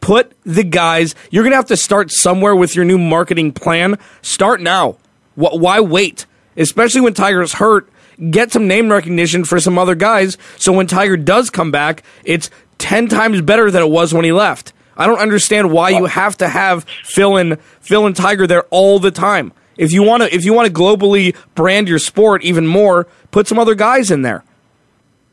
Put 0.01 0.37
the 0.45 0.63
guys. 0.63 1.17
You're 1.33 1.43
going 1.43 1.51
to 1.51 1.57
have 1.57 1.67
to 1.67 1.77
start 1.77 2.13
somewhere 2.13 2.55
with 2.55 2.77
your 2.77 2.85
new 2.85 2.99
marketing 2.99 3.51
plan. 3.51 3.99
Start 4.21 4.61
now. 4.61 4.99
Why 5.35 5.81
wait? 5.81 6.27
Especially 6.57 7.01
when 7.01 7.15
Tiger's 7.15 7.55
hurt. 7.55 7.91
Get 8.31 8.53
some 8.53 8.69
name 8.69 8.91
recognition 8.91 9.45
for 9.45 9.59
some 9.59 9.79
other 9.79 9.95
guys 9.95 10.39
so 10.57 10.73
when 10.73 10.87
Tiger 10.87 11.17
does 11.17 11.51
come 11.51 11.71
back, 11.71 12.03
it's 12.25 12.51
10 12.79 13.09
times 13.09 13.41
better 13.41 13.71
than 13.71 13.83
it 13.83 13.91
was 13.91 14.15
when 14.15 14.25
he 14.25 14.33
left. 14.33 14.73
I 14.97 15.07
don't 15.07 15.19
understand 15.19 15.73
why 15.73 15.91
you 15.91 16.05
have 16.05 16.37
to 16.39 16.49
have 16.49 16.85
Phil 17.05 17.37
and 17.37 17.61
Phil 17.81 18.07
and 18.07 18.15
Tiger 18.15 18.47
there 18.47 18.65
all 18.65 18.99
the 18.99 19.11
time. 19.11 19.53
If 19.79 19.93
you 19.93 20.03
want 20.03 20.23
to 20.23 20.35
if 20.35 20.45
you 20.45 20.53
want 20.53 20.67
to 20.69 20.73
globally 20.73 21.35
brand 21.55 21.89
your 21.89 21.99
sport 21.99 22.43
even 22.45 22.67
more, 22.67 23.07
put 23.31 23.49
some 23.49 23.59
other 23.59 23.75
guys 23.75 24.11
in 24.11 24.23
there. 24.23 24.45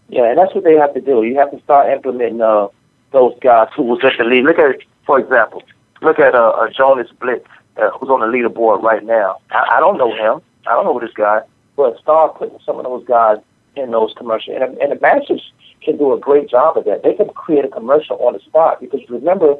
Yeah, 0.07 0.29
and 0.29 0.37
that's 0.37 0.55
what 0.55 0.63
they 0.63 0.75
have 0.75 0.93
to 0.93 1.01
do. 1.01 1.23
You 1.23 1.37
have 1.37 1.51
to 1.51 1.61
start 1.61 1.91
implementing 1.91 2.41
uh, 2.41 2.69
those 3.11 3.33
guys 3.41 3.67
who 3.75 3.83
was 3.83 3.99
at 4.03 4.13
the 4.17 4.23
lead. 4.23 4.43
Look 4.43 4.57
at, 4.57 4.77
for 5.05 5.19
example, 5.19 5.61
look 6.01 6.19
at 6.19 6.33
uh, 6.33 6.49
uh, 6.49 6.69
Jonas 6.69 7.09
Blixt, 7.19 7.45
uh, 7.77 7.91
who's 7.91 8.09
on 8.09 8.21
the 8.21 8.25
leaderboard 8.25 8.81
right 8.81 9.03
now. 9.03 9.37
I, 9.51 9.75
I 9.77 9.79
don't 9.79 9.97
know 9.97 10.11
him. 10.11 10.41
I 10.65 10.71
don't 10.73 10.85
know 10.85 10.99
this 10.99 11.13
guy, 11.13 11.41
but 11.79 11.97
start 11.97 12.35
putting 12.35 12.59
some 12.65 12.77
of 12.77 12.83
those 12.83 13.05
guys 13.05 13.37
in 13.77 13.91
those 13.91 14.13
commercials. 14.17 14.57
And, 14.59 14.77
and 14.79 14.91
the 14.91 14.99
Masters 14.99 15.53
can 15.81 15.95
do 15.97 16.11
a 16.11 16.19
great 16.19 16.49
job 16.49 16.77
of 16.77 16.83
that. 16.83 17.03
They 17.03 17.13
can 17.13 17.29
create 17.29 17.63
a 17.63 17.69
commercial 17.69 18.17
on 18.17 18.33
the 18.33 18.39
spot 18.39 18.81
because 18.81 18.99
remember, 19.07 19.53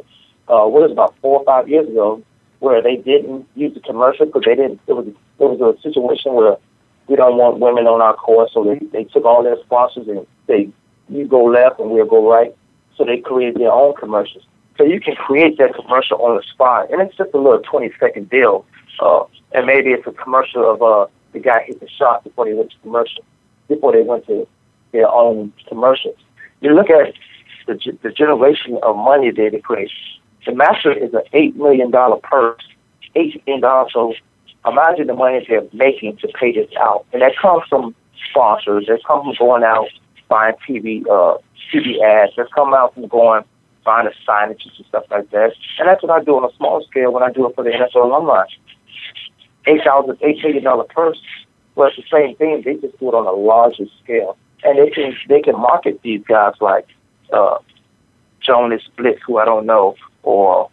uh, 0.49 0.67
what 0.67 0.81
was 0.83 0.91
about 0.91 1.15
four 1.21 1.39
or 1.39 1.45
five 1.45 1.69
years 1.69 1.87
ago, 1.87 2.21
where 2.59 2.81
they 2.81 2.97
didn't 2.97 3.47
use 3.55 3.73
the 3.73 3.79
commercial 3.79 4.25
because 4.25 4.43
they 4.45 4.55
didn't. 4.55 4.81
It 4.85 4.93
was 4.99 5.07
it 5.07 5.15
was 5.39 5.61
a 5.61 5.81
situation 5.81 6.33
where 6.33 6.57
we 7.07 7.15
don't 7.15 7.37
want 7.37 7.59
women 7.59 7.87
on 7.87 8.01
our 8.01 8.15
course, 8.15 8.51
so 8.53 8.65
they 8.65 8.79
they 8.87 9.05
took 9.05 9.23
all 9.23 9.41
their 9.41 9.55
sponsors 9.63 10.09
and 10.09 10.27
they 10.47 10.67
you 11.07 11.25
go 11.25 11.45
left 11.45 11.79
and 11.79 11.89
we'll 11.89 12.05
go 12.05 12.29
right. 12.29 12.53
So 12.97 13.05
they 13.05 13.19
created 13.19 13.61
their 13.61 13.71
own 13.71 13.95
commercials. 13.95 14.43
So 14.77 14.83
you 14.83 14.99
can 14.99 15.15
create 15.15 15.57
that 15.59 15.73
commercial 15.73 16.21
on 16.21 16.35
the 16.35 16.43
spot, 16.43 16.91
and 16.91 17.01
it's 17.01 17.15
just 17.15 17.33
a 17.33 17.37
little 17.37 17.61
twenty 17.61 17.91
second 17.97 18.29
deal. 18.29 18.65
Uh, 18.99 19.23
and 19.53 19.65
maybe 19.65 19.91
it's 19.91 20.05
a 20.05 20.11
commercial 20.11 20.69
of 20.69 20.81
uh, 20.81 21.05
the 21.33 21.39
guy 21.39 21.63
hit 21.63 21.79
the 21.79 21.87
shot 21.89 22.23
before 22.23 22.45
they 22.45 22.53
went 22.53 22.71
to 22.71 22.77
commercial, 22.79 23.23
before 23.67 23.91
they 23.91 24.01
went 24.01 24.25
to 24.27 24.47
their 24.91 25.09
own 25.09 25.53
commercials. 25.67 26.17
You 26.61 26.73
look 26.73 26.89
at 26.89 27.13
the, 27.67 27.97
the 28.01 28.11
generation 28.11 28.79
of 28.83 28.95
money 28.95 29.31
that 29.31 29.49
they 29.51 29.59
create. 29.59 29.91
The 30.45 30.53
master 30.53 30.91
is 30.91 31.13
an 31.13 31.21
eight 31.33 31.55
million 31.55 31.91
dollar 31.91 32.17
purse, 32.17 32.61
eight 33.15 33.45
million 33.45 33.61
dollars. 33.61 33.91
So 33.93 34.13
imagine 34.65 35.07
the 35.07 35.13
money 35.13 35.45
they're 35.47 35.63
making 35.73 36.17
to 36.17 36.27
pay 36.27 36.51
this 36.51 36.69
out, 36.79 37.05
and 37.13 37.21
that 37.21 37.37
comes 37.37 37.63
from 37.69 37.95
sponsors. 38.29 38.87
That 38.87 39.03
comes 39.05 39.37
from 39.37 39.47
going 39.47 39.63
out 39.63 39.87
buying 40.27 40.55
TV, 40.67 41.03
uh, 41.07 41.37
TV 41.71 42.01
ads. 42.01 42.35
That 42.37 42.47
come 42.53 42.73
out 42.73 42.93
from 42.93 43.07
going 43.07 43.43
buying 43.85 44.07
the 44.07 44.13
signages 44.27 44.77
and 44.77 44.85
stuff 44.87 45.05
like 45.09 45.29
that. 45.31 45.53
And 45.79 45.87
that's 45.87 46.03
what 46.03 46.11
I 46.11 46.23
do 46.23 46.35
on 46.35 46.49
a 46.49 46.55
small 46.57 46.83
scale 46.89 47.11
when 47.11 47.23
I 47.23 47.31
do 47.31 47.47
it 47.47 47.55
for 47.55 47.63
the 47.63 47.71
NFL 47.71 48.05
alumni. 48.05 48.45
Eight 49.69 49.83
thousand, 49.83 50.17
eight 50.21 50.37
million 50.43 50.63
dollar 50.63 50.85
purse. 50.85 51.21
Well, 51.75 51.89
it's 51.89 51.97
the 51.97 52.03
same 52.11 52.35
thing. 52.35 52.63
They 52.65 52.73
just 52.75 52.99
do 52.99 53.09
it 53.09 53.13
on 53.13 53.27
a 53.27 53.31
larger 53.31 53.85
scale, 54.03 54.35
and 54.63 54.79
they 54.79 54.89
can 54.89 55.15
they 55.27 55.41
can 55.41 55.55
market 55.55 56.01
these 56.01 56.23
guys 56.27 56.53
like 56.59 56.87
uh, 57.31 57.59
Jonas 58.41 58.81
Blixt, 58.97 59.19
who 59.27 59.37
I 59.37 59.45
don't 59.45 59.67
know, 59.67 59.95
or 60.23 60.71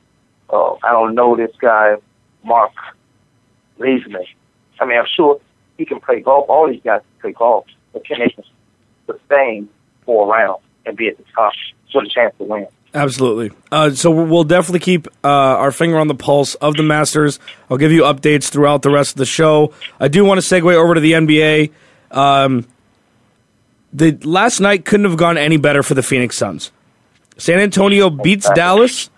uh, 0.48 0.72
I 0.82 0.92
don't 0.92 1.14
know 1.14 1.36
this 1.36 1.54
guy, 1.60 1.96
Marc 2.42 2.72
Leishman. 3.78 4.24
I 4.80 4.86
mean, 4.86 4.98
I'm 4.98 5.06
sure 5.14 5.40
he 5.76 5.84
can 5.84 6.00
play 6.00 6.20
golf. 6.20 6.48
All 6.48 6.66
these 6.66 6.82
guys 6.82 7.02
can 7.02 7.20
play 7.20 7.32
golf, 7.32 7.66
but 7.92 8.02
can 8.06 8.20
they 8.20 8.34
sustain 9.06 9.68
four 10.06 10.32
rounds 10.32 10.62
and 10.86 10.96
be 10.96 11.08
at 11.08 11.18
the 11.18 11.24
top 11.34 11.52
with 11.94 12.06
a 12.06 12.08
chance 12.08 12.34
to 12.38 12.44
win? 12.44 12.66
Absolutely. 12.96 13.50
Uh, 13.70 13.90
so 13.90 14.10
we'll 14.10 14.44
definitely 14.44 14.80
keep 14.80 15.06
uh, 15.22 15.28
our 15.28 15.70
finger 15.70 15.98
on 15.98 16.08
the 16.08 16.14
pulse 16.14 16.54
of 16.56 16.76
the 16.76 16.82
Masters. 16.82 17.38
I'll 17.70 17.76
give 17.76 17.92
you 17.92 18.02
updates 18.02 18.48
throughout 18.48 18.80
the 18.80 18.90
rest 18.90 19.10
of 19.12 19.16
the 19.18 19.26
show. 19.26 19.74
I 20.00 20.08
do 20.08 20.24
want 20.24 20.40
to 20.40 20.46
segue 20.46 20.74
over 20.74 20.94
to 20.94 21.00
the 21.00 21.12
NBA. 21.12 21.72
Um, 22.10 22.66
the 23.92 24.12
last 24.22 24.60
night 24.60 24.86
couldn't 24.86 25.04
have 25.04 25.18
gone 25.18 25.36
any 25.36 25.58
better 25.58 25.82
for 25.82 25.92
the 25.92 26.02
Phoenix 26.02 26.38
Suns. 26.38 26.72
San 27.36 27.58
Antonio 27.58 28.08
beats 28.08 28.48
Dallas. 28.54 29.10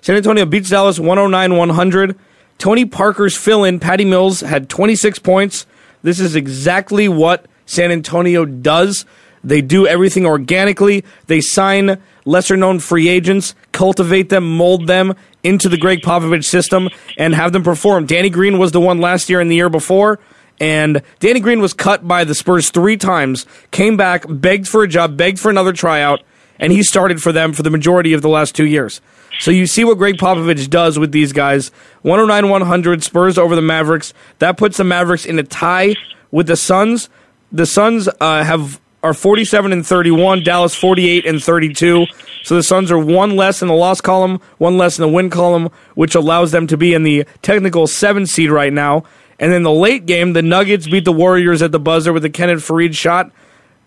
San 0.00 0.16
Antonio 0.16 0.44
beats 0.44 0.70
Dallas 0.70 0.98
109-100. 0.98 2.16
Tony 2.58 2.84
Parker's 2.84 3.36
fill-in, 3.36 3.78
Patty 3.78 4.04
Mills, 4.04 4.40
had 4.40 4.68
26 4.68 5.20
points. 5.20 5.66
This 6.02 6.18
is 6.18 6.34
exactly 6.34 7.08
what 7.08 7.46
San 7.64 7.92
Antonio 7.92 8.44
does. 8.44 9.06
They 9.44 9.60
do 9.60 9.86
everything 9.86 10.26
organically. 10.26 11.04
They 11.28 11.40
sign 11.40 12.02
lesser 12.30 12.56
known 12.56 12.78
free 12.78 13.08
agents, 13.08 13.54
cultivate 13.72 14.28
them, 14.28 14.56
mold 14.56 14.86
them 14.86 15.14
into 15.42 15.68
the 15.68 15.76
Gregg 15.76 16.00
Popovich 16.00 16.44
system, 16.44 16.88
and 17.18 17.34
have 17.34 17.52
them 17.52 17.62
perform. 17.62 18.06
Danny 18.06 18.30
Green 18.30 18.58
was 18.58 18.72
the 18.72 18.80
one 18.80 19.00
last 19.00 19.28
year 19.28 19.40
and 19.40 19.50
the 19.50 19.56
year 19.56 19.68
before. 19.68 20.20
And 20.60 21.02
Danny 21.18 21.40
Green 21.40 21.60
was 21.60 21.72
cut 21.72 22.06
by 22.06 22.24
the 22.24 22.34
Spurs 22.34 22.70
three 22.70 22.96
times, 22.96 23.46
came 23.70 23.96
back, 23.96 24.24
begged 24.28 24.68
for 24.68 24.82
a 24.82 24.88
job, 24.88 25.16
begged 25.16 25.40
for 25.40 25.50
another 25.50 25.72
tryout, 25.72 26.22
and 26.58 26.70
he 26.70 26.82
started 26.82 27.22
for 27.22 27.32
them 27.32 27.54
for 27.54 27.62
the 27.62 27.70
majority 27.70 28.12
of 28.12 28.20
the 28.20 28.28
last 28.28 28.54
two 28.54 28.66
years. 28.66 29.00
So 29.40 29.50
you 29.50 29.66
see 29.66 29.84
what 29.84 29.96
Gregg 29.96 30.16
Popovich 30.16 30.68
does 30.68 30.98
with 30.98 31.12
these 31.12 31.32
guys. 31.32 31.70
109 32.02 32.50
100, 32.50 33.02
Spurs 33.02 33.38
over 33.38 33.56
the 33.56 33.62
Mavericks. 33.62 34.12
That 34.38 34.58
puts 34.58 34.76
the 34.76 34.84
Mavericks 34.84 35.24
in 35.24 35.38
a 35.38 35.42
tie 35.42 35.94
with 36.30 36.46
the 36.46 36.56
Suns. 36.56 37.08
The 37.50 37.64
Suns 37.64 38.08
uh, 38.20 38.44
have 38.44 38.78
are 39.02 39.14
47 39.14 39.72
and 39.72 39.86
31, 39.86 40.42
Dallas 40.42 40.74
48 40.74 41.26
and 41.26 41.42
32. 41.42 42.06
So 42.42 42.54
the 42.54 42.62
Suns 42.62 42.90
are 42.90 42.98
one 42.98 43.36
less 43.36 43.62
in 43.62 43.68
the 43.68 43.74
loss 43.74 44.00
column, 44.00 44.40
one 44.58 44.76
less 44.76 44.98
in 44.98 45.02
the 45.02 45.08
win 45.08 45.30
column, 45.30 45.70
which 45.94 46.14
allows 46.14 46.52
them 46.52 46.66
to 46.66 46.76
be 46.76 46.92
in 46.94 47.02
the 47.02 47.26
technical 47.42 47.86
seven 47.86 48.26
seed 48.26 48.50
right 48.50 48.72
now. 48.72 49.04
And 49.38 49.52
then 49.52 49.62
the 49.62 49.72
late 49.72 50.04
game, 50.04 50.34
the 50.34 50.42
Nuggets 50.42 50.86
beat 50.86 51.06
the 51.06 51.12
Warriors 51.12 51.62
at 51.62 51.72
the 51.72 51.80
buzzer 51.80 52.12
with 52.12 52.24
a 52.24 52.30
Kenneth 52.30 52.60
Faried 52.60 52.94
shot. 52.94 53.30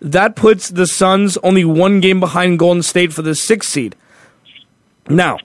that 0.00 0.34
puts 0.36 0.68
the 0.68 0.86
Suns 0.86 1.36
only 1.38 1.64
one 1.64 2.00
game 2.00 2.18
behind 2.20 2.58
Golden 2.58 2.82
State 2.82 3.12
for 3.12 3.22
the 3.22 3.34
sixth 3.34 3.70
seed. 3.70 3.94
Now, 5.08 5.38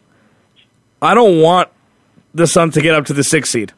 I 1.02 1.14
don't 1.14 1.42
want 1.42 1.70
the 2.34 2.48
Suns 2.48 2.74
to 2.74 2.82
get 2.82 2.96
up 2.96 3.06
to 3.06 3.14
the 3.14 3.24
sixth 3.24 3.52
seed 3.52 3.72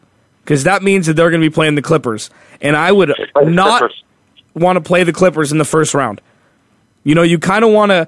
because 0.44 0.64
that 0.64 0.84
means 0.84 1.06
that 1.08 1.14
they're 1.16 1.30
going 1.30 1.42
to 1.42 1.50
be 1.50 1.54
playing 1.54 1.76
the 1.76 1.82
Clippers, 1.82 2.30
and 2.62 2.76
I 2.76 2.92
would 2.92 3.14
not 3.44 3.80
Clippers. 3.80 4.04
Want 4.54 4.78
to 4.78 4.82
play 4.82 5.04
the 5.04 5.14
Clippers 5.14 5.52
in 5.52 5.58
the 5.58 5.66
first 5.66 5.94
round. 5.94 6.22
You 7.04 7.16
know, 7.16 7.24
you 7.24 7.40
kind 7.40 7.64
of 7.64 7.72
want 7.72 7.92
to. 7.92 8.08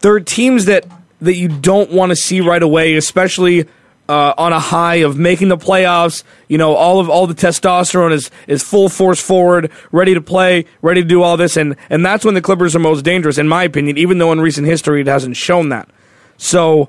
There 0.00 0.12
are 0.14 0.20
teams 0.20 0.66
that 0.66 0.86
that 1.20 1.36
you 1.36 1.48
don't 1.48 1.90
want 1.90 2.10
to 2.10 2.16
see 2.16 2.40
right 2.40 2.62
away, 2.62 2.94
especially 2.94 3.68
uh, 4.08 4.34
on 4.36 4.52
a 4.52 4.58
high 4.58 4.96
of 4.96 5.16
making 5.16 5.48
the 5.48 5.56
playoffs. 5.56 6.24
You 6.48 6.58
know, 6.58 6.74
all 6.74 7.00
of 7.00 7.08
all 7.08 7.26
the 7.26 7.34
testosterone 7.34 8.12
is 8.12 8.30
is 8.46 8.62
full 8.62 8.88
force 8.88 9.20
forward, 9.20 9.70
ready 9.90 10.14
to 10.14 10.20
play, 10.20 10.66
ready 10.80 11.02
to 11.02 11.08
do 11.08 11.22
all 11.22 11.36
this, 11.36 11.56
and 11.56 11.76
and 11.90 12.04
that's 12.04 12.24
when 12.24 12.34
the 12.34 12.42
Clippers 12.42 12.74
are 12.74 12.80
most 12.80 13.04
dangerous, 13.04 13.38
in 13.38 13.48
my 13.48 13.64
opinion. 13.64 13.98
Even 13.98 14.18
though 14.18 14.32
in 14.32 14.40
recent 14.40 14.66
history 14.66 15.00
it 15.00 15.06
hasn't 15.06 15.36
shown 15.36 15.68
that. 15.68 15.88
So 16.36 16.88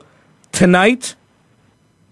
tonight, 0.52 1.16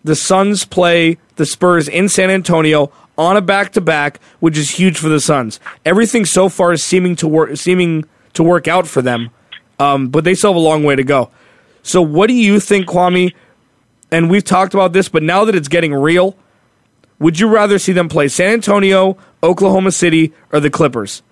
the 0.04 0.16
Suns 0.16 0.66
play 0.66 1.18
the 1.36 1.46
Spurs 1.46 1.88
in 1.88 2.08
San 2.08 2.30
Antonio 2.30 2.92
on 3.18 3.38
a 3.38 3.42
back 3.42 3.74
to 3.74 3.82
back, 3.82 4.20
which 4.40 4.58
is 4.58 4.70
huge 4.70 4.98
for 4.98 5.10
the 5.10 5.20
Suns. 5.20 5.60
Everything 5.86 6.26
so 6.26 6.50
far 6.50 6.74
is 6.74 6.84
seeming 6.84 7.16
to 7.18 7.28
work 7.28 7.58
seeming 7.58 8.06
to 8.34 8.44
work 8.44 8.68
out 8.68 8.88
for 8.88 9.02
them, 9.02 9.30
um, 9.80 10.10
but 10.10 10.24
they 10.24 10.34
still 10.34 10.52
have 10.52 10.58
a 10.58 10.60
long 10.60 10.84
way 10.84 10.96
to 10.96 11.04
go. 11.04 11.30
So, 11.84 12.02
what 12.02 12.28
do 12.28 12.34
you 12.34 12.60
think, 12.60 12.88
Kwamie? 12.88 13.34
And 14.12 14.30
we've 14.30 14.44
talked 14.44 14.74
about 14.74 14.94
this, 14.94 15.08
but 15.08 15.24
now 15.24 15.46
that 15.46 15.56
it's 15.56 15.70
getting 15.70 15.94
real, 15.94 16.36
would 17.20 17.40
you 17.40 17.48
rather 17.48 17.80
see 17.80 17.94
them 17.94 18.10
play 18.10 18.28
San 18.28 18.54
Antonio, 18.54 19.18
Oklahoma 19.42 19.92
City, 19.92 20.34
or 20.52 20.60
the 20.60 20.70
Clippers? 20.70 21.24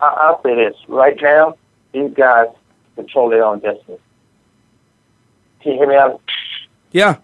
I, 0.00 0.06
I'll 0.06 0.42
say 0.42 0.54
this 0.54 0.74
right 0.88 1.16
now. 1.20 1.56
These 1.92 2.12
guys 2.14 2.48
control 2.94 3.30
their 3.30 3.44
own 3.44 3.60
destiny. 3.60 3.98
Can 5.62 5.72
you 5.72 5.78
hear 5.78 5.88
me 5.88 5.96
out? 5.96 6.20
Yeah, 6.92 7.16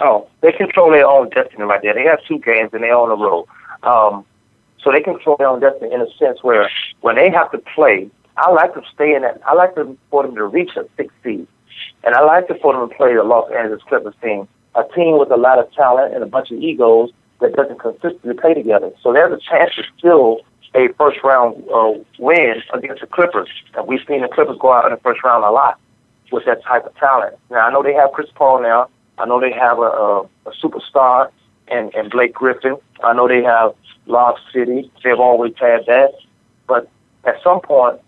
Oh, 0.00 0.28
they 0.40 0.52
control 0.52 0.90
their 0.90 1.06
own 1.06 1.28
destiny 1.30 1.64
right 1.64 1.80
there. 1.82 1.94
They 1.94 2.04
have 2.04 2.20
two 2.26 2.38
games 2.38 2.70
and 2.72 2.82
they're 2.82 2.96
on 2.96 3.10
the 3.10 3.16
road. 3.16 3.46
Um, 3.82 4.24
so 4.82 4.90
they 4.90 5.00
control 5.00 5.36
their 5.36 5.48
own 5.48 5.60
destiny 5.60 5.92
in 5.92 6.00
a 6.00 6.10
sense 6.18 6.42
where 6.42 6.70
when 7.02 7.16
they 7.16 7.30
have 7.30 7.50
to 7.52 7.58
play, 7.58 8.10
I 8.36 8.50
like 8.50 8.74
to 8.74 8.82
stay 8.94 9.14
in 9.14 9.22
that. 9.22 9.40
I 9.46 9.54
like 9.54 9.74
to, 9.74 9.96
for 10.10 10.22
them 10.22 10.34
to 10.36 10.44
reach 10.46 10.70
a 10.76 10.86
six 10.96 11.12
seed, 11.22 11.46
and 12.04 12.14
I 12.14 12.22
like 12.22 12.48
to, 12.48 12.54
for 12.60 12.72
them 12.72 12.88
to 12.88 12.94
play 12.94 13.14
the 13.14 13.22
Los 13.22 13.50
Angeles 13.52 13.82
Clippers 13.86 14.14
team, 14.22 14.48
a 14.74 14.84
team 14.94 15.18
with 15.18 15.30
a 15.30 15.36
lot 15.36 15.58
of 15.58 15.70
talent 15.72 16.14
and 16.14 16.22
a 16.22 16.26
bunch 16.26 16.50
of 16.50 16.58
egos 16.58 17.10
that 17.40 17.54
doesn't 17.54 17.78
consistently 17.78 18.34
play 18.34 18.54
together. 18.54 18.90
So 19.02 19.12
there's 19.12 19.32
a 19.32 19.40
chance 19.50 19.74
to 19.74 19.82
still 19.98 20.40
a 20.74 20.88
first 20.98 21.18
round 21.24 21.62
uh, 21.72 21.92
win 22.18 22.62
against 22.72 23.00
the 23.00 23.06
Clippers. 23.06 23.48
And 23.74 23.86
we've 23.86 24.00
seen 24.06 24.22
the 24.22 24.28
Clippers 24.28 24.56
go 24.60 24.72
out 24.72 24.84
in 24.84 24.92
the 24.92 25.00
first 25.00 25.22
round 25.24 25.44
a 25.44 25.50
lot 25.50 25.78
with 26.30 26.44
that 26.46 26.62
type 26.62 26.86
of 26.86 26.94
talent. 26.96 27.36
Now 27.50 27.66
I 27.66 27.72
know 27.72 27.82
they 27.82 27.94
have 27.94 28.12
Chris 28.12 28.28
Paul 28.34 28.62
now. 28.62 28.88
I 29.20 29.26
know 29.26 29.40
they 29.40 29.52
have 29.52 29.78
a, 29.78 29.82
a, 29.82 30.20
a 30.46 30.52
superstar 30.62 31.30
and, 31.68 31.94
and 31.94 32.10
Blake 32.10 32.32
Griffin. 32.32 32.76
I 33.04 33.12
know 33.12 33.28
they 33.28 33.42
have 33.42 33.74
Lob 34.06 34.36
City. 34.52 34.90
They've 35.04 35.18
always 35.18 35.52
had 35.58 35.86
that. 35.86 36.12
But 36.66 36.88
at 37.24 37.34
some 37.44 37.60
point, 37.60 38.00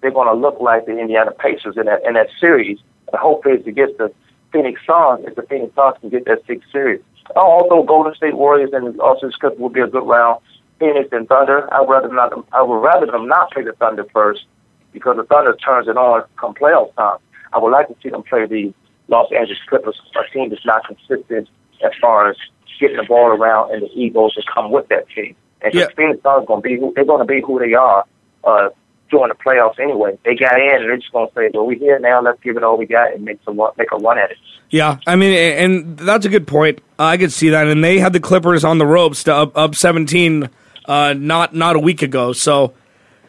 they're 0.00 0.12
going 0.12 0.28
to 0.28 0.34
look 0.34 0.60
like 0.60 0.86
the 0.86 0.96
Indiana 0.96 1.32
Pacers 1.32 1.76
in 1.76 1.86
that 1.86 2.06
in 2.06 2.14
that 2.14 2.28
series. 2.38 2.78
The 3.10 3.18
hope 3.18 3.46
is 3.46 3.64
to 3.64 3.72
get 3.72 3.98
the 3.98 4.12
Phoenix 4.52 4.80
Suns 4.86 5.24
if 5.26 5.34
the 5.34 5.42
Phoenix 5.42 5.74
Suns 5.74 5.96
can 6.00 6.08
get 6.10 6.24
that 6.26 6.46
sixth 6.46 6.70
series. 6.70 7.02
Although 7.36 7.82
Golden 7.82 8.14
State 8.14 8.36
Warriors 8.36 8.70
and 8.72 9.00
also 9.00 9.26
the 9.26 9.32
Clippers 9.32 9.58
will 9.58 9.68
be 9.68 9.80
a 9.80 9.86
good 9.86 10.06
round. 10.06 10.40
Phoenix 10.78 11.10
and 11.12 11.28
Thunder, 11.28 11.72
I'd 11.74 11.88
rather 11.88 12.08
not. 12.08 12.32
I 12.52 12.62
would 12.62 12.76
rather 12.76 13.06
them 13.06 13.28
not 13.28 13.50
play 13.50 13.64
the 13.64 13.72
Thunder 13.72 14.06
first 14.12 14.46
because 14.92 15.16
the 15.16 15.24
Thunder 15.24 15.54
turns 15.56 15.88
it 15.88 15.96
on 15.96 16.24
come 16.36 16.54
playoff 16.54 16.94
time. 16.94 17.18
I 17.52 17.58
would 17.58 17.70
like 17.70 17.88
to 17.88 17.96
see 18.02 18.08
them 18.08 18.22
play 18.22 18.46
the 18.46 18.72
Los 19.10 19.30
Angeles 19.32 19.58
Clippers, 19.68 20.00
a 20.16 20.32
team 20.32 20.48
that's 20.50 20.64
not 20.64 20.82
consistent 20.86 21.48
as 21.84 21.92
far 22.00 22.30
as 22.30 22.36
getting 22.80 22.96
the 22.96 23.02
ball 23.04 23.26
around 23.28 23.72
and 23.74 23.82
the 23.82 23.90
egos 23.94 24.32
that 24.36 24.44
come 24.54 24.70
with 24.70 24.88
that 24.88 25.06
team. 25.10 25.34
And 25.60 25.74
Yeah. 25.74 25.86
Phoenix 25.96 26.22
Suns 26.22 26.46
going 26.46 26.62
to 26.62 26.68
be 26.68 26.76
who 26.78 26.92
they're 26.94 27.04
going 27.04 27.18
to 27.20 27.26
be 27.26 27.42
who 27.42 27.58
they 27.58 27.74
are 27.74 28.04
uh, 28.44 28.68
during 29.10 29.28
the 29.28 29.34
playoffs 29.34 29.78
anyway. 29.78 30.16
They 30.24 30.34
got 30.34 30.58
in 30.58 30.76
and 30.76 30.84
they're 30.84 30.96
just 30.96 31.12
going 31.12 31.28
to 31.28 31.34
say, 31.34 31.50
"Well, 31.52 31.66
we're 31.66 31.78
here 31.78 31.98
now. 31.98 32.22
Let's 32.22 32.40
give 32.42 32.56
it 32.56 32.62
all 32.62 32.78
we 32.78 32.86
got 32.86 33.12
and 33.12 33.24
make 33.24 33.40
some 33.44 33.60
make 33.76 33.92
a 33.92 33.96
run 33.96 34.18
at 34.18 34.30
it." 34.30 34.38
Yeah, 34.70 34.98
I 35.06 35.16
mean, 35.16 35.36
and 35.36 35.98
that's 35.98 36.24
a 36.24 36.28
good 36.28 36.46
point. 36.46 36.80
I 36.98 37.16
could 37.18 37.32
see 37.32 37.50
that, 37.50 37.66
and 37.66 37.82
they 37.84 37.98
had 37.98 38.12
the 38.12 38.20
Clippers 38.20 38.64
on 38.64 38.78
the 38.78 38.86
ropes 38.86 39.24
to 39.24 39.34
up, 39.34 39.58
up 39.58 39.74
seventeen, 39.74 40.48
uh, 40.86 41.12
not 41.12 41.54
not 41.54 41.76
a 41.76 41.80
week 41.80 42.00
ago. 42.02 42.32
So 42.32 42.72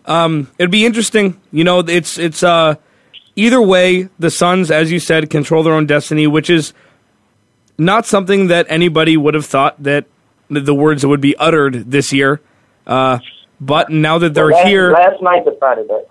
um, 0.05 0.49
it'd 0.57 0.71
be 0.71 0.85
interesting. 0.85 1.41
You 1.51 1.63
know, 1.63 1.79
it's 1.79 2.17
it's 2.17 2.43
uh, 2.43 2.75
either 3.35 3.61
way. 3.61 4.09
The 4.19 4.29
Suns, 4.31 4.71
as 4.71 4.91
you 4.91 4.99
said, 4.99 5.29
control 5.29 5.63
their 5.63 5.73
own 5.73 5.85
destiny, 5.85 6.27
which 6.27 6.49
is 6.49 6.73
not 7.77 8.05
something 8.05 8.47
that 8.47 8.65
anybody 8.69 9.17
would 9.17 9.33
have 9.33 9.45
thought 9.45 9.81
that 9.83 10.05
the- 10.49 10.73
words 10.75 11.01
that 11.01 11.07
would 11.07 11.21
be 11.21 11.35
uttered 11.37 11.89
this 11.91 12.11
year. 12.13 12.41
Uh, 12.85 13.19
but 13.59 13.89
now 13.89 14.17
that 14.17 14.33
they're 14.33 14.51
last, 14.51 14.67
here, 14.67 14.91
Last 14.91 15.21
night 15.21 15.45
decided 15.45 15.87
that. 15.87 16.05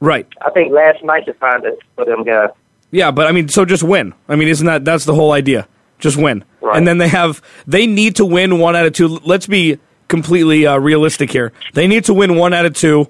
right? 0.00 0.26
I 0.44 0.50
think 0.50 0.72
last 0.72 1.02
night 1.02 1.24
decided 1.26 1.64
it 1.72 1.78
for 1.94 2.04
them 2.04 2.22
guys. 2.24 2.50
Yeah, 2.90 3.10
but 3.10 3.26
I 3.26 3.32
mean, 3.32 3.48
so 3.48 3.64
just 3.64 3.82
win. 3.82 4.14
I 4.28 4.36
mean, 4.36 4.48
isn't 4.48 4.66
that 4.66 4.84
that's 4.84 5.04
the 5.04 5.14
whole 5.14 5.32
idea? 5.32 5.66
Just 5.98 6.16
win, 6.18 6.44
Right. 6.60 6.76
and 6.76 6.86
then 6.86 6.98
they 6.98 7.08
have 7.08 7.40
they 7.66 7.86
need 7.86 8.16
to 8.16 8.24
win 8.26 8.58
one 8.58 8.76
out 8.76 8.84
of 8.86 8.92
two. 8.92 9.08
Let's 9.24 9.46
be 9.46 9.78
completely 10.08 10.66
uh, 10.66 10.76
realistic 10.78 11.30
here. 11.32 11.52
They 11.72 11.86
need 11.86 12.04
to 12.04 12.14
win 12.14 12.36
one 12.36 12.52
out 12.52 12.66
of 12.66 12.74
two 12.74 13.08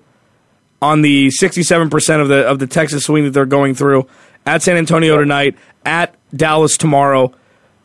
on 0.83 1.03
the 1.03 1.31
sixty-seven 1.31 1.91
percent 1.91 2.23
of 2.23 2.29
the 2.29 2.47
of 2.47 2.59
the 2.59 2.67
Texas 2.67 3.05
swing 3.05 3.25
that 3.25 3.31
they're 3.31 3.47
going 3.47 3.75
through 3.75 4.07
at 4.45 4.63
San 4.63 4.77
Antonio 4.77 5.19
tonight, 5.19 5.57
at 5.85 6.15
Dallas 6.35 6.77
tomorrow. 6.77 7.35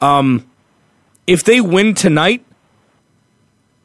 Um, 0.01 0.47
if 1.25 1.43
they 1.43 1.61
win 1.61 1.95
tonight, 1.95 2.43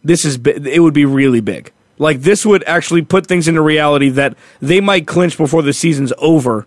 this 0.03 0.25
is 0.25 0.39
it 0.45 0.81
would 0.83 0.95
be 0.95 1.05
really 1.05 1.41
big. 1.41 1.73
Like 1.99 2.21
this 2.21 2.45
would 2.45 2.63
actually 2.65 3.03
put 3.03 3.27
things 3.27 3.49
into 3.49 3.63
reality 3.63 4.11
that 4.11 4.37
they 4.61 4.81
might 4.81 5.07
clinch 5.07 5.39
before 5.39 5.63
the 5.63 5.73
season's 5.73 6.13
over, 6.19 6.67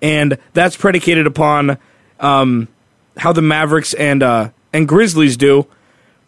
and 0.00 0.38
that's 0.52 0.76
predicated 0.76 1.26
upon 1.26 1.78
um, 2.20 2.68
how 3.16 3.32
the 3.32 3.42
Mavericks 3.42 3.94
and 3.94 4.22
uh, 4.22 4.50
and 4.72 4.86
Grizzlies 4.86 5.36
do. 5.36 5.66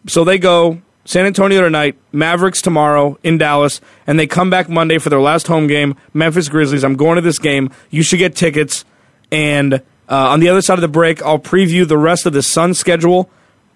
So 0.07 0.23
they 0.23 0.37
go 0.37 0.81
San 1.03 1.25
Antonio 1.25 1.61
tonight, 1.61 1.97
Mavericks 2.11 2.61
tomorrow 2.61 3.17
in 3.23 3.37
Dallas, 3.37 3.81
and 4.05 4.19
they 4.19 4.27
come 4.27 4.49
back 4.49 4.69
Monday 4.69 4.97
for 4.99 5.09
their 5.09 5.19
last 5.19 5.47
home 5.47 5.67
game, 5.67 5.95
Memphis 6.13 6.47
Grizzlies. 6.47 6.83
I'm 6.83 6.95
going 6.95 7.15
to 7.15 7.21
this 7.21 7.39
game. 7.39 7.71
You 7.89 8.03
should 8.03 8.19
get 8.19 8.35
tickets. 8.35 8.85
And 9.31 9.75
uh, 9.75 9.79
on 10.09 10.39
the 10.39 10.49
other 10.49 10.61
side 10.61 10.75
of 10.75 10.81
the 10.81 10.87
break, 10.87 11.21
I'll 11.23 11.39
preview 11.39 11.87
the 11.87 11.97
rest 11.97 12.25
of 12.25 12.33
the 12.33 12.43
Sun 12.43 12.75
schedule, 12.75 13.29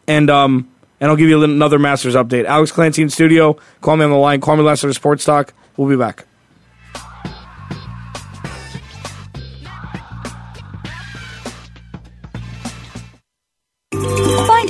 and 0.07 0.29
um, 0.29 0.69
and 0.99 1.09
I'll 1.09 1.17
give 1.17 1.29
you 1.29 1.43
another 1.43 1.79
Masters 1.79 2.15
update. 2.15 2.45
Alex 2.45 2.71
Clancy 2.71 3.01
in 3.01 3.09
studio. 3.09 3.57
Kwamie 3.81 4.03
on 4.03 4.11
the 4.11 4.17
line. 4.17 4.41
Kwamie 4.41 4.63
Lassiter 4.63 4.93
Sports 4.93 5.25
Talk. 5.25 5.53
We'll 5.77 5.89
be 5.89 5.95
back. 5.95 6.25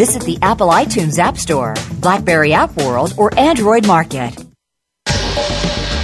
Visit 0.00 0.22
the 0.22 0.38
Apple 0.40 0.68
iTunes 0.68 1.18
App 1.18 1.36
Store, 1.36 1.74
Blackberry 2.00 2.54
App 2.54 2.74
World, 2.74 3.12
or 3.18 3.38
Android 3.38 3.86
Market. 3.86 4.34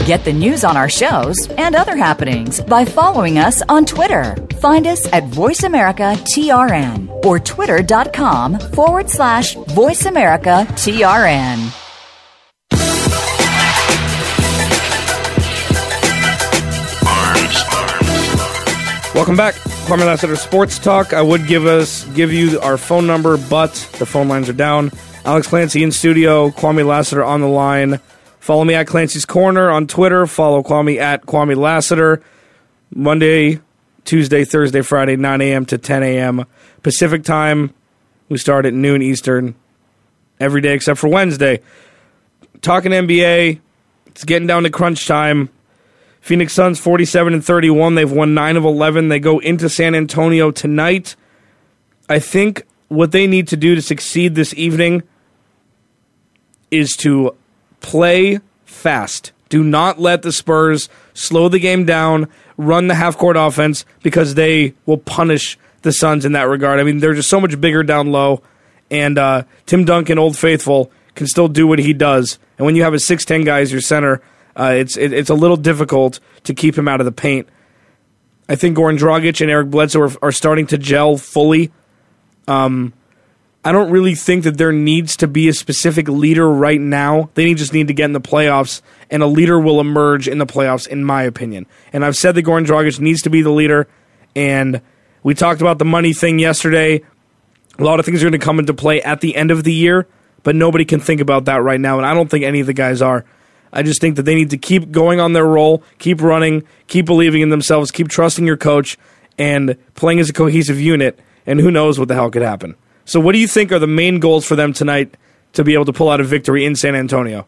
Get 0.04 0.22
the 0.22 0.34
news 0.34 0.64
on 0.64 0.76
our 0.76 0.90
shows 0.90 1.48
and 1.56 1.74
other 1.74 1.96
happenings 1.96 2.60
by 2.60 2.84
following 2.84 3.38
us 3.38 3.62
on 3.70 3.86
Twitter. 3.86 4.36
Find 4.60 4.86
us 4.86 5.10
at 5.14 5.22
VoiceAmericaTRN 5.30 7.24
or 7.24 7.38
twitter.com 7.38 8.58
forward 8.58 9.08
slash 9.08 9.54
VoiceAmericaTRN. 9.54 11.72
Welcome 19.14 19.36
back. 19.36 19.54
Kwamie 19.86 20.04
Lassiter 20.04 20.34
Sports 20.34 20.80
Talk. 20.80 21.12
I 21.12 21.22
would 21.22 21.46
give 21.46 21.64
us 21.64 22.02
give 22.16 22.32
you 22.32 22.58
our 22.58 22.76
phone 22.76 23.06
number, 23.06 23.36
but 23.36 23.72
the 24.00 24.04
phone 24.04 24.26
lines 24.26 24.48
are 24.48 24.52
down. 24.52 24.90
Alex 25.24 25.46
Clancy 25.46 25.84
in 25.84 25.92
studio, 25.92 26.50
Kwamie 26.50 26.84
Lassiter 26.84 27.22
on 27.22 27.40
the 27.40 27.46
line. 27.46 28.00
Follow 28.40 28.64
me 28.64 28.74
at 28.74 28.88
Clancy's 28.88 29.24
Corner 29.24 29.70
on 29.70 29.86
Twitter. 29.86 30.26
Follow 30.26 30.64
Kwamie 30.64 30.98
at 30.98 31.24
Kwamie 31.26 31.54
Lassiter. 31.56 32.20
Monday, 32.92 33.60
Tuesday, 34.04 34.44
Thursday, 34.44 34.82
Friday, 34.82 35.14
9 35.14 35.40
a.m. 35.40 35.64
to 35.66 35.78
10 35.78 36.02
a.m. 36.02 36.46
Pacific 36.82 37.22
time. 37.22 37.72
We 38.28 38.38
start 38.38 38.66
at 38.66 38.74
noon 38.74 39.02
Eastern 39.02 39.54
every 40.40 40.62
day 40.62 40.74
except 40.74 40.98
for 40.98 41.06
Wednesday. 41.06 41.60
Talking 42.60 42.90
NBA. 42.90 43.60
It's 44.06 44.24
getting 44.24 44.48
down 44.48 44.64
to 44.64 44.70
crunch 44.70 45.06
time. 45.06 45.48
Phoenix 46.26 46.54
Suns 46.54 46.80
47 46.80 47.34
and 47.34 47.44
31. 47.44 47.94
They've 47.94 48.10
won 48.10 48.34
9 48.34 48.56
of 48.56 48.64
11. 48.64 49.10
They 49.10 49.20
go 49.20 49.38
into 49.38 49.68
San 49.68 49.94
Antonio 49.94 50.50
tonight. 50.50 51.14
I 52.08 52.18
think 52.18 52.66
what 52.88 53.12
they 53.12 53.28
need 53.28 53.46
to 53.46 53.56
do 53.56 53.76
to 53.76 53.80
succeed 53.80 54.34
this 54.34 54.52
evening 54.54 55.04
is 56.68 56.96
to 56.96 57.36
play 57.78 58.40
fast. 58.64 59.30
Do 59.50 59.62
not 59.62 60.00
let 60.00 60.22
the 60.22 60.32
Spurs 60.32 60.88
slow 61.14 61.48
the 61.48 61.60
game 61.60 61.84
down, 61.84 62.26
run 62.56 62.88
the 62.88 62.96
half 62.96 63.16
court 63.16 63.36
offense 63.36 63.84
because 64.02 64.34
they 64.34 64.74
will 64.84 64.98
punish 64.98 65.56
the 65.82 65.92
Suns 65.92 66.24
in 66.24 66.32
that 66.32 66.48
regard. 66.48 66.80
I 66.80 66.82
mean, 66.82 66.98
they're 66.98 67.14
just 67.14 67.30
so 67.30 67.40
much 67.40 67.60
bigger 67.60 67.84
down 67.84 68.10
low, 68.10 68.42
and 68.90 69.16
uh, 69.16 69.44
Tim 69.66 69.84
Duncan, 69.84 70.18
Old 70.18 70.36
Faithful, 70.36 70.90
can 71.14 71.28
still 71.28 71.46
do 71.46 71.68
what 71.68 71.78
he 71.78 71.92
does. 71.92 72.40
And 72.58 72.66
when 72.66 72.74
you 72.74 72.82
have 72.82 72.94
a 72.94 72.96
6'10 72.96 73.44
guy 73.44 73.60
as 73.60 73.70
your 73.70 73.80
center, 73.80 74.20
uh, 74.58 74.74
it's 74.76 74.96
it, 74.96 75.12
it's 75.12 75.30
a 75.30 75.34
little 75.34 75.56
difficult 75.56 76.18
to 76.44 76.54
keep 76.54 76.76
him 76.76 76.88
out 76.88 77.00
of 77.00 77.04
the 77.04 77.12
paint. 77.12 77.48
I 78.48 78.56
think 78.56 78.76
Goran 78.76 78.98
Dragic 78.98 79.40
and 79.40 79.50
Eric 79.50 79.70
Bledsoe 79.70 80.02
are, 80.02 80.12
are 80.22 80.32
starting 80.32 80.66
to 80.68 80.78
gel 80.78 81.16
fully. 81.16 81.72
Um, 82.48 82.92
I 83.64 83.72
don't 83.72 83.90
really 83.90 84.14
think 84.14 84.44
that 84.44 84.58
there 84.58 84.70
needs 84.70 85.16
to 85.16 85.26
be 85.26 85.48
a 85.48 85.52
specific 85.52 86.08
leader 86.08 86.48
right 86.48 86.80
now. 86.80 87.30
They 87.34 87.52
just 87.54 87.72
need 87.72 87.88
to 87.88 87.94
get 87.94 88.04
in 88.04 88.12
the 88.12 88.20
playoffs, 88.20 88.80
and 89.10 89.24
a 89.24 89.26
leader 89.26 89.58
will 89.58 89.80
emerge 89.80 90.28
in 90.28 90.38
the 90.38 90.46
playoffs, 90.46 90.86
in 90.86 91.04
my 91.04 91.24
opinion. 91.24 91.66
And 91.92 92.04
I've 92.04 92.16
said 92.16 92.36
that 92.36 92.44
Goran 92.44 92.64
Dragic 92.64 93.00
needs 93.00 93.22
to 93.22 93.30
be 93.30 93.42
the 93.42 93.50
leader, 93.50 93.88
and 94.36 94.80
we 95.24 95.34
talked 95.34 95.60
about 95.60 95.78
the 95.78 95.84
money 95.84 96.12
thing 96.12 96.38
yesterday. 96.38 97.02
A 97.78 97.84
lot 97.84 97.98
of 97.98 98.06
things 98.06 98.22
are 98.22 98.30
going 98.30 98.40
to 98.40 98.44
come 98.44 98.60
into 98.60 98.72
play 98.72 99.02
at 99.02 99.20
the 99.20 99.34
end 99.34 99.50
of 99.50 99.64
the 99.64 99.74
year, 99.74 100.06
but 100.44 100.54
nobody 100.54 100.84
can 100.84 101.00
think 101.00 101.20
about 101.20 101.46
that 101.46 101.60
right 101.60 101.80
now, 101.80 101.96
and 101.96 102.06
I 102.06 102.14
don't 102.14 102.30
think 102.30 102.44
any 102.44 102.60
of 102.60 102.68
the 102.68 102.72
guys 102.72 103.02
are. 103.02 103.24
I 103.76 103.82
just 103.82 104.00
think 104.00 104.16
that 104.16 104.22
they 104.22 104.34
need 104.34 104.48
to 104.50 104.56
keep 104.56 104.90
going 104.90 105.20
on 105.20 105.34
their 105.34 105.44
roll, 105.44 105.82
keep 105.98 106.22
running, 106.22 106.66
keep 106.86 107.04
believing 107.04 107.42
in 107.42 107.50
themselves, 107.50 107.90
keep 107.90 108.08
trusting 108.08 108.46
your 108.46 108.56
coach, 108.56 108.96
and 109.36 109.76
playing 109.94 110.18
as 110.18 110.30
a 110.30 110.32
cohesive 110.32 110.80
unit. 110.80 111.18
And 111.44 111.60
who 111.60 111.70
knows 111.70 111.98
what 111.98 112.08
the 112.08 112.14
hell 112.14 112.30
could 112.30 112.40
happen. 112.40 112.74
So, 113.04 113.20
what 113.20 113.32
do 113.32 113.38
you 113.38 113.46
think 113.46 113.72
are 113.72 113.78
the 113.78 113.86
main 113.86 114.18
goals 114.18 114.46
for 114.46 114.56
them 114.56 114.72
tonight 114.72 115.14
to 115.52 115.62
be 115.62 115.74
able 115.74 115.84
to 115.84 115.92
pull 115.92 116.08
out 116.08 116.22
a 116.22 116.24
victory 116.24 116.64
in 116.64 116.74
San 116.74 116.94
Antonio? 116.94 117.46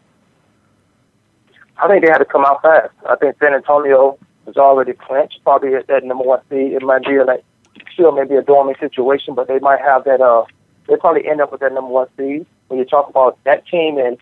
I 1.77 1.87
think 1.87 2.05
they 2.05 2.11
had 2.11 2.19
to 2.19 2.25
come 2.25 2.45
out 2.45 2.61
fast. 2.61 2.93
I 3.09 3.15
think 3.15 3.35
San 3.39 3.55
Antonio 3.55 4.19
is 4.45 4.55
already 4.55 4.93
clinched, 4.93 5.39
probably 5.43 5.73
at 5.73 5.87
that 5.87 6.03
number 6.03 6.23
one 6.23 6.41
seed. 6.47 6.73
It 6.73 6.83
might 6.83 7.05
be 7.05 7.17
like 7.25 7.43
still 7.91 8.11
maybe 8.11 8.35
a 8.35 8.43
dormant 8.43 8.77
situation, 8.79 9.33
but 9.33 9.47
they 9.47 9.57
might 9.59 9.81
have 9.81 10.03
that. 10.03 10.21
Uh, 10.21 10.45
they 10.87 10.95
probably 10.95 11.27
end 11.27 11.41
up 11.41 11.51
with 11.51 11.61
that 11.61 11.73
number 11.73 11.89
one 11.89 12.07
seed. 12.15 12.45
When 12.67 12.77
you 12.77 12.85
talk 12.85 13.09
about 13.09 13.39
that 13.45 13.65
team 13.67 13.97
and 13.97 14.19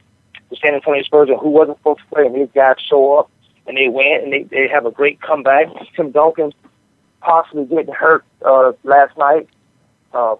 the 0.49 0.55
San 0.57 0.73
Antonio 0.73 1.03
Spurs 1.03 1.29
and 1.29 1.39
who 1.39 1.49
wasn't 1.49 1.77
supposed 1.79 1.99
to 1.99 2.05
play, 2.07 2.25
and 2.25 2.36
these 2.36 2.49
guys 2.53 2.75
show 2.79 3.17
up 3.17 3.29
and 3.67 3.77
they 3.77 3.88
win 3.88 4.21
and 4.23 4.33
they, 4.33 4.43
they 4.43 4.67
have 4.67 4.86
a 4.86 4.91
great 4.91 5.21
comeback. 5.21 5.67
Tim 5.95 6.12
Duncan 6.12 6.53
possibly 7.21 7.65
getting 7.65 7.93
hurt 7.93 8.23
uh, 8.45 8.71
last 8.83 9.17
night. 9.17 9.49
Uh, 10.13 10.36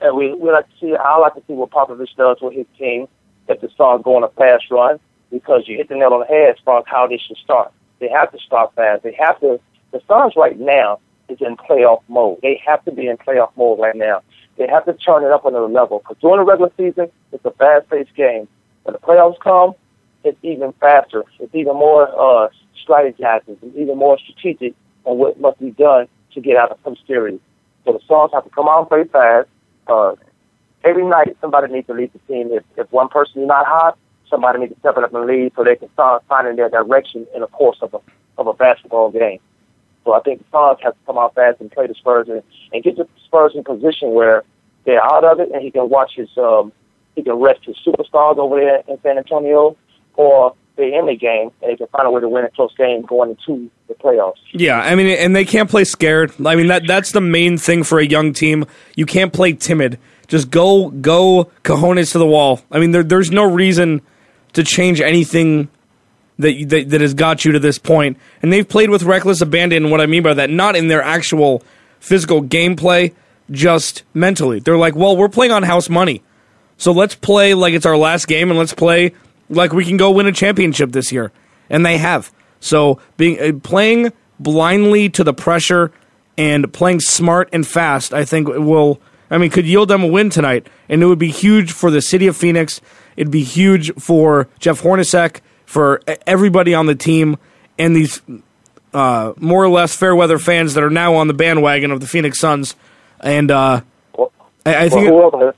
and 0.00 0.16
we 0.16 0.34
we 0.34 0.50
like 0.50 0.68
to 0.68 0.74
see. 0.80 0.94
I 0.94 1.18
like 1.18 1.34
to 1.34 1.42
see 1.46 1.54
what 1.54 1.70
Popovich 1.70 2.14
does 2.16 2.38
with 2.40 2.54
his 2.54 2.66
team 2.78 3.08
if 3.48 3.60
they 3.60 3.68
start 3.68 4.02
going 4.02 4.22
on 4.22 4.30
a 4.30 4.32
fast 4.32 4.70
run 4.70 4.98
because 5.30 5.62
you 5.66 5.76
hit 5.76 5.88
the 5.88 5.96
nail 5.96 6.12
on 6.14 6.20
the 6.20 6.26
head 6.26 6.50
as 6.50 6.56
far 6.64 6.78
as 6.78 6.84
how 6.86 7.06
they 7.06 7.18
should 7.18 7.36
start. 7.38 7.72
They 7.98 8.08
have 8.08 8.30
to 8.32 8.38
start 8.38 8.74
fast. 8.74 9.02
They 9.02 9.16
have 9.18 9.40
to. 9.40 9.60
The 9.92 10.00
Suns 10.08 10.34
right 10.36 10.58
now 10.58 10.98
is 11.28 11.38
in 11.40 11.56
playoff 11.56 12.02
mode. 12.08 12.38
They 12.42 12.60
have 12.66 12.84
to 12.84 12.92
be 12.92 13.06
in 13.06 13.16
playoff 13.16 13.50
mode 13.56 13.78
right 13.78 13.96
now. 13.96 14.22
They 14.56 14.68
have 14.68 14.84
to 14.86 14.92
turn 14.92 15.24
it 15.24 15.30
up 15.30 15.44
another 15.44 15.68
level 15.68 16.00
because 16.00 16.16
during 16.20 16.38
the 16.38 16.44
regular 16.44 16.70
season, 16.76 17.10
it's 17.32 17.44
a 17.44 17.50
fast-paced 17.52 18.14
game. 18.14 18.46
When 18.84 18.92
the 18.92 18.98
playoffs 18.98 19.38
come, 19.40 19.74
it's 20.22 20.38
even 20.42 20.72
faster. 20.80 21.24
It's 21.38 21.54
even 21.54 21.74
more 21.74 22.08
uh, 22.08 22.48
strategized. 22.86 23.42
It's 23.48 23.76
even 23.76 23.98
more 23.98 24.18
strategic 24.18 24.74
on 25.04 25.18
what 25.18 25.40
must 25.40 25.58
be 25.58 25.70
done 25.72 26.08
to 26.32 26.40
get 26.40 26.56
out 26.56 26.70
of 26.70 26.78
some 26.84 26.96
series. 27.06 27.40
So 27.84 27.92
the 27.92 28.00
Suns 28.08 28.30
have 28.32 28.44
to 28.44 28.50
come 28.50 28.66
and 28.68 28.88
play 28.88 29.04
fast. 29.04 29.48
Uh, 29.86 30.14
every 30.82 31.04
night, 31.04 31.36
somebody 31.40 31.72
needs 31.72 31.86
to 31.88 31.94
lead 31.94 32.12
the 32.12 32.18
team. 32.20 32.50
If, 32.52 32.64
if 32.76 32.90
one 32.92 33.08
person 33.08 33.42
is 33.42 33.48
not 33.48 33.66
hot, 33.66 33.98
somebody 34.30 34.60
needs 34.60 34.72
to 34.72 34.78
step 34.80 34.96
it 34.96 35.04
up 35.04 35.14
and 35.14 35.26
lead 35.26 35.52
so 35.54 35.64
they 35.64 35.76
can 35.76 35.92
start 35.92 36.24
finding 36.28 36.56
their 36.56 36.70
direction 36.70 37.26
in 37.34 37.42
the 37.42 37.46
course 37.48 37.78
of 37.82 37.94
a 37.94 38.00
of 38.36 38.48
a 38.48 38.52
basketball 38.52 39.12
game. 39.12 39.38
So 40.04 40.12
I 40.12 40.20
think 40.20 40.40
the 40.40 40.44
Suns 40.52 40.78
have 40.82 40.94
to 40.94 40.98
come 41.06 41.18
out 41.18 41.34
fast 41.34 41.60
and 41.60 41.70
play 41.70 41.86
the 41.86 41.94
Spurs 41.94 42.28
and, 42.28 42.42
and 42.72 42.82
get 42.82 42.96
the 42.96 43.06
Spurs 43.24 43.52
in 43.54 43.62
position 43.62 44.10
where 44.10 44.42
they're 44.84 45.04
out 45.04 45.24
of 45.24 45.40
it 45.40 45.50
and 45.52 45.62
he 45.62 45.70
can 45.70 45.88
watch 45.88 46.12
his 46.16 46.28
um, 46.36 46.72
he 47.14 47.22
can 47.22 47.34
rest 47.34 47.64
his 47.64 47.76
superstars 47.86 48.38
over 48.38 48.56
there 48.56 48.82
in 48.88 49.00
San 49.02 49.18
Antonio, 49.18 49.76
or 50.16 50.54
they're 50.76 50.98
in 50.98 51.06
the 51.06 51.16
game 51.16 51.50
and 51.62 51.70
they 51.70 51.76
can 51.76 51.86
find 51.88 52.06
a 52.06 52.10
way 52.10 52.20
to 52.20 52.28
win 52.28 52.44
a 52.44 52.50
close 52.50 52.74
game 52.76 53.02
going 53.02 53.30
into 53.30 53.70
the 53.88 53.94
playoffs. 53.94 54.34
Yeah, 54.52 54.80
I 54.80 54.94
mean, 54.94 55.06
and 55.06 55.34
they 55.34 55.44
can't 55.44 55.70
play 55.70 55.84
scared. 55.84 56.32
I 56.44 56.56
mean, 56.56 56.66
that 56.68 56.86
that's 56.86 57.12
the 57.12 57.20
main 57.20 57.58
thing 57.58 57.84
for 57.84 57.98
a 57.98 58.06
young 58.06 58.32
team. 58.32 58.66
You 58.96 59.06
can't 59.06 59.32
play 59.32 59.52
timid. 59.52 59.98
Just 60.26 60.50
go, 60.50 60.90
go, 60.90 61.50
cojones 61.62 62.12
to 62.12 62.18
the 62.18 62.26
wall. 62.26 62.60
I 62.70 62.80
mean, 62.80 62.92
there, 62.92 63.02
there's 63.02 63.30
no 63.30 63.44
reason 63.44 64.00
to 64.54 64.64
change 64.64 65.00
anything 65.00 65.68
that, 66.38 66.68
that 66.68 66.90
that 66.90 67.00
has 67.00 67.14
got 67.14 67.44
you 67.44 67.52
to 67.52 67.58
this 67.60 67.78
point. 67.78 68.16
And 68.42 68.52
they've 68.52 68.68
played 68.68 68.90
with 68.90 69.02
reckless 69.02 69.40
abandon. 69.40 69.90
What 69.90 70.00
I 70.00 70.06
mean 70.06 70.22
by 70.22 70.34
that, 70.34 70.50
not 70.50 70.76
in 70.76 70.88
their 70.88 71.02
actual 71.02 71.62
physical 72.00 72.42
gameplay, 72.42 73.14
just 73.50 74.02
mentally. 74.12 74.58
They're 74.58 74.78
like, 74.78 74.96
well, 74.96 75.16
we're 75.16 75.28
playing 75.28 75.52
on 75.52 75.62
house 75.62 75.88
money. 75.88 76.22
So 76.76 76.92
let's 76.92 77.14
play 77.14 77.54
like 77.54 77.74
it's 77.74 77.86
our 77.86 77.96
last 77.96 78.26
game 78.26 78.50
and 78.50 78.58
let's 78.58 78.74
play 78.74 79.12
like 79.48 79.72
we 79.72 79.84
can 79.84 79.96
go 79.96 80.10
win 80.10 80.26
a 80.26 80.32
championship 80.32 80.92
this 80.92 81.12
year. 81.12 81.32
And 81.70 81.84
they 81.84 81.98
have. 81.98 82.32
So 82.60 83.00
being 83.16 83.40
uh, 83.40 83.58
playing 83.62 84.12
blindly 84.38 85.08
to 85.10 85.24
the 85.24 85.34
pressure 85.34 85.92
and 86.36 86.72
playing 86.72 87.00
smart 87.00 87.48
and 87.52 87.66
fast, 87.66 88.12
I 88.12 88.24
think 88.24 88.48
will 88.48 89.00
I 89.30 89.38
mean, 89.38 89.50
could 89.50 89.66
yield 89.66 89.88
them 89.88 90.02
a 90.04 90.06
win 90.06 90.30
tonight, 90.30 90.68
and 90.88 91.02
it 91.02 91.06
would 91.06 91.18
be 91.18 91.30
huge 91.30 91.72
for 91.72 91.90
the 91.90 92.00
city 92.00 92.26
of 92.26 92.36
Phoenix. 92.36 92.80
It'd 93.16 93.32
be 93.32 93.42
huge 93.42 93.92
for 93.94 94.48
Jeff 94.58 94.82
Hornacek, 94.82 95.40
for 95.64 96.00
everybody 96.26 96.74
on 96.74 96.86
the 96.86 96.94
team, 96.94 97.38
and 97.78 97.96
these 97.96 98.20
uh, 98.92 99.32
more 99.36 99.64
or 99.64 99.68
less 99.68 99.96
fair 99.96 100.14
weather 100.14 100.38
fans 100.38 100.74
that 100.74 100.84
are 100.84 100.90
now 100.90 101.14
on 101.14 101.26
the 101.26 101.34
bandwagon 101.34 101.90
of 101.90 102.00
the 102.00 102.06
Phoenix 102.06 102.38
Suns. 102.38 102.76
And 103.20 103.50
uh, 103.50 103.80
I, 104.64 104.84
I 104.84 104.88
think. 104.88 105.10
well, 105.10 105.30
whoever, 105.30 105.54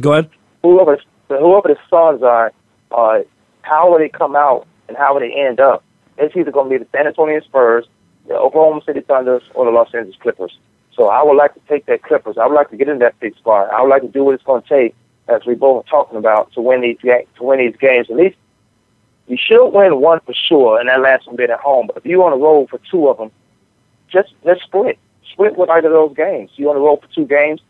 go 0.00 0.12
ahead. 0.12 0.30
Whoever, 0.62 0.98
whoever 1.28 1.68
the 1.68 1.78
Suns 1.90 2.22
are, 2.22 2.52
uh, 2.90 3.20
how 3.62 3.90
will 3.90 3.98
they 3.98 4.08
come 4.08 4.36
out 4.36 4.66
and 4.88 4.96
how 4.96 5.14
will 5.14 5.20
they 5.20 5.32
end 5.32 5.60
up? 5.60 5.84
It's 6.18 6.36
either 6.36 6.50
going 6.50 6.70
to 6.70 6.78
be 6.78 6.84
the 6.84 6.90
San 6.92 7.06
Antonio 7.06 7.40
Spurs, 7.40 7.86
the 8.28 8.34
Oklahoma 8.34 8.82
City 8.84 9.00
Thunders, 9.00 9.42
or 9.54 9.64
the 9.64 9.70
Los 9.70 9.92
Angeles 9.94 10.16
Clippers. 10.20 10.56
So 10.94 11.08
I 11.08 11.22
would 11.22 11.36
like 11.36 11.54
to 11.54 11.60
take 11.68 11.86
that 11.86 12.02
Clippers. 12.02 12.36
I 12.38 12.46
would 12.46 12.54
like 12.54 12.70
to 12.70 12.76
get 12.76 12.88
in 12.88 12.98
that 12.98 13.18
big 13.20 13.34
spot. 13.36 13.72
I 13.72 13.80
would 13.80 13.88
like 13.88 14.02
to 14.02 14.08
do 14.08 14.24
what 14.24 14.34
it's 14.34 14.44
going 14.44 14.62
to 14.62 14.68
take, 14.68 14.94
as 15.28 15.46
we 15.46 15.54
both 15.54 15.86
are 15.86 15.88
talking 15.88 16.18
about, 16.18 16.52
to 16.52 16.60
win 16.60 16.82
these 16.82 16.98
ga- 17.02 17.26
to 17.36 17.42
win 17.42 17.58
these 17.60 17.76
games. 17.76 18.08
At 18.10 18.16
least 18.16 18.36
you 19.26 19.38
should 19.40 19.70
win 19.70 20.00
one 20.00 20.20
for 20.20 20.34
sure, 20.34 20.78
and 20.78 20.88
that 20.88 21.00
last 21.00 21.26
one 21.26 21.36
being 21.36 21.50
at 21.50 21.60
home. 21.60 21.86
But 21.86 21.96
if 21.98 22.06
you 22.06 22.22
on 22.22 22.32
the 22.32 22.36
road 22.36 22.68
for 22.68 22.78
two 22.90 23.08
of 23.08 23.16
them, 23.16 23.30
just 24.08 24.34
let's 24.44 24.62
split. 24.62 24.98
Split 25.32 25.56
with 25.56 25.70
either 25.70 25.88
of 25.88 25.94
those 25.94 26.16
games. 26.16 26.50
You 26.56 26.68
on 26.68 26.76
the 26.76 26.82
road 26.82 27.00
for 27.00 27.08
two 27.14 27.24
games, 27.24 27.60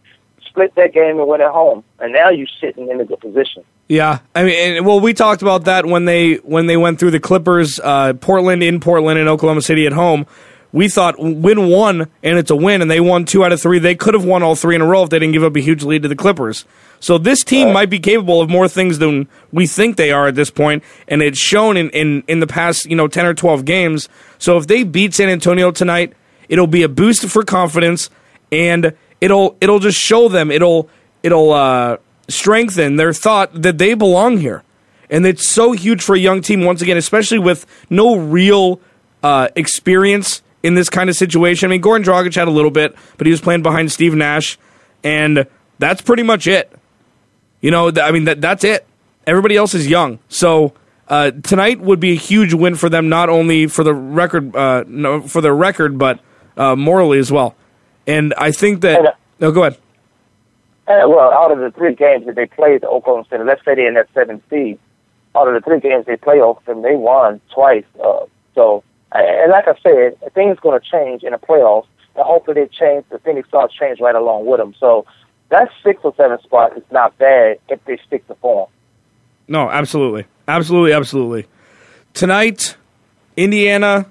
split 0.52 0.74
that 0.74 0.92
game 0.92 1.18
and 1.18 1.26
went 1.26 1.42
at 1.42 1.50
home, 1.50 1.82
and 1.98 2.12
now 2.12 2.28
you're 2.28 2.46
sitting 2.60 2.90
in 2.90 3.00
a 3.00 3.04
good 3.04 3.20
position. 3.20 3.64
Yeah, 3.88 4.20
I 4.34 4.44
mean, 4.44 4.84
well, 4.84 5.00
we 5.00 5.14
talked 5.14 5.42
about 5.42 5.64
that 5.64 5.86
when 5.86 6.04
they 6.04 6.34
when 6.36 6.66
they 6.66 6.76
went 6.76 6.98
through 6.98 7.12
the 7.12 7.20
Clippers, 7.20 7.80
uh, 7.82 8.12
Portland 8.14 8.62
in 8.62 8.80
Portland 8.80 9.18
and 9.18 9.28
Oklahoma 9.28 9.62
City 9.62 9.86
at 9.86 9.92
home. 9.92 10.26
We 10.74 10.88
thought 10.88 11.16
win 11.18 11.68
one 11.68 12.08
and 12.22 12.38
it's 12.38 12.50
a 12.50 12.56
win, 12.56 12.80
and 12.80 12.90
they 12.90 13.00
won 13.00 13.26
two 13.26 13.44
out 13.44 13.52
of 13.52 13.60
three. 13.60 13.78
They 13.78 13.94
could 13.94 14.14
have 14.14 14.24
won 14.24 14.42
all 14.42 14.56
three 14.56 14.74
in 14.74 14.80
a 14.80 14.86
row 14.86 15.02
if 15.02 15.10
they 15.10 15.18
didn't 15.18 15.34
give 15.34 15.44
up 15.44 15.54
a 15.54 15.60
huge 15.60 15.82
lead 15.82 16.02
to 16.02 16.08
the 16.08 16.16
Clippers. 16.16 16.64
So 16.98 17.18
this 17.18 17.44
team 17.44 17.74
might 17.74 17.90
be 17.90 17.98
capable 17.98 18.40
of 18.40 18.48
more 18.48 18.68
things 18.68 18.98
than 18.98 19.28
we 19.52 19.66
think 19.66 19.96
they 19.96 20.12
are 20.12 20.28
at 20.28 20.34
this 20.34 20.50
point, 20.50 20.82
and 21.08 21.20
it's 21.20 21.38
shown 21.38 21.76
in, 21.76 21.90
in, 21.90 22.24
in 22.26 22.40
the 22.40 22.46
past 22.46 22.86
you 22.86 22.96
know 22.96 23.08
ten 23.08 23.26
or 23.26 23.34
twelve 23.34 23.66
games. 23.66 24.08
So 24.38 24.56
if 24.56 24.66
they 24.66 24.84
beat 24.84 25.12
San 25.12 25.28
Antonio 25.28 25.72
tonight, 25.72 26.14
it'll 26.48 26.66
be 26.66 26.82
a 26.82 26.88
boost 26.88 27.28
for 27.28 27.44
confidence, 27.44 28.08
and 28.50 28.94
it'll 29.22 29.56
it'll 29.60 29.78
just 29.78 29.98
show 29.98 30.28
them 30.28 30.50
it'll 30.50 30.90
it'll 31.22 31.52
uh, 31.52 31.96
strengthen 32.28 32.96
their 32.96 33.14
thought 33.14 33.62
that 33.62 33.78
they 33.78 33.94
belong 33.94 34.38
here, 34.38 34.62
and 35.08 35.24
it's 35.24 35.48
so 35.48 35.72
huge 35.72 36.02
for 36.02 36.14
a 36.14 36.18
young 36.18 36.42
team 36.42 36.62
once 36.62 36.82
again, 36.82 36.98
especially 36.98 37.38
with 37.38 37.64
no 37.88 38.16
real 38.16 38.80
uh, 39.22 39.48
experience 39.56 40.42
in 40.62 40.74
this 40.74 40.90
kind 40.90 41.08
of 41.08 41.16
situation. 41.16 41.68
I 41.68 41.70
mean, 41.70 41.82
Goran 41.82 42.04
Dragic 42.04 42.34
had 42.34 42.48
a 42.48 42.50
little 42.50 42.70
bit, 42.70 42.94
but 43.16 43.26
he 43.26 43.30
was 43.30 43.40
playing 43.40 43.62
behind 43.62 43.90
Steve 43.90 44.14
Nash, 44.14 44.58
and 45.02 45.46
that's 45.78 46.02
pretty 46.02 46.24
much 46.24 46.46
it. 46.46 46.70
You 47.60 47.70
know, 47.70 47.90
th- 47.90 48.04
I 48.04 48.10
mean 48.10 48.24
that 48.24 48.40
that's 48.40 48.64
it. 48.64 48.86
Everybody 49.26 49.56
else 49.56 49.72
is 49.72 49.88
young, 49.88 50.18
so. 50.28 50.74
Uh, 51.08 51.30
tonight 51.42 51.78
would 51.78 52.00
be 52.00 52.12
a 52.12 52.16
huge 52.16 52.54
win 52.54 52.74
for 52.74 52.88
them, 52.88 53.10
not 53.10 53.28
only 53.28 53.66
for 53.66 53.84
the 53.84 53.92
record, 53.92 54.56
uh, 54.56 54.82
no, 54.86 55.20
for 55.20 55.42
their 55.42 55.54
record, 55.54 55.98
but 55.98 56.20
uh, 56.56 56.74
morally 56.74 57.18
as 57.18 57.30
well. 57.30 57.54
And 58.06 58.34
I 58.34 58.50
think 58.50 58.80
that. 58.82 59.16
No, 59.40 59.50
go 59.50 59.64
ahead. 59.64 59.78
And, 60.86 61.10
well, 61.10 61.32
out 61.32 61.52
of 61.52 61.58
the 61.58 61.70
three 61.70 61.94
games 61.94 62.26
that 62.26 62.34
they 62.34 62.46
played 62.46 62.84
Oklahoma 62.84 63.24
City, 63.30 63.44
let's 63.44 63.64
say 63.64 63.74
they're 63.74 63.88
in 63.88 63.94
that 63.94 64.08
seventh 64.14 64.42
seed, 64.50 64.78
out 65.34 65.48
of 65.48 65.54
the 65.54 65.60
three 65.60 65.80
games 65.80 66.06
they 66.06 66.16
play 66.16 66.40
over 66.40 66.60
them, 66.66 66.82
they 66.82 66.96
won 66.96 67.40
twice. 67.54 67.84
Uh, 68.02 68.26
so, 68.54 68.82
and 69.12 69.50
like 69.50 69.66
I 69.68 69.74
said, 69.82 70.32
things 70.34 70.58
going 70.60 70.80
to 70.80 70.86
change 70.86 71.22
in 71.22 71.32
the 71.32 71.38
playoffs, 71.38 71.86
and 72.16 72.24
hopefully 72.24 72.62
they 72.62 72.66
change, 72.68 73.04
the 73.10 73.18
Phoenix 73.20 73.48
Suns 73.50 73.72
change 73.72 74.00
right 74.00 74.14
along 74.14 74.46
with 74.46 74.58
them. 74.58 74.74
So 74.78 75.06
that 75.50 75.70
six 75.84 76.00
or 76.02 76.14
seven 76.16 76.40
spot 76.42 76.76
is 76.76 76.84
not 76.90 77.16
bad 77.18 77.58
if 77.68 77.82
they 77.84 77.98
stick 78.06 78.26
to 78.26 78.34
form. 78.36 78.68
No, 79.48 79.70
absolutely. 79.70 80.26
Absolutely, 80.48 80.92
absolutely. 80.92 81.46
Tonight, 82.14 82.76
Indiana, 83.36 84.06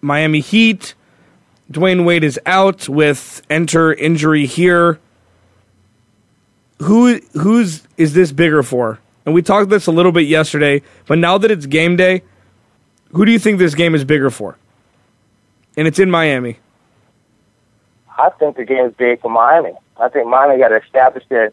Miami 0.00 0.40
Heat. 0.40 0.94
Dwyane 1.70 2.04
Wade 2.04 2.24
is 2.24 2.40
out 2.46 2.88
with 2.88 3.42
enter 3.50 3.92
injury 3.92 4.46
here. 4.46 4.98
Who 6.80 7.18
who's 7.32 7.82
is 7.96 8.14
this 8.14 8.32
bigger 8.32 8.62
for? 8.62 8.98
And 9.26 9.34
we 9.34 9.42
talked 9.42 9.68
this 9.68 9.86
a 9.86 9.92
little 9.92 10.12
bit 10.12 10.26
yesterday, 10.26 10.82
but 11.06 11.18
now 11.18 11.36
that 11.36 11.50
it's 11.50 11.66
game 11.66 11.96
day, 11.96 12.22
who 13.12 13.26
do 13.26 13.32
you 13.32 13.38
think 13.38 13.58
this 13.58 13.74
game 13.74 13.94
is 13.94 14.04
bigger 14.04 14.30
for? 14.30 14.56
And 15.76 15.86
it's 15.86 15.98
in 15.98 16.10
Miami. 16.10 16.58
I 18.16 18.30
think 18.30 18.56
the 18.56 18.64
game 18.64 18.86
is 18.86 18.94
big 18.94 19.20
for 19.20 19.30
Miami. 19.30 19.72
I 20.00 20.08
think 20.08 20.26
Miami 20.26 20.58
got 20.58 20.68
to 20.68 20.76
establish 20.76 21.24
that 21.28 21.52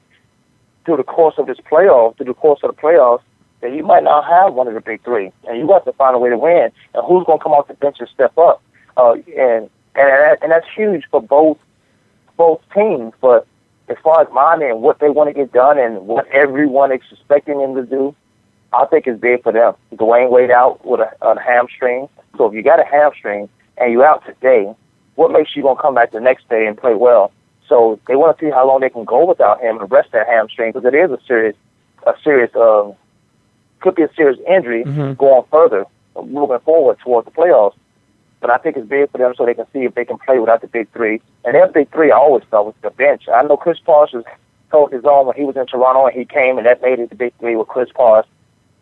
through 0.86 0.98
the 0.98 1.04
course 1.04 1.36
of 1.38 1.48
this 1.48 1.58
playoff, 1.58 2.16
through 2.16 2.28
the 2.28 2.34
course 2.34 2.62
of 2.64 2.74
the 2.74 2.82
playoffs, 2.82 3.22
that 3.62 3.74
you 3.74 3.84
might 3.84 4.04
not 4.04 4.26
have 4.26 4.54
one 4.54 4.68
of 4.68 4.74
the 4.74 4.82
big 4.82 5.04
three, 5.04 5.32
and 5.48 5.58
you 5.58 5.72
have 5.74 5.84
to 5.86 5.94
find 5.94 6.16
a 6.16 6.20
way 6.20 6.30
to 6.30 6.38
win. 6.38 6.72
And 6.94 7.04
who's 7.06 7.26
going 7.26 7.40
to 7.40 7.44
come 7.44 7.52
off 7.52 7.68
the 7.68 7.74
bench 7.74 7.98
and 8.00 8.10
step 8.10 8.38
up? 8.38 8.62
Uh, 8.96 9.16
and 9.38 9.70
and 9.96 10.08
that, 10.08 10.40
and 10.42 10.52
that's 10.52 10.68
huge 10.76 11.04
for 11.10 11.22
both 11.22 11.58
both 12.38 12.62
teams. 12.74 13.14
But 13.22 13.48
as 13.88 13.98
far 14.04 14.22
as 14.22 14.28
Miami 14.34 14.66
and 14.66 14.82
what 14.82 15.00
they 15.00 15.10
want 15.10 15.30
to 15.30 15.34
get 15.34 15.52
done 15.52 15.78
and 15.78 16.08
what 16.08 16.28
everyone 16.28 16.92
is 16.92 17.02
expecting 17.12 17.60
them 17.60 17.76
to 17.76 17.84
do, 17.84 18.16
I 18.74 18.86
think 18.86 19.08
it's 19.08 19.20
big 19.20 19.44
for 19.44 19.52
them. 19.52 19.74
Dwyane 19.94 20.30
Wade 20.30 20.52
out 20.52 20.86
with 20.86 21.00
a, 21.00 21.12
a 21.22 21.40
hamstring. 21.40 22.10
So 22.38 22.48
if 22.48 22.54
you 22.54 22.64
got 22.64 22.80
a 22.80 22.86
hamstring 22.86 23.48
and 23.78 23.92
you 23.92 24.04
out 24.04 24.26
today, 24.26 24.74
what 25.16 25.32
makes 25.32 25.56
you 25.56 25.64
to 25.64 25.76
come 25.82 25.96
back 25.96 26.12
the 26.12 26.20
next 26.20 26.50
day 26.50 26.66
and 26.68 26.78
play 26.78 26.94
well? 26.94 27.32
So 27.68 28.00
they 28.08 28.16
want 28.16 28.38
to 28.38 28.46
see 28.46 28.52
how 28.52 28.68
long 28.68 28.82
they 28.82 28.90
can 28.90 29.06
go 29.06 29.26
without 29.26 29.62
him 29.62 29.80
and 29.80 29.90
rest 29.90 30.12
that 30.12 30.28
hamstring 30.28 30.74
because 30.74 30.86
it 30.86 30.96
is 30.96 31.10
a 31.10 31.20
serious, 31.26 31.56
a 32.06 32.14
serious, 32.24 32.52
um, 32.56 32.94
could 33.80 33.96
be 33.96 34.04
a 34.04 34.10
serious 34.16 34.40
injury 34.48 34.84
going 35.16 35.44
further, 35.52 35.86
moving 36.16 36.60
forward 36.60 37.00
towards 37.00 37.26
the 37.26 37.32
playoffs. 37.32 37.76
But 38.42 38.50
I 38.50 38.58
think 38.58 38.78
it's 38.78 38.88
big 38.88 39.12
for 39.12 39.18
them 39.18 39.34
so 39.38 39.46
they 39.46 39.54
can 39.54 39.66
see 39.74 39.86
if 39.86 39.96
they 39.96 40.06
can 40.06 40.18
play 40.18 40.40
without 40.40 40.62
the 40.62 40.68
big 40.68 40.92
three. 40.92 41.22
And 41.44 41.56
their 41.56 41.68
big 41.68 41.92
three, 41.92 42.12
I 42.12 42.18
always 42.18 42.44
thought 42.50 42.66
was 42.66 42.76
the 42.82 42.92
bench. 42.92 43.24
I 43.28 43.42
know 43.44 43.58
Chris 43.58 43.80
Paul 43.84 44.08
was 44.14 44.24
held 44.70 44.92
his 44.92 45.06
own 45.06 45.28
when 45.28 45.36
he 45.36 45.44
was 45.44 45.56
in 45.56 45.66
Toronto 45.66 46.06
and 46.08 46.16
he 46.16 46.26
came 46.26 46.58
and 46.58 46.66
that 46.68 46.82
made 46.82 47.00
it 47.00 47.10
the 47.10 47.16
big 47.16 47.34
three 47.40 47.56
with 47.56 47.68
Chris 47.68 47.90
Paul, 47.94 48.24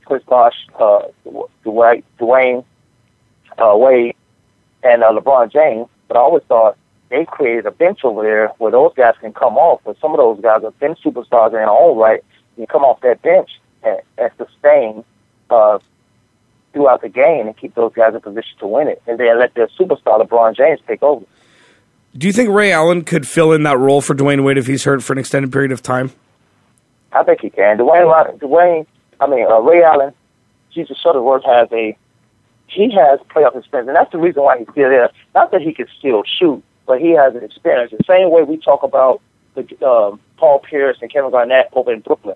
Chris 0.06 0.24
Bosh, 0.24 0.56
uh, 0.80 1.04
Dwyane, 1.66 2.66
uh, 3.58 3.76
Wade, 3.78 4.16
and 4.84 5.04
uh, 5.04 5.12
LeBron 5.12 5.52
James. 5.52 5.88
But 6.08 6.18
I 6.18 6.20
always 6.20 6.44
thought 6.44 6.78
they 7.10 7.26
created 7.26 7.66
a 7.66 7.72
bench 7.72 8.04
over 8.04 8.24
there 8.24 8.48
where 8.58 8.72
those 8.72 8.94
guys 8.96 9.14
can 9.22 9.34
come 9.34 9.58
off. 9.58 9.82
But 9.86 10.00
some 10.00 10.12
of 10.12 10.18
those 10.18 10.42
guys 10.42 10.64
have 10.64 10.78
been 10.80 10.96
superstars 10.96 11.48
in 11.48 11.54
their 11.54 11.70
own 11.70 11.98
right. 11.98 12.24
You 12.58 12.68
come 12.68 12.84
off 12.84 13.02
that 13.02 13.22
bench 13.22 13.52
and, 13.84 14.00
and 14.18 14.32
sustain 14.38 15.04
uh, 15.50 15.80
throughout 16.74 17.02
the 17.02 17.10
game 17.10 17.48
and 17.48 17.56
keep 17.56 17.76
those 17.76 17.94
guys 17.94 18.14
in 18.14 18.22
position 18.22 18.58
to 18.60 18.68
win 18.68 18.88
it, 18.88 19.02
and 19.08 19.20
then 19.20 19.40
let 19.40 19.54
their 19.54 19.68
superstar 19.80 20.22
LeBron 20.22 20.56
James 20.56 20.80
take 20.88 21.02
over. 21.04 21.26
Do 22.16 22.28
you 22.28 22.34
think 22.34 22.50
Ray 22.50 22.72
Allen 22.72 23.04
could 23.04 23.28
fill 23.28 23.54
in 23.54 23.64
that 23.64 23.78
role 23.78 24.02
for 24.02 24.14
Dwyane 24.14 24.44
Wade 24.44 24.58
if 24.58 24.68
he's 24.68 24.84
hurt 24.84 25.02
for 25.02 25.14
an 25.14 25.20
extended 25.20 25.52
period 25.52 25.72
of 25.72 25.82
time? 25.82 26.12
I 27.12 27.24
think 27.24 27.42
he 27.42 27.50
can. 27.50 27.78
Dwyane, 27.78 28.40
Dwyane, 28.40 28.86
I 29.20 29.28
mean 29.28 29.48
uh, 29.48 29.60
Ray 29.60 29.84
Allen, 29.84 30.14
Jesus 30.74 30.98
Shuttleworth 31.02 31.44
has 31.46 31.70
a 31.72 31.98
he 32.68 32.92
has 32.92 33.20
playoff 33.30 33.56
experience, 33.56 33.88
and 33.88 33.96
that's 33.96 34.12
the 34.12 34.18
reason 34.18 34.44
why 34.44 34.58
he's 34.58 34.68
still 34.72 34.90
there. 34.90 35.10
Not 35.36 35.52
that 35.52 35.62
he 35.62 35.74
can 35.74 35.88
still 35.98 36.24
shoot, 36.40 36.64
but 36.88 37.00
he 37.00 37.12
has 37.12 37.36
an 37.36 37.44
experience. 37.44 37.92
The 37.92 38.04
same 38.08 38.32
way 38.32 38.44
we 38.44 38.58
talk 38.58 38.84
about 38.84 39.22
the 39.54 39.62
um, 39.88 40.20
Paul 40.38 40.60
Pierce 40.60 40.98
and 41.02 41.12
Kevin 41.12 41.32
Garnett 41.32 41.70
over 41.74 41.94
in 41.94 42.00
Brooklyn. 42.00 42.36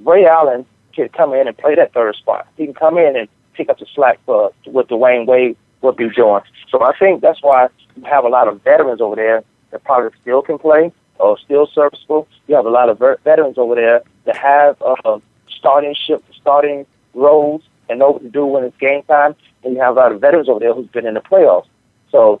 Ray 0.00 0.26
Allen 0.26 0.66
can 0.92 1.08
come 1.10 1.32
in 1.34 1.46
and 1.46 1.56
play 1.56 1.74
that 1.76 1.92
third 1.92 2.16
spot. 2.16 2.48
He 2.56 2.64
can 2.64 2.74
come 2.74 2.98
in 2.98 3.16
and 3.16 3.28
pick 3.60 3.68
up 3.68 3.78
the 3.78 3.86
slack 3.94 4.18
for 4.24 4.52
what 4.64 4.88
Dwyane 4.88 5.26
Wade 5.26 5.54
would 5.82 5.96
be 5.96 6.08
doing. 6.08 6.40
So 6.70 6.82
I 6.82 6.96
think 6.96 7.20
that's 7.20 7.42
why 7.42 7.68
you 7.94 8.04
have 8.04 8.24
a 8.24 8.28
lot 8.28 8.48
of 8.48 8.62
veterans 8.62 9.02
over 9.02 9.16
there 9.16 9.42
that 9.70 9.84
probably 9.84 10.16
still 10.22 10.40
can 10.40 10.58
play 10.58 10.90
or 11.18 11.38
still 11.38 11.66
serviceable. 11.66 12.26
You 12.48 12.54
have 12.54 12.64
a 12.64 12.70
lot 12.70 12.88
of 12.88 12.98
ver- 12.98 13.18
veterans 13.22 13.58
over 13.58 13.74
there 13.74 14.00
that 14.24 14.36
have 14.36 14.80
uh, 14.80 15.18
starting 15.48 15.94
ship, 15.94 16.24
starting 16.40 16.86
roles 17.12 17.62
and 17.90 17.98
know 17.98 18.12
what 18.12 18.22
to 18.22 18.30
do 18.30 18.46
when 18.46 18.64
it's 18.64 18.76
game 18.78 19.02
time. 19.02 19.36
And 19.62 19.74
you 19.74 19.80
have 19.80 19.94
a 19.96 20.00
lot 20.00 20.12
of 20.12 20.22
veterans 20.22 20.48
over 20.48 20.60
there 20.60 20.72
who's 20.72 20.88
been 20.88 21.06
in 21.06 21.14
the 21.14 21.20
playoffs. 21.20 21.66
So 22.10 22.40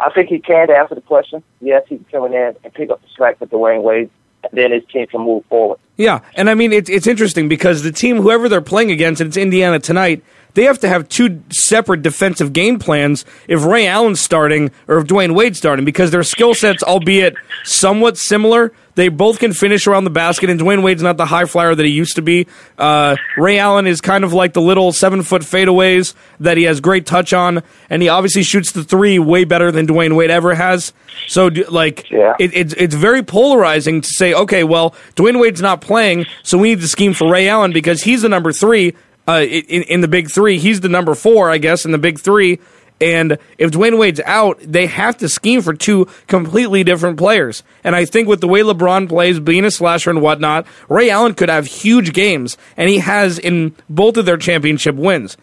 I 0.00 0.10
think 0.10 0.28
he 0.28 0.38
can 0.38 0.70
answer 0.70 0.94
the 0.94 1.00
question. 1.00 1.42
Yes, 1.62 1.84
he 1.88 1.96
can 1.96 2.06
come 2.12 2.26
in 2.26 2.54
and 2.62 2.74
pick 2.74 2.90
up 2.90 3.00
the 3.00 3.08
slack 3.16 3.38
for 3.38 3.46
Dwyane 3.46 3.82
Wade, 3.82 4.10
and 4.44 4.52
then 4.52 4.70
his 4.72 4.84
team 4.92 5.06
can 5.06 5.22
move 5.22 5.46
forward. 5.46 5.78
Yeah, 5.98 6.20
and 6.34 6.48
I 6.48 6.54
mean 6.54 6.72
it's 6.72 6.88
it's 6.88 7.06
interesting 7.06 7.48
because 7.48 7.82
the 7.82 7.92
team, 7.92 8.16
whoever 8.22 8.48
they're 8.48 8.60
playing 8.62 8.90
against, 8.92 9.20
and 9.20 9.28
it's 9.28 9.36
Indiana 9.36 9.78
tonight. 9.80 10.22
They 10.54 10.64
have 10.64 10.78
to 10.80 10.88
have 10.88 11.08
two 11.08 11.42
separate 11.50 12.02
defensive 12.02 12.52
game 12.52 12.78
plans 12.78 13.24
if 13.46 13.64
Ray 13.64 13.86
Allen's 13.86 14.20
starting 14.20 14.70
or 14.88 14.98
if 14.98 15.06
Dwyane 15.06 15.34
Wade's 15.34 15.58
starting 15.58 15.84
because 15.84 16.10
their 16.10 16.22
skill 16.22 16.54
sets, 16.54 16.82
albeit 16.82 17.34
somewhat 17.64 18.16
similar, 18.16 18.72
they 18.96 19.08
both 19.08 19.38
can 19.38 19.52
finish 19.52 19.86
around 19.86 20.02
the 20.04 20.10
basket. 20.10 20.50
And 20.50 20.58
Dwyane 20.58 20.82
Wade's 20.82 21.02
not 21.02 21.16
the 21.16 21.26
high 21.26 21.44
flyer 21.44 21.74
that 21.76 21.84
he 21.84 21.92
used 21.92 22.16
to 22.16 22.22
be. 22.22 22.48
Uh, 22.76 23.14
Ray 23.36 23.58
Allen 23.58 23.86
is 23.86 24.00
kind 24.00 24.24
of 24.24 24.32
like 24.32 24.54
the 24.54 24.60
little 24.62 24.90
seven 24.90 25.22
foot 25.22 25.42
fadeaways 25.42 26.14
that 26.40 26.56
he 26.56 26.64
has 26.64 26.80
great 26.80 27.06
touch 27.06 27.32
on, 27.32 27.62
and 27.88 28.02
he 28.02 28.08
obviously 28.08 28.42
shoots 28.42 28.72
the 28.72 28.82
three 28.82 29.18
way 29.20 29.44
better 29.44 29.70
than 29.70 29.86
Dwyane 29.86 30.16
Wade 30.16 30.30
ever 30.30 30.54
has. 30.54 30.92
So, 31.28 31.50
like, 31.68 32.10
Yeah. 32.10 32.34
it, 32.40 32.50
it's 32.54 32.74
it's 32.74 32.94
very 32.94 33.22
polarizing 33.22 34.00
to 34.00 34.08
say, 34.08 34.34
okay, 34.34 34.64
well, 34.64 34.94
Dwyane 35.14 35.38
Wade's 35.38 35.60
not 35.60 35.80
playing, 35.88 36.26
so 36.44 36.56
we 36.56 36.68
need 36.68 36.80
to 36.82 36.88
scheme 36.88 37.14
for 37.14 37.28
Ray 37.28 37.48
Allen 37.48 37.72
because 37.72 38.02
he's 38.02 38.22
the 38.22 38.28
number 38.28 38.52
three 38.52 38.94
uh, 39.26 39.42
in, 39.42 39.82
in 39.82 40.00
the 40.00 40.08
big 40.08 40.30
three. 40.30 40.58
He's 40.58 40.80
the 40.80 40.88
number 40.88 41.16
four, 41.16 41.50
I 41.50 41.58
guess, 41.58 41.84
in 41.84 41.90
the 41.90 41.98
big 41.98 42.20
three. 42.20 42.60
And 43.00 43.38
if 43.58 43.70
Dwyane 43.70 43.98
Wade's 43.98 44.20
out, 44.24 44.58
they 44.60 44.86
have 44.86 45.16
to 45.18 45.28
scheme 45.28 45.62
for 45.62 45.72
two 45.72 46.08
completely 46.26 46.82
different 46.82 47.16
players. 47.16 47.62
And 47.84 47.94
I 47.94 48.04
think 48.04 48.26
with 48.26 48.40
the 48.40 48.48
way 48.48 48.60
LeBron 48.60 49.08
plays, 49.08 49.38
being 49.38 49.64
a 49.64 49.70
slasher 49.70 50.10
and 50.10 50.20
whatnot, 50.20 50.66
Ray 50.88 51.10
Allen 51.10 51.34
could 51.34 51.48
have 51.48 51.66
huge 51.66 52.12
games, 52.12 52.56
and 52.76 52.88
he 52.88 52.98
has 52.98 53.38
in 53.38 53.74
both 53.88 54.16
of 54.16 54.26
their 54.26 54.36
championship 54.36 54.96
wins. 54.96 55.36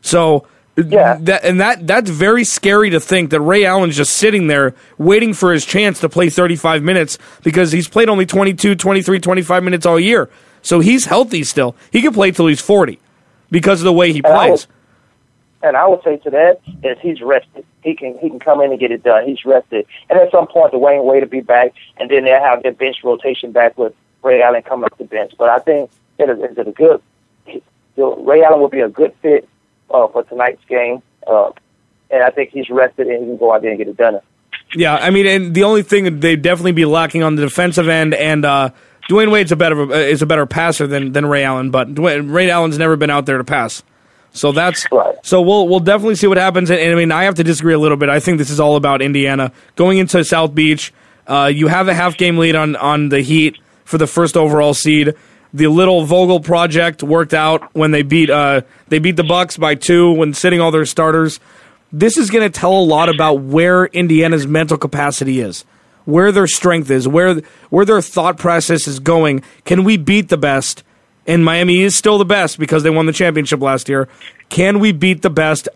So 0.00 0.46
Yeah. 0.76 1.16
that 1.22 1.44
and 1.44 1.60
that 1.60 1.86
that's 1.86 2.10
very 2.10 2.44
scary 2.44 2.90
to 2.90 3.00
think 3.00 3.30
that 3.30 3.40
Ray 3.40 3.64
Allen's 3.64 3.96
just 3.96 4.14
sitting 4.16 4.46
there 4.46 4.74
waiting 4.98 5.32
for 5.32 5.52
his 5.52 5.64
chance 5.64 6.00
to 6.00 6.08
play 6.08 6.28
35 6.28 6.82
minutes 6.82 7.18
because 7.42 7.72
he's 7.72 7.88
played 7.88 8.10
only 8.10 8.26
22, 8.26 8.74
23, 8.74 9.20
25 9.20 9.64
minutes 9.64 9.86
all 9.86 9.98
year. 9.98 10.28
So 10.60 10.80
he's 10.80 11.06
healthy 11.06 11.44
still. 11.44 11.76
He 11.90 12.02
can 12.02 12.12
play 12.12 12.30
till 12.30 12.46
he's 12.46 12.60
40 12.60 12.98
because 13.50 13.80
of 13.80 13.84
the 13.84 13.92
way 13.92 14.12
he 14.12 14.18
And 14.18 14.26
I 14.26 14.48
plays. 14.48 14.66
And 15.62 15.76
I 15.76 15.86
would 15.86 16.02
say 16.02 16.18
to 16.18 16.30
that 16.30 16.60
is 16.82 16.98
he's 17.00 17.22
rested. 17.22 17.64
He 17.82 17.94
can 17.94 18.18
he 18.18 18.28
can 18.28 18.38
come 18.38 18.60
in 18.60 18.70
and 18.70 18.78
get 18.78 18.90
it 18.90 19.02
done. 19.02 19.26
He's 19.26 19.44
rested. 19.44 19.86
And 20.10 20.18
at 20.18 20.30
some 20.30 20.46
point, 20.46 20.72
Dwyane 20.72 21.04
Wade 21.04 21.22
will 21.22 21.30
be 21.30 21.40
back, 21.40 21.72
and 21.96 22.10
then 22.10 22.24
they'll 22.24 22.42
have 22.42 22.62
their 22.62 22.72
bench 22.72 22.96
rotation 23.02 23.52
back 23.52 23.78
with 23.78 23.94
Ray 24.22 24.42
Allen 24.42 24.62
coming 24.62 24.84
off 24.84 24.98
the 24.98 25.04
bench. 25.04 25.32
But 25.38 25.48
I 25.48 25.58
think 25.60 25.90
it 26.18 26.28
is, 26.28 26.38
is 26.50 26.58
it 26.58 26.68
a 26.68 26.72
good. 26.72 27.00
Ray 27.96 28.42
Allen 28.42 28.60
will 28.60 28.68
be 28.68 28.80
a 28.80 28.88
good 28.88 29.14
fit 29.22 29.48
uh, 29.90 30.08
for 30.08 30.22
tonight's 30.24 30.64
game, 30.68 31.02
uh, 31.26 31.50
and 32.10 32.22
I 32.22 32.30
think 32.30 32.50
he's 32.50 32.70
rested 32.70 33.06
and 33.08 33.20
he 33.20 33.26
can 33.26 33.36
go 33.36 33.52
out 33.52 33.62
there 33.62 33.70
and 33.70 33.78
get 33.78 33.88
it 33.88 33.96
done. 33.96 34.20
Yeah, 34.74 34.96
I 34.96 35.10
mean, 35.10 35.26
and 35.26 35.54
the 35.54 35.64
only 35.64 35.82
thing 35.82 36.20
they'd 36.20 36.42
definitely 36.42 36.72
be 36.72 36.84
lacking 36.84 37.22
on 37.22 37.36
the 37.36 37.42
defensive 37.42 37.88
end, 37.88 38.14
and 38.14 38.44
uh, 38.44 38.70
Dwyane 39.08 39.30
Wade's 39.30 39.52
a 39.52 39.56
better 39.56 39.92
is 39.94 40.22
a 40.22 40.26
better 40.26 40.46
passer 40.46 40.86
than 40.86 41.12
than 41.12 41.26
Ray 41.26 41.44
Allen, 41.44 41.70
but 41.70 41.94
Dwyane, 41.94 42.32
Ray 42.32 42.50
Allen's 42.50 42.78
never 42.78 42.96
been 42.96 43.10
out 43.10 43.26
there 43.26 43.38
to 43.38 43.44
pass. 43.44 43.82
So 44.32 44.52
that's 44.52 44.86
so 45.22 45.40
we'll 45.40 45.68
we'll 45.68 45.80
definitely 45.80 46.16
see 46.16 46.26
what 46.26 46.36
happens. 46.36 46.68
And, 46.70 46.80
and 46.80 46.92
I 46.92 46.94
mean, 46.94 47.12
I 47.12 47.24
have 47.24 47.36
to 47.36 47.44
disagree 47.44 47.74
a 47.74 47.78
little 47.78 47.96
bit. 47.96 48.08
I 48.08 48.20
think 48.20 48.38
this 48.38 48.50
is 48.50 48.60
all 48.60 48.76
about 48.76 49.00
Indiana 49.00 49.52
going 49.76 49.98
into 49.98 50.22
South 50.24 50.54
Beach. 50.54 50.92
Uh, 51.26 51.50
you 51.52 51.68
have 51.68 51.88
a 51.88 51.94
half 51.94 52.16
game 52.16 52.36
lead 52.36 52.54
on 52.54 52.76
on 52.76 53.08
the 53.08 53.20
Heat 53.20 53.58
for 53.84 53.98
the 53.98 54.06
first 54.06 54.36
overall 54.36 54.74
seed. 54.74 55.14
The 55.56 55.68
little 55.68 56.04
Vogel 56.04 56.40
project 56.40 57.02
worked 57.02 57.32
out 57.32 57.74
when 57.74 57.90
they 57.90 58.02
beat 58.02 58.28
uh, 58.28 58.60
they 58.88 58.98
beat 58.98 59.16
the 59.16 59.24
Bucks 59.24 59.56
by 59.56 59.74
two 59.74 60.12
when 60.12 60.34
sitting 60.34 60.60
all 60.60 60.70
their 60.70 60.84
starters. 60.84 61.40
This 61.90 62.18
is 62.18 62.28
going 62.28 62.44
to 62.44 62.50
tell 62.50 62.74
a 62.74 62.84
lot 62.84 63.08
about 63.08 63.40
where 63.40 63.86
Indiana's 63.86 64.46
mental 64.46 64.76
capacity 64.76 65.40
is, 65.40 65.64
where 66.04 66.30
their 66.30 66.46
strength 66.46 66.90
is, 66.90 67.08
where 67.08 67.36
where 67.70 67.86
their 67.86 68.02
thought 68.02 68.36
process 68.36 68.86
is 68.86 69.00
going. 69.00 69.42
Can 69.64 69.82
we 69.82 69.96
beat 69.96 70.28
the 70.28 70.36
best? 70.36 70.82
And 71.26 71.42
Miami 71.42 71.80
is 71.80 71.96
still 71.96 72.18
the 72.18 72.26
best 72.26 72.58
because 72.58 72.82
they 72.82 72.90
won 72.90 73.06
the 73.06 73.12
championship 73.14 73.62
last 73.62 73.88
year. 73.88 74.10
Can 74.50 74.78
we 74.78 74.92
beat 74.92 75.22
the 75.22 75.30
best 75.30 75.70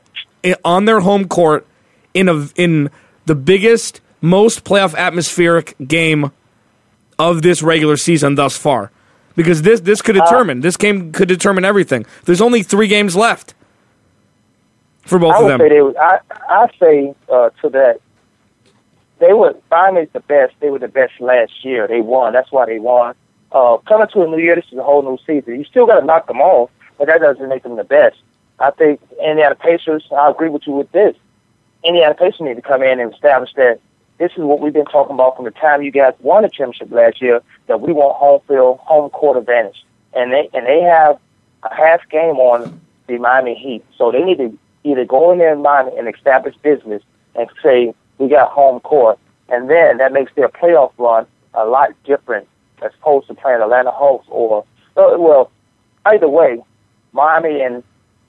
on 0.63 0.85
their 0.85 1.01
home 1.01 1.27
court 1.27 1.67
in 2.13 2.29
a 2.29 2.51
in 2.55 2.91
the 3.25 3.35
biggest, 3.35 4.03
most 4.21 4.63
playoff 4.63 4.95
atmospheric 4.95 5.75
game 5.89 6.33
of 7.19 7.41
this 7.41 7.63
regular 7.63 7.97
season 7.97 8.35
thus 8.35 8.59
far? 8.59 8.91
Because 9.37 9.63
this 9.63 9.81
this 9.81 10.03
could 10.03 10.15
determine 10.15 10.61
this 10.61 10.77
game 10.77 11.13
could 11.13 11.29
determine 11.29 11.65
everything. 11.65 12.05
There's 12.25 12.41
only 12.41 12.63
three 12.63 12.89
games 12.89 13.15
left 13.17 13.55
for 15.03 15.19
both 15.19 15.35
I 15.35 15.43
of 15.43 15.49
them. 15.49 15.61
say 15.61 15.69
they. 15.69 15.99
I 15.99 16.19
I 16.49 16.69
say 16.79 17.15
uh, 17.29 17.51
to 17.63 17.69
that 17.71 18.01
they 19.21 19.33
were 19.33 19.55
Miami's 19.71 20.09
the 20.13 20.21
best. 20.21 20.55
They 20.61 20.71
were 20.71 20.79
the 20.79 20.89
best 20.89 21.21
last 21.21 21.65
year. 21.65 21.87
They 21.87 22.01
won. 22.01 22.33
That's 22.33 22.51
why 22.51 22.67
they 22.67 22.79
won. 22.79 23.15
Uh, 23.53 23.77
coming 23.79 24.09
to 24.13 24.23
a 24.23 24.27
new 24.27 24.39
year, 24.39 24.57
this 24.57 24.65
is 24.73 24.79
a 24.79 24.83
whole 24.83 25.03
new 25.03 25.19
season. 25.27 25.59
You 25.59 25.65
still 25.65 25.87
got 25.87 26.01
to 26.01 26.07
knock 26.07 26.27
them 26.27 26.41
off, 26.41 26.71
but 26.99 27.07
that 27.07 27.21
doesn't 27.21 27.49
make 27.49 27.63
them 27.63 27.77
the 27.77 27.85
best. 27.85 28.17
I 28.59 28.71
think 28.71 29.01
Indiana 29.23 29.55
Pacers. 29.55 30.07
I 30.17 30.31
agree 30.31 30.49
with 30.49 30.67
you 30.67 30.73
with 30.73 30.91
this. 30.93 31.17
Indiana 31.85 32.15
Pacers 32.15 32.41
need 32.41 32.57
to 32.57 32.63
come 32.63 32.83
in 32.83 33.01
and 33.01 33.13
establish 33.13 33.53
that 33.55 33.81
this 34.21 34.33
is 34.33 34.45
what 34.45 34.61
we've 34.61 34.75
been 34.75 34.85
talking 34.85 35.15
about 35.15 35.35
from 35.35 35.47
the 35.47 35.51
time 35.51 35.83
you 35.83 35.91
guys 35.91 36.13
won 36.21 36.43
the 36.43 36.51
championship 36.51 36.93
last 36.93 37.23
year. 37.23 37.41
That 37.69 37.81
we 37.81 37.93
want 37.93 38.17
home 38.17 38.43
field, 38.47 38.79
home 38.81 39.09
court 39.11 39.39
advantage, 39.39 39.83
and 40.13 40.31
they 40.31 40.49
and 40.53 40.67
they 40.67 40.83
have 40.83 41.19
a 41.63 41.75
half 41.75 42.07
game 42.11 42.37
on 42.37 42.79
the 43.07 43.17
Miami 43.17 43.55
Heat. 43.55 43.83
So 43.97 44.13
they 44.13 44.23
need 44.23 44.37
to 44.37 44.57
either 44.85 45.07
go 45.07 45.33
in 45.33 45.39
there 45.39 45.55
in 45.55 45.63
Miami 45.63 45.97
and 45.97 46.15
establish 46.15 46.55
business 46.59 47.03
and 47.35 47.49
say 47.63 47.95
we 48.19 48.29
got 48.29 48.51
home 48.51 48.81
court, 48.81 49.19
and 49.49 49.71
then 49.71 49.97
that 49.97 50.13
makes 50.13 50.33
their 50.35 50.51
playoff 50.51 50.93
run 50.99 51.27
a 51.55 51.65
lot 51.65 51.91
different 52.05 52.47
as 52.83 52.93
opposed 53.01 53.27
to 53.29 53.35
playing 53.35 53.63
Atlanta 53.63 53.91
Hawks 53.91 54.27
or 54.29 54.65
uh, 54.99 55.17
well, 55.17 55.51
either 56.05 56.29
way, 56.29 56.63
Miami 57.13 57.63
and 57.63 57.83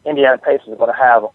Indiana 0.05 0.37
Pacers 0.37 0.69
are 0.69 0.75
going 0.77 0.91
to 0.91 0.97
have 0.97 1.25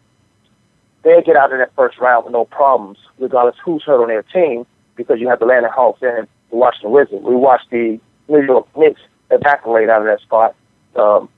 they'll 1.07 1.23
get 1.23 1.37
out 1.37 1.53
of 1.53 1.59
that 1.59 1.73
first 1.77 1.99
round 1.99 2.25
with 2.25 2.33
no 2.33 2.45
problems, 2.45 2.99
regardless 3.19 3.55
who's 3.65 3.83
hurt 3.85 4.03
on 4.03 4.09
their 4.09 4.25
team, 4.25 4.67
because 4.97 5.21
you 5.21 5.29
have 5.29 5.39
the 5.39 5.45
Atlanta 5.45 5.71
Hawks 5.71 6.03
and 6.03 6.27
the 6.51 6.57
Washington 6.57 6.91
Wizards. 6.91 7.23
We 7.23 7.37
watched 7.37 7.71
the 7.71 8.01
New 8.29 8.43
York 8.43 8.67
Knicks 8.77 9.01
evaporate 9.31 9.89
out 9.89 10.01
of 10.01 10.07
that 10.07 10.21
spot. 10.21 10.57
Um, 10.97 11.29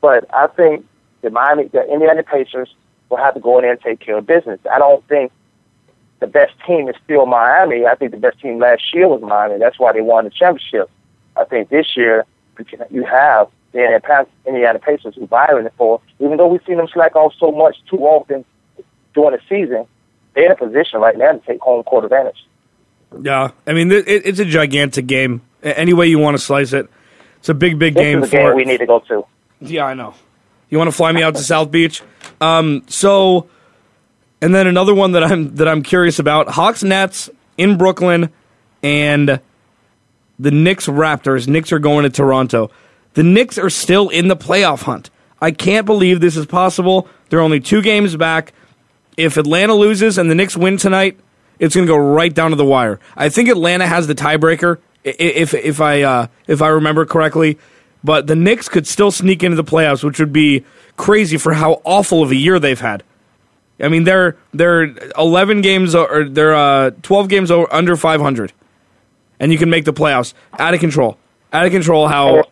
but 0.00 0.32
I 0.32 0.46
think 0.46 0.86
the 1.22 1.30
Miami, 1.30 1.64
the 1.64 1.82
Indiana 1.92 2.22
Pacers 2.22 2.72
will 3.08 3.16
have 3.16 3.34
to 3.34 3.40
go 3.40 3.58
in 3.58 3.62
there 3.62 3.72
and 3.72 3.80
take 3.80 3.98
care 3.98 4.16
of 4.16 4.26
business. 4.26 4.60
I 4.72 4.78
don't 4.78 5.06
think 5.08 5.32
the 6.20 6.28
best 6.28 6.52
team 6.64 6.88
is 6.88 6.94
still 7.04 7.26
Miami. 7.26 7.84
I 7.84 7.96
think 7.96 8.12
the 8.12 8.18
best 8.18 8.40
team 8.40 8.60
last 8.60 8.94
year 8.94 9.08
was 9.08 9.20
Miami. 9.22 9.58
That's 9.58 9.78
why 9.78 9.92
they 9.92 10.02
won 10.02 10.24
the 10.24 10.30
championship. 10.30 10.88
I 11.36 11.44
think 11.44 11.68
this 11.68 11.96
year 11.96 12.24
you 12.90 13.04
have 13.04 13.48
the 13.72 14.24
Indiana 14.46 14.78
Pacers 14.78 15.14
who 15.16 15.26
Byron 15.26 15.68
for. 15.76 16.00
Even 16.20 16.36
though 16.36 16.46
we've 16.46 16.64
seen 16.64 16.76
them 16.76 16.88
slack 16.92 17.16
off 17.16 17.34
so 17.38 17.50
much 17.50 17.76
too 17.90 17.98
often 17.98 18.44
during 19.16 19.32
the 19.32 19.40
season, 19.48 19.86
they're 20.34 20.46
in 20.46 20.52
a 20.52 20.56
position 20.56 21.00
right 21.00 21.16
now 21.18 21.32
to 21.32 21.40
take 21.40 21.58
home 21.60 21.82
court 21.82 22.04
advantage. 22.04 22.46
Yeah, 23.20 23.50
I 23.66 23.72
mean 23.72 23.90
it, 23.90 24.06
it- 24.06 24.26
it's 24.26 24.38
a 24.38 24.44
gigantic 24.44 25.06
game. 25.08 25.42
Any 25.62 25.92
way 25.92 26.06
you 26.06 26.20
want 26.20 26.36
to 26.36 26.42
slice 26.42 26.72
it, 26.72 26.88
it's 27.38 27.48
a 27.48 27.54
big, 27.54 27.78
big 27.78 27.94
This 27.94 28.02
game 28.02 28.22
is 28.22 28.28
a 28.28 28.36
game 28.36 28.54
we 28.54 28.64
need 28.64 28.78
to 28.78 28.86
go 28.86 29.00
to. 29.00 29.24
Yeah, 29.60 29.84
I 29.86 29.94
know. 29.94 30.14
You 30.68 30.78
want 30.78 30.88
to 30.88 30.96
fly 30.96 31.10
me 31.12 31.22
out 31.22 31.34
to 31.36 31.42
South 31.42 31.70
Beach? 31.70 32.02
Um, 32.40 32.82
so, 32.88 33.48
and 34.40 34.54
then 34.54 34.66
another 34.66 34.94
one 34.94 35.12
that 35.12 35.24
I'm 35.24 35.54
that 35.56 35.66
I'm 35.66 35.82
curious 35.82 36.18
about: 36.18 36.48
Hawks 36.50 36.82
Nets 36.84 37.30
in 37.56 37.78
Brooklyn, 37.78 38.30
and 38.82 39.40
the 40.38 40.50
Knicks 40.50 40.86
Raptors. 40.86 41.48
Knicks 41.48 41.72
are 41.72 41.78
going 41.78 42.02
to 42.04 42.10
Toronto. 42.10 42.70
The 43.14 43.22
Knicks 43.22 43.56
are 43.58 43.70
still 43.70 44.08
in 44.10 44.28
the 44.28 44.36
playoff 44.36 44.82
hunt. 44.82 45.08
I 45.40 45.50
can't 45.52 45.86
believe 45.86 46.20
this 46.20 46.36
is 46.36 46.46
possible. 46.46 47.08
They're 47.30 47.40
only 47.40 47.60
two 47.60 47.80
games 47.82 48.14
back. 48.16 48.52
If 49.16 49.36
Atlanta 49.36 49.74
loses 49.74 50.18
and 50.18 50.30
the 50.30 50.34
Knicks 50.34 50.56
win 50.56 50.76
tonight, 50.76 51.18
it's 51.58 51.74
going 51.74 51.86
to 51.86 51.92
go 51.92 51.96
right 51.96 52.34
down 52.34 52.50
to 52.50 52.56
the 52.56 52.64
wire. 52.64 53.00
I 53.16 53.28
think 53.28 53.48
Atlanta 53.48 53.86
has 53.86 54.06
the 54.06 54.14
tiebreaker, 54.14 54.78
if 55.04 55.54
if 55.54 55.80
I 55.80 56.02
uh, 56.02 56.26
if 56.46 56.60
I 56.60 56.68
remember 56.68 57.06
correctly. 57.06 57.58
But 58.04 58.26
the 58.26 58.36
Knicks 58.36 58.68
could 58.68 58.86
still 58.86 59.10
sneak 59.10 59.42
into 59.42 59.56
the 59.56 59.64
playoffs, 59.64 60.04
which 60.04 60.20
would 60.20 60.32
be 60.32 60.64
crazy 60.96 61.38
for 61.38 61.54
how 61.54 61.80
awful 61.84 62.22
of 62.22 62.30
a 62.30 62.36
year 62.36 62.58
they've 62.58 62.78
had. 62.78 63.02
I 63.80 63.88
mean, 63.88 64.04
they're 64.04 64.36
they're 64.52 64.94
eleven 65.18 65.60
games 65.60 65.94
or 65.94 66.24
they're 66.24 66.54
uh, 66.54 66.90
twelve 67.02 67.28
games 67.28 67.50
under 67.50 67.96
five 67.96 68.20
hundred, 68.20 68.52
and 69.40 69.50
you 69.50 69.58
can 69.58 69.70
make 69.70 69.84
the 69.84 69.92
playoffs. 69.92 70.34
Out 70.58 70.74
of 70.74 70.80
control, 70.80 71.18
out 71.52 71.66
of 71.66 71.72
control. 71.72 72.06
How 72.06 72.44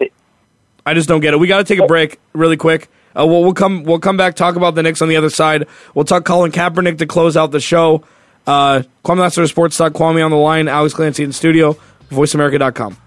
I 0.85 0.95
just 0.95 1.09
don't 1.09 1.21
get 1.21 1.35
it. 1.35 1.39
We 1.39 1.47
got 1.47 1.59
to 1.59 1.65
take 1.65 1.79
a 1.79 1.87
break 1.87 2.19
really 2.33 2.57
quick. 2.57 2.89
Uh, 3.17 3.27
we'll, 3.27 3.55
come 3.55 3.85
we'll 3.85 3.99
come 3.99 4.17
back 4.17 4.35
talk 4.35 4.57
about 4.57 4.75
the 4.75 4.83
Knicks 4.83 5.01
on 5.03 5.09
the 5.09 5.17
other 5.17 5.31
side. 5.31 5.67
We'll 5.95 6.05
talk 6.05 6.25
Colin 6.25 6.53
Kaepernick 6.53 6.99
to 6.99 7.07
close 7.07 7.37
out 7.37 7.51
the 7.51 7.61
show. 7.61 8.05
Uh, 8.47 8.83
Kwamie 9.05 9.21
Lassiter 9.21 9.47
Sports 9.47 9.77
Talk. 9.77 9.93
Kwamie 9.93 10.25
on 10.25 10.31
the 10.31 10.37
line. 10.37 10.69
Alex 10.69 10.95
Clancy 10.95 11.25
in 11.25 11.33
studio. 11.33 11.77
VoiceAmerica.com. 12.11 12.99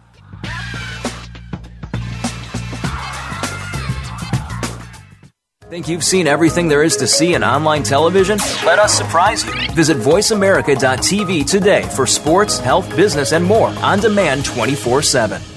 Think 5.70 5.90
you've 5.90 6.04
seen 6.04 6.28
everything 6.28 6.70
there 6.70 6.82
is 6.82 6.96
to 6.98 7.08
see 7.08 7.34
in 7.34 7.44
online 7.44 7.84
television? 7.84 8.38
Let 8.66 8.80
us 8.80 8.94
surprise 8.98 9.46
you. 9.46 9.52
Visit 9.74 9.98
VoiceAmerica.tv 9.98 11.46
today 11.46 11.82
for 11.94 12.08
sports, 12.08 12.58
health, 12.58 12.90
business, 12.96 13.34
and 13.34 13.44
more 13.44 13.68
on 13.80 14.00
demand 14.00 14.46
24 14.46 15.02
7. 15.02 15.57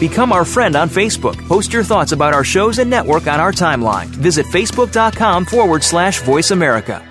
Become 0.00 0.32
our 0.32 0.46
friend 0.46 0.76
on 0.76 0.88
Facebook. 0.88 1.36
Post 1.46 1.74
your 1.74 1.84
thoughts 1.84 2.12
about 2.12 2.32
our 2.32 2.42
shows 2.42 2.78
and 2.78 2.88
network 2.88 3.26
on 3.26 3.38
our 3.38 3.52
timeline. 3.52 4.06
Visit 4.06 4.46
facebook.com 4.46 5.44
forward 5.44 5.84
slash 5.84 6.22
voice 6.22 6.50
America. 6.50 7.06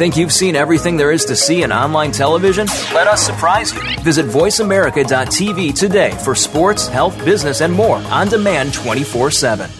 Think 0.00 0.16
you've 0.16 0.32
seen 0.32 0.56
everything 0.56 0.96
there 0.96 1.12
is 1.12 1.26
to 1.26 1.36
see 1.36 1.62
in 1.62 1.72
online 1.72 2.10
television? 2.10 2.66
Let 2.94 3.06
us 3.06 3.24
surprise 3.24 3.74
you. 3.74 3.82
Visit 4.02 4.26
VoiceAmerica.tv 4.26 5.74
today 5.78 6.12
for 6.24 6.34
sports, 6.34 6.88
health, 6.88 7.22
business, 7.22 7.60
and 7.60 7.72
more 7.72 7.96
on 7.96 8.28
demand 8.28 8.72
24 8.72 9.30
7. 9.30 9.79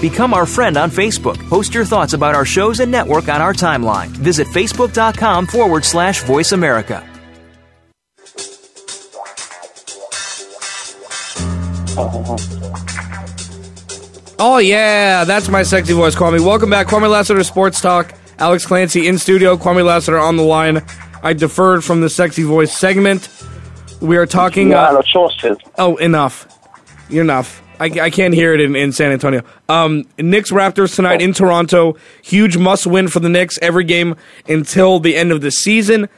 Become 0.00 0.32
our 0.32 0.46
friend 0.46 0.76
on 0.76 0.90
Facebook. 0.90 1.36
Post 1.48 1.74
your 1.74 1.84
thoughts 1.84 2.12
about 2.12 2.34
our 2.34 2.44
shows 2.44 2.80
and 2.80 2.90
network 2.90 3.28
on 3.28 3.40
our 3.40 3.52
timeline. 3.52 4.08
Visit 4.08 4.46
facebook.com 4.48 5.46
forward 5.46 5.84
slash 5.84 6.22
voice 6.22 6.52
America. 6.52 7.04
Oh 14.40 14.58
yeah, 14.62 15.24
that's 15.24 15.48
my 15.48 15.64
sexy 15.64 15.94
voice, 15.94 16.14
Kwamie. 16.14 16.44
Welcome 16.44 16.70
back, 16.70 16.86
Kwamie 16.86 17.10
Lassiter 17.10 17.42
Sports 17.42 17.80
Talk. 17.80 18.14
Alex 18.38 18.64
Clancy 18.64 19.08
in 19.08 19.18
studio, 19.18 19.56
Kwamie 19.56 19.84
Lassiter 19.84 20.18
on 20.18 20.36
the 20.36 20.44
line. 20.44 20.84
I 21.24 21.32
deferred 21.32 21.82
from 21.82 22.00
the 22.00 22.08
sexy 22.08 22.44
voice 22.44 22.76
segment. 22.76 23.28
We 24.00 24.16
are 24.16 24.26
talking. 24.26 24.70
Yeah, 24.70 24.90
uh, 24.90 24.92
no 24.92 25.02
choices. 25.02 25.58
Oh, 25.76 25.96
enough. 25.96 26.46
Enough. 27.10 27.62
I, 27.80 27.86
I 27.86 28.10
can't 28.10 28.34
hear 28.34 28.54
it 28.54 28.60
in, 28.60 28.74
in 28.74 28.92
San 28.92 29.12
Antonio. 29.12 29.42
Um, 29.68 30.04
Knicks 30.18 30.50
Raptors 30.50 30.94
tonight 30.94 31.22
in 31.22 31.32
Toronto. 31.32 31.96
Huge 32.22 32.56
must 32.56 32.86
win 32.86 33.08
for 33.08 33.20
the 33.20 33.28
Knicks. 33.28 33.58
Every 33.62 33.84
game 33.84 34.16
until 34.48 34.98
the 34.98 35.16
end 35.16 35.32
of 35.32 35.40
the 35.40 35.50
season 35.50 36.08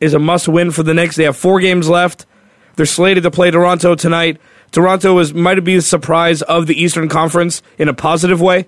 is 0.00 0.14
a 0.14 0.18
must 0.18 0.48
win 0.48 0.70
for 0.70 0.82
the 0.82 0.94
Knicks. 0.94 1.16
They 1.16 1.24
have 1.24 1.36
four 1.36 1.60
games 1.60 1.88
left. 1.88 2.26
They're 2.76 2.86
slated 2.86 3.22
to 3.24 3.30
play 3.30 3.50
Toronto 3.50 3.94
tonight. 3.94 4.40
Toronto 4.72 5.18
is 5.18 5.32
might 5.32 5.62
be 5.64 5.76
the 5.76 5.82
surprise 5.82 6.42
of 6.42 6.66
the 6.66 6.80
Eastern 6.80 7.08
Conference 7.08 7.62
in 7.78 7.88
a 7.88 7.94
positive 7.94 8.40
way. 8.40 8.66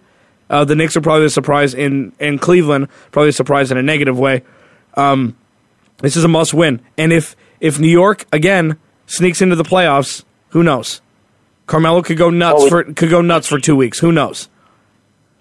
Uh, 0.50 0.64
the 0.64 0.74
Knicks 0.74 0.96
are 0.96 1.00
probably 1.00 1.24
the 1.24 1.30
surprise 1.30 1.74
in, 1.74 2.12
in 2.18 2.38
Cleveland, 2.38 2.88
probably 3.10 3.28
a 3.28 3.32
surprise 3.32 3.70
in 3.70 3.76
a 3.76 3.82
negative 3.82 4.18
way. 4.18 4.42
Um, 4.94 5.36
this 5.98 6.16
is 6.16 6.24
a 6.24 6.28
must 6.28 6.54
win. 6.54 6.80
And 6.96 7.12
if 7.12 7.36
if 7.60 7.78
New 7.78 7.88
York 7.88 8.26
again 8.32 8.78
sneaks 9.06 9.42
into 9.42 9.56
the 9.56 9.64
playoffs, 9.64 10.24
who 10.50 10.62
knows? 10.62 11.00
Carmelo 11.68 12.02
could 12.02 12.16
go 12.16 12.30
nuts 12.30 12.64
Oh, 12.64 12.68
for 12.68 12.82
could 12.82 13.10
go 13.10 13.20
nuts 13.20 13.46
for 13.46 13.60
two 13.60 13.76
weeks. 13.76 14.00
Who 14.00 14.10
knows? 14.10 14.48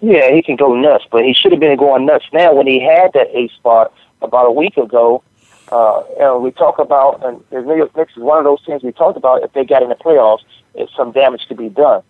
Yeah, 0.00 0.30
he 0.32 0.42
can 0.42 0.54
go 0.54 0.76
nuts, 0.76 1.04
but 1.10 1.24
he 1.24 1.34
should 1.34 1.50
have 1.50 1.60
been 1.60 1.76
going 1.76 2.06
nuts 2.06 2.26
now 2.32 2.54
when 2.54 2.68
he 2.68 2.80
had 2.80 3.12
that 3.14 3.26
A 3.34 3.48
spot 3.56 3.92
about 4.22 4.46
a 4.46 4.52
week 4.52 4.76
ago. 4.76 5.24
Uh, 5.72 6.02
and 6.20 6.42
we 6.42 6.50
talk 6.52 6.78
about, 6.78 7.24
and 7.26 7.42
the 7.50 7.60
New 7.62 7.76
York 7.76 7.94
Knicks 7.96 8.12
is 8.16 8.22
one 8.22 8.38
of 8.38 8.44
those 8.44 8.64
teams 8.64 8.82
we 8.82 8.92
talked 8.92 9.16
about. 9.18 9.42
If 9.42 9.52
they 9.52 9.64
got 9.64 9.82
in 9.82 9.88
the 9.88 9.96
playoffs, 9.96 10.44
if 10.74 10.88
some 10.96 11.12
damage 11.12 11.42
could 11.48 11.58
be 11.58 11.68
done. 11.68 12.02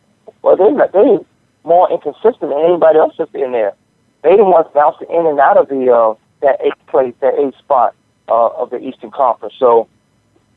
Well, 0.42 0.56
they're 0.56 0.70
not, 0.70 0.92
they're 0.92 1.18
more 1.64 1.90
inconsistent 1.90 2.40
than 2.40 2.64
anybody 2.64 2.98
else 2.98 3.14
that's 3.16 3.34
in 3.34 3.52
there. 3.52 3.72
They 4.22 4.36
the 4.36 4.44
ones 4.44 4.66
bouncing 4.74 5.08
in 5.10 5.26
and 5.26 5.40
out 5.40 5.56
of 5.56 5.68
the 5.68 5.92
uh, 5.92 6.14
that 6.42 6.60
eighth 6.60 6.86
place, 6.88 7.14
that 7.20 7.34
eighth 7.34 7.56
spot 7.58 7.94
uh, 8.28 8.48
of 8.48 8.70
the 8.70 8.78
Eastern 8.78 9.10
Conference. 9.10 9.54
So 9.58 9.88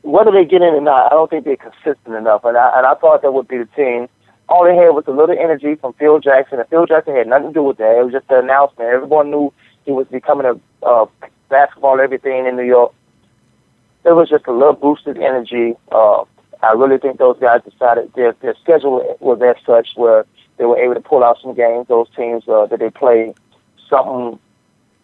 whether 0.02 0.30
they 0.30 0.44
get 0.44 0.62
in 0.62 0.74
or 0.74 0.80
not, 0.80 1.12
I 1.12 1.14
don't 1.14 1.30
think 1.30 1.44
they're 1.44 1.56
consistent 1.56 2.14
enough. 2.14 2.44
And 2.44 2.56
I, 2.56 2.78
and 2.78 2.86
I 2.86 2.94
thought 2.94 3.22
that 3.22 3.32
would 3.32 3.48
be 3.48 3.58
the 3.58 3.68
team. 3.76 4.08
All 4.48 4.64
they 4.64 4.76
had 4.76 4.90
was 4.90 5.04
a 5.06 5.12
little 5.12 5.36
energy 5.38 5.76
from 5.76 5.94
Phil 5.94 6.18
Jackson, 6.18 6.58
and 6.58 6.68
Phil 6.68 6.86
Jackson 6.86 7.14
had 7.14 7.28
nothing 7.28 7.48
to 7.48 7.54
do 7.54 7.62
with 7.62 7.78
that. 7.78 7.98
It 7.98 8.04
was 8.04 8.12
just 8.12 8.30
an 8.30 8.44
announcement. 8.44 8.90
Everyone 8.90 9.30
knew 9.30 9.52
he 9.84 9.92
was 9.92 10.06
becoming 10.08 10.46
a 10.46 10.86
uh, 10.86 11.06
basketball 11.48 12.00
everything 12.00 12.46
in 12.46 12.56
New 12.56 12.64
York. 12.64 12.92
It 14.04 14.12
was 14.12 14.28
just 14.28 14.46
a 14.46 14.52
little 14.52 14.74
boosted 14.74 15.16
energy. 15.16 15.74
Uh, 15.92 16.24
I 16.62 16.72
really 16.72 16.98
think 16.98 17.18
those 17.18 17.38
guys 17.38 17.60
decided 17.62 18.12
their 18.14 18.32
their 18.40 18.54
schedule 18.60 19.16
was 19.20 19.40
as 19.42 19.56
such 19.64 19.90
where 19.94 20.26
they 20.56 20.64
were 20.64 20.78
able 20.78 20.94
to 20.94 21.00
pull 21.00 21.22
out 21.22 21.38
some 21.40 21.54
games. 21.54 21.86
Those 21.88 22.08
teams 22.16 22.42
uh, 22.48 22.66
that 22.66 22.80
they 22.80 22.90
played, 22.90 23.34
something 23.88 24.38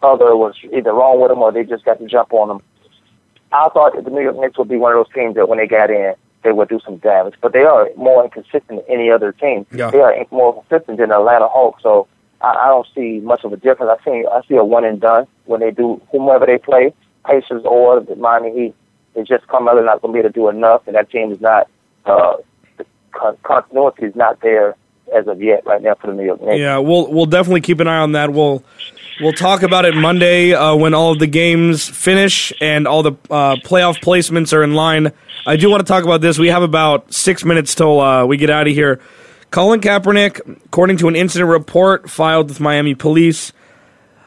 other 0.01 0.35
was 0.35 0.55
either 0.71 0.93
wrong 0.93 1.21
with 1.21 1.29
them 1.29 1.39
or 1.39 1.51
they 1.51 1.63
just 1.63 1.85
got 1.85 1.99
to 1.99 2.07
jump 2.07 2.33
on 2.33 2.47
them. 2.49 2.61
I 3.51 3.69
thought 3.69 3.95
that 3.95 4.05
the 4.05 4.11
New 4.11 4.21
York 4.21 4.37
Knicks 4.37 4.57
would 4.57 4.69
be 4.69 4.77
one 4.77 4.93
of 4.93 5.05
those 5.05 5.13
teams 5.13 5.35
that 5.35 5.49
when 5.49 5.57
they 5.57 5.67
got 5.67 5.89
in, 5.89 6.13
they 6.43 6.51
would 6.51 6.69
do 6.69 6.79
some 6.85 6.97
damage. 6.97 7.35
But 7.41 7.53
they 7.53 7.63
are 7.63 7.89
more 7.97 8.23
inconsistent 8.23 8.67
than 8.67 8.81
any 8.87 9.11
other 9.11 9.31
team. 9.31 9.65
Yeah. 9.71 9.91
They 9.91 9.99
are 9.99 10.15
more 10.31 10.63
consistent 10.63 10.99
than 10.99 11.09
the 11.09 11.15
Atlanta 11.19 11.47
Hawks. 11.47 11.83
So 11.83 12.07
I, 12.41 12.53
I 12.53 12.67
don't 12.67 12.87
see 12.95 13.19
much 13.19 13.43
of 13.43 13.53
a 13.53 13.57
difference. 13.57 13.99
I 13.99 14.03
see 14.03 14.25
I 14.31 14.41
see 14.47 14.55
a 14.55 14.63
one 14.63 14.85
and 14.85 15.01
done 15.01 15.27
when 15.45 15.59
they 15.59 15.71
do 15.71 16.01
whomever 16.11 16.45
they 16.45 16.57
play, 16.57 16.93
Pacers 17.25 17.63
or 17.65 17.99
the 17.99 18.15
Miami 18.15 18.51
Heat. 18.51 18.75
They 19.15 19.23
just 19.23 19.47
Carmelo 19.47 19.83
not 19.83 20.01
going 20.01 20.13
to 20.13 20.17
be 20.17 20.19
able 20.19 20.29
to 20.29 20.33
do 20.33 20.49
enough, 20.49 20.87
and 20.87 20.95
that 20.95 21.09
team 21.09 21.31
is 21.31 21.41
not 21.41 21.67
uh, 22.05 22.37
the 22.77 22.85
con- 23.11 23.37
continuity 23.43 24.05
is 24.05 24.15
not 24.15 24.39
there 24.41 24.75
as 25.13 25.27
of 25.27 25.41
yet 25.41 25.65
right 25.65 25.81
now 25.81 25.95
for 25.95 26.07
the 26.07 26.13
New 26.13 26.23
York 26.23 26.41
Knicks. 26.41 26.59
Yeah, 26.59 26.77
we'll 26.77 27.11
we'll 27.11 27.25
definitely 27.25 27.61
keep 27.61 27.79
an 27.79 27.87
eye 27.87 27.97
on 27.97 28.13
that. 28.13 28.31
We'll 28.31 28.63
we'll 29.19 29.33
talk 29.33 29.63
about 29.63 29.85
it 29.85 29.95
Monday 29.95 30.53
uh, 30.53 30.75
when 30.75 30.93
all 30.93 31.11
of 31.11 31.19
the 31.19 31.27
games 31.27 31.87
finish 31.87 32.53
and 32.61 32.87
all 32.87 33.03
the 33.03 33.13
uh, 33.29 33.55
playoff 33.57 33.99
placements 33.99 34.53
are 34.53 34.63
in 34.63 34.73
line. 34.73 35.11
I 35.45 35.55
do 35.55 35.69
want 35.69 35.81
to 35.81 35.85
talk 35.85 36.03
about 36.03 36.21
this. 36.21 36.37
We 36.37 36.47
have 36.49 36.63
about 36.63 37.13
six 37.13 37.43
minutes 37.43 37.75
till 37.75 37.99
uh, 37.99 38.25
we 38.25 38.37
get 38.37 38.49
out 38.49 38.67
of 38.67 38.73
here. 38.73 38.99
Colin 39.51 39.81
Kaepernick, 39.81 40.65
according 40.65 40.97
to 40.97 41.07
an 41.07 41.15
incident 41.15 41.49
report 41.49 42.09
filed 42.09 42.49
with 42.49 42.59
Miami 42.59 42.93
police, 42.95 43.51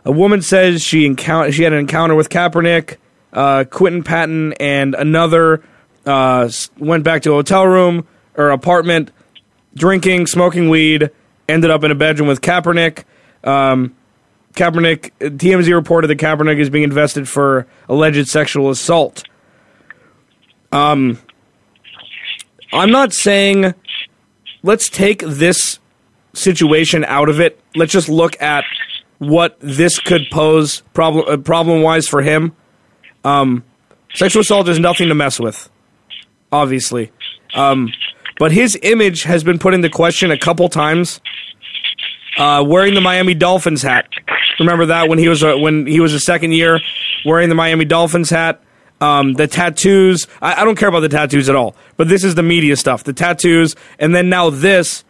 a 0.05 0.11
woman 0.11 0.43
says 0.43 0.83
she 0.83 1.07
encounter 1.07 1.53
she 1.53 1.63
had 1.63 1.73
an 1.73 1.79
encounter 1.79 2.15
with 2.15 2.29
Kaepernick. 2.29 2.97
Uh, 3.33 3.65
Quinton 3.65 4.03
Patton 4.03 4.53
and 4.55 4.95
another 4.95 5.63
uh, 6.05 6.51
went 6.77 7.05
back 7.05 7.23
to 7.23 7.31
a 7.31 7.35
hotel 7.35 7.67
room 7.67 8.07
or 8.35 8.51
apartment, 8.51 9.11
drinking, 9.75 10.27
smoking 10.27 10.69
weed. 10.69 11.11
Ended 11.49 11.71
up 11.71 11.85
in 11.85 11.91
a 11.91 11.95
bedroom 11.95 12.29
with 12.29 12.41
Kaepernick. 12.41 13.05
Um, 13.45 13.95
Kaepernick, 14.55 15.11
TMZ 15.21 15.73
reported 15.75 16.09
that 16.09 16.19
Kaepernick 16.19 16.59
is 16.59 16.71
being 16.71 16.85
invested 16.85 17.29
for 17.29 17.67
alleged 17.89 18.29
sexual 18.29 18.71
assault. 18.71 19.25
Um, 20.73 21.19
I'm 22.73 22.91
not 22.91 23.13
saying 23.13 23.75
let's 24.63 24.89
take 24.89 25.21
this 25.21 25.79
situation 26.35 27.05
out 27.05 27.29
of 27.29 27.41
it. 27.41 27.61
Let's 27.75 27.93
just 27.93 28.09
look 28.09 28.41
at 28.41 28.65
what 29.19 29.57
this 29.61 29.99
could 30.01 30.23
pose 30.33 30.81
problem 30.95 31.25
uh, 31.29 31.37
problem 31.37 31.83
wise 31.83 32.09
for 32.09 32.23
him. 32.23 32.57
Um, 33.25 33.65
sexual 34.15 34.41
assault 34.41 34.69
is 34.69 34.79
nothing 34.79 35.09
to 35.09 35.15
mess 35.15 35.39
with, 35.39 35.71
obviously. 36.51 37.13
Um, 37.55 37.93
but 38.39 38.53
his 38.53 38.79
image 38.83 39.23
has 39.25 39.45
been 39.45 39.59
put 39.59 39.75
into 39.75 39.91
question 39.91 40.31
a 40.31 40.39
couple 40.39 40.69
times. 40.69 41.21
Uh, 42.39 42.65
wearing 42.67 42.95
the 42.95 43.01
Miami 43.01 43.35
Dolphins 43.35 43.83
hat. 43.83 44.09
Remember 44.63 44.87
that 44.87 45.09
when 45.09 45.19
he 45.19 45.29
was 45.29 45.43
a, 45.43 45.57
when 45.57 45.87
he 45.87 46.01
was 46.01 46.15
a 46.15 46.21
second 46.21 46.53
year 46.53 46.81
wearing 47.25 47.49
the 47.49 47.55
Miami 47.55 47.85
Dolphins 47.85 48.31
hat. 48.31 48.63
Um, 49.01 49.33
the 49.33 49.49
tattoos. 49.49 50.29
I, 50.41 50.63
I 50.63 50.65
don't 50.65 50.77
care 50.77 50.89
about 50.89 51.01
the 51.01 51.09
tattoos 51.09 51.49
at 51.49 51.57
all. 51.57 51.75
But 51.97 52.09
this 52.09 52.23
is 52.23 52.37
the 52.37 52.43
media 52.43 52.77
stuff. 52.77 53.03
The 53.03 53.13
tattoos, 53.13 53.75
and 53.99 54.15
then 54.15 54.29
now 54.29 54.49
this, 54.51 55.03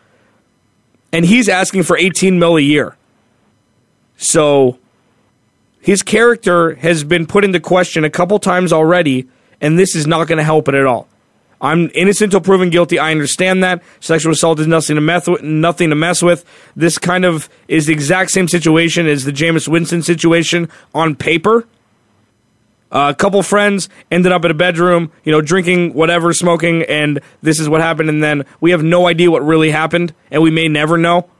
and 1.13 1.27
he's 1.27 1.49
asking 1.49 1.83
for 1.83 1.99
18 1.99 2.39
mil 2.39 2.57
a 2.57 2.61
year. 2.61 2.97
So 4.17 4.79
his 5.83 6.03
character 6.03 6.77
has 6.77 7.05
been 7.05 7.27
put 7.27 7.45
into 7.45 7.61
question 7.61 8.05
a 8.05 8.11
couple 8.11 8.39
times 8.39 8.73
already, 8.73 9.29
and 9.61 9.79
this 9.79 9.95
is 9.95 10.07
not 10.07 10.27
going 10.27 10.39
to 10.39 10.45
help 10.45 10.69
it 10.69 10.75
at 10.75 10.87
all. 10.87 11.09
I'm 11.63 11.91
innocent 11.95 12.35
until 12.35 12.41
proven 12.41 12.71
guilty. 12.71 12.99
I 12.99 13.13
understand 13.13 13.63
that 13.63 13.83
sexual 14.01 14.33
assault 14.33 14.59
is 14.59 14.67
nothing 14.67 14.97
to 14.97 15.01
mess 15.01 15.29
with. 15.29 15.43
Nothing 15.43 15.91
to 15.91 15.95
mess 15.95 16.21
with. 16.21 16.45
This 16.75 16.99
kind 16.99 17.25
of 17.25 17.49
is 17.69 17.87
the 17.87 17.93
exact 17.93 18.33
same 18.33 18.49
situation 18.49 19.07
as 19.07 19.25
the 19.25 19.31
Jameis 19.31 19.69
Winston 19.69 20.03
situation 20.03 20.69
on 20.93 21.15
paper. 21.15 21.69
Uh, 22.91 23.11
a 23.11 23.15
couple 23.15 23.43
friends 23.45 23.89
ended 24.11 24.33
up 24.33 24.45
in 24.45 24.51
a 24.51 24.55
bedroom, 24.55 25.13
you 25.25 25.33
know, 25.33 25.41
drinking 25.41 25.95
whatever, 25.95 26.33
smoking, 26.35 26.83
and 26.83 27.21
this 27.41 27.59
is 27.59 27.69
what 27.69 27.81
happened. 27.81 28.11
And 28.11 28.23
then 28.23 28.45
we 28.61 28.73
have 28.73 28.83
no 28.83 29.07
idea 29.07 29.31
what 29.31 29.43
really 29.43 29.71
happened, 29.71 30.13
and 30.31 30.43
we 30.43 30.51
may 30.51 30.69
never 30.69 30.99
know. 30.99 31.31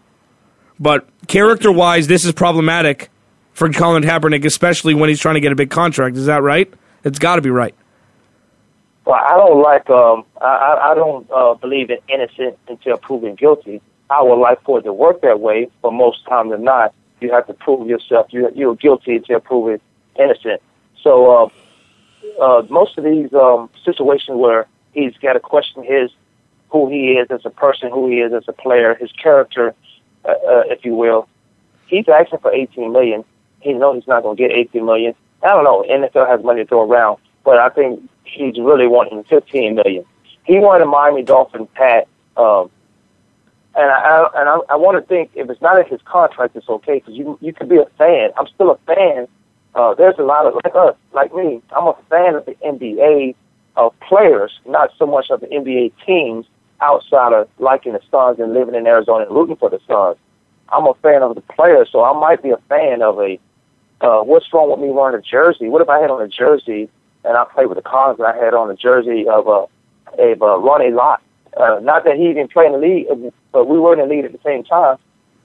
But 0.79 1.07
character 1.27 1.71
wise, 1.71 2.07
this 2.07 2.25
is 2.25 2.33
problematic 2.33 3.11
for 3.53 3.69
Colin 3.71 4.03
Kaepernick, 4.05 4.45
especially 4.45 4.95
when 4.95 5.09
he's 5.09 5.21
trying 5.21 5.35
to 5.35 5.41
get 5.41 5.53
a 5.53 5.57
big 5.57 5.69
contract. 5.69 6.17
Is 6.17 6.27
that 6.27 6.43
right? 6.43 6.73
It's 7.05 7.19
got 7.19 7.37
to 7.37 7.43
be 7.43 7.51
right. 7.51 7.75
Well, 9.05 9.21
I 9.21 9.37
don't 9.37 9.61
like. 9.63 9.91
Um, 9.91 10.25
I 10.41 10.91
I 10.91 10.95
don't 10.95 11.29
uh, 11.31 11.55
believe 11.55 11.91
in 11.91 11.99
innocent 12.09 12.59
until 12.69 12.97
proven 12.99 13.35
guilty. 13.35 13.81
I 14.11 14.23
would 14.23 14.39
like 14.39 14.63
for 14.63 14.79
it 14.79 14.83
to 14.83 14.93
work 14.93 15.23
that 15.23 15.41
way, 15.41 15.69
but 15.81 15.93
most 15.93 16.25
times 16.27 16.51
than 16.51 16.65
not, 16.65 16.95
you 17.21 17.33
have 17.33 17.47
to 17.47 17.55
prove 17.55 17.89
yourself. 17.89 18.27
You 18.31 18.51
you're 18.55 18.77
guilty 18.77 19.17
until 19.17 19.41
proven 19.41 19.81
innocent. 20.19 20.63
So 21.03 21.51
uh, 22.39 22.43
uh, 22.43 22.63
most 22.71 22.97
of 22.99 23.05
these 23.05 23.33
um, 23.33 23.71
situations 23.85 24.37
where 24.37 24.67
he's 24.93 25.17
got 25.17 25.33
to 25.33 25.41
question 25.41 25.83
his 25.83 26.11
who 26.71 26.89
he 26.89 27.13
is 27.13 27.29
as 27.31 27.45
a 27.45 27.51
person, 27.51 27.91
who 27.91 28.09
he 28.09 28.17
is 28.17 28.33
as 28.33 28.45
a 28.49 28.53
player, 28.53 28.95
his 28.95 29.13
character, 29.13 29.75
uh, 30.25 30.29
uh, 30.31 30.63
if 30.67 30.85
you 30.85 30.95
will. 30.95 31.29
He's 31.87 32.09
asking 32.09 32.39
for 32.39 32.53
18 32.53 32.93
million. 32.93 33.25
He 33.61 33.75
knows 33.75 33.97
he's 33.97 34.09
not 34.09 34.23
going 34.23 34.37
to 34.37 34.43
get 34.43 34.53
18 34.53 34.85
million. 34.85 35.15
I 35.43 35.49
don't 35.49 35.65
know. 35.65 35.85
NFL 35.89 36.29
has 36.29 36.43
money 36.43 36.63
to 36.63 36.69
throw 36.69 36.89
around, 36.89 37.19
but 37.45 37.59
I 37.59 37.69
think 37.69 38.09
he's 38.25 38.59
really 38.59 38.87
wanting 38.87 39.25
15 39.25 39.75
million. 39.75 40.05
He 40.45 40.59
wanted 40.59 40.87
Miami 40.87 41.23
Dolphin 41.23 41.67
Pat, 41.69 42.09
um, 42.37 42.71
and 43.75 43.91
I, 43.91 44.01
I 44.01 44.41
and 44.41 44.49
I, 44.49 44.59
I 44.71 44.77
want 44.77 45.01
to 45.01 45.07
think 45.07 45.31
if 45.35 45.49
it's 45.49 45.63
not 45.63 45.79
in 45.79 45.87
his 45.87 46.01
contract, 46.05 46.57
it's 46.57 46.69
okay 46.69 46.99
because 46.99 47.15
you 47.15 47.39
you 47.41 47.53
could 47.53 47.69
be 47.69 47.79
a 47.79 47.87
fan. 47.97 48.31
I'm 48.37 48.49
still 48.49 48.71
a 48.71 48.79
fan. 48.79 49.29
Uh, 49.75 49.95
there's 49.95 50.19
a 50.19 50.23
lot 50.23 50.47
of 50.47 50.55
like 50.65 50.75
us, 50.75 50.97
like 51.13 51.35
me. 51.35 51.63
I'm 51.75 51.87
a 51.87 51.97
fan 52.11 52.35
of 52.35 52.45
the 52.45 52.55
NBA 52.57 53.35
of 53.77 53.99
players, 54.01 54.53
not 54.67 54.91
so 54.99 55.07
much 55.07 55.31
of 55.31 55.41
the 55.41 55.47
NBA 55.47 55.93
teams. 56.05 56.47
Outside 56.81 57.33
of 57.33 57.49
liking 57.61 57.93
the 57.93 58.01
Suns 58.11 58.41
and 58.41 58.53
living 58.53 58.75
in 58.75 58.89
Arizona 58.89 59.25
and 59.25 59.33
rooting 59.33 59.55
for 59.55 59.71
the 59.71 59.79
Suns, 59.87 60.17
I'm 60.71 60.85
a 60.89 60.95
fan 60.95 61.23
of 61.23 61.37
the 61.37 61.41
players. 61.41 61.89
So 61.93 62.03
I 62.03 62.13
might 62.19 62.43
be 62.43 62.51
a 62.51 62.57
fan 62.69 63.03
of 63.03 63.21
a. 63.21 63.39
Uh, 64.01 64.23
what's 64.25 64.53
wrong 64.53 64.69
with 64.69 64.81
me 64.81 64.91
wearing 64.91 65.17
a 65.17 65.23
jersey? 65.23 65.69
What 65.69 65.81
if 65.81 65.89
I 65.89 66.01
had 66.01 66.11
on 66.11 66.21
a 66.21 66.27
jersey 66.27 66.89
and 67.25 67.37
I 67.37 67.45
played 67.45 67.67
with 67.67 67.77
the 67.77 67.83
Cons. 67.83 68.21
I 68.21 68.37
had 68.37 68.55
on 68.55 68.71
a 68.71 68.75
jersey 68.75 69.27
of 69.29 69.47
a, 69.47 69.67
a, 70.21 70.33
a 70.33 70.59
Ronnie 70.59 70.91
Lott. 70.91 71.23
Uh, 71.57 71.79
not 71.83 72.05
that 72.05 72.17
he 72.17 72.31
even 72.31 72.49
played 72.49 72.67
in 72.67 72.73
the 72.73 72.79
league, 72.79 73.33
but 73.53 73.67
we 73.67 73.79
were 73.79 73.93
in 73.93 73.99
the 73.99 74.07
league 74.07 74.25
at 74.25 74.33
the 74.33 74.41
same 74.45 74.65
time. 74.65 74.97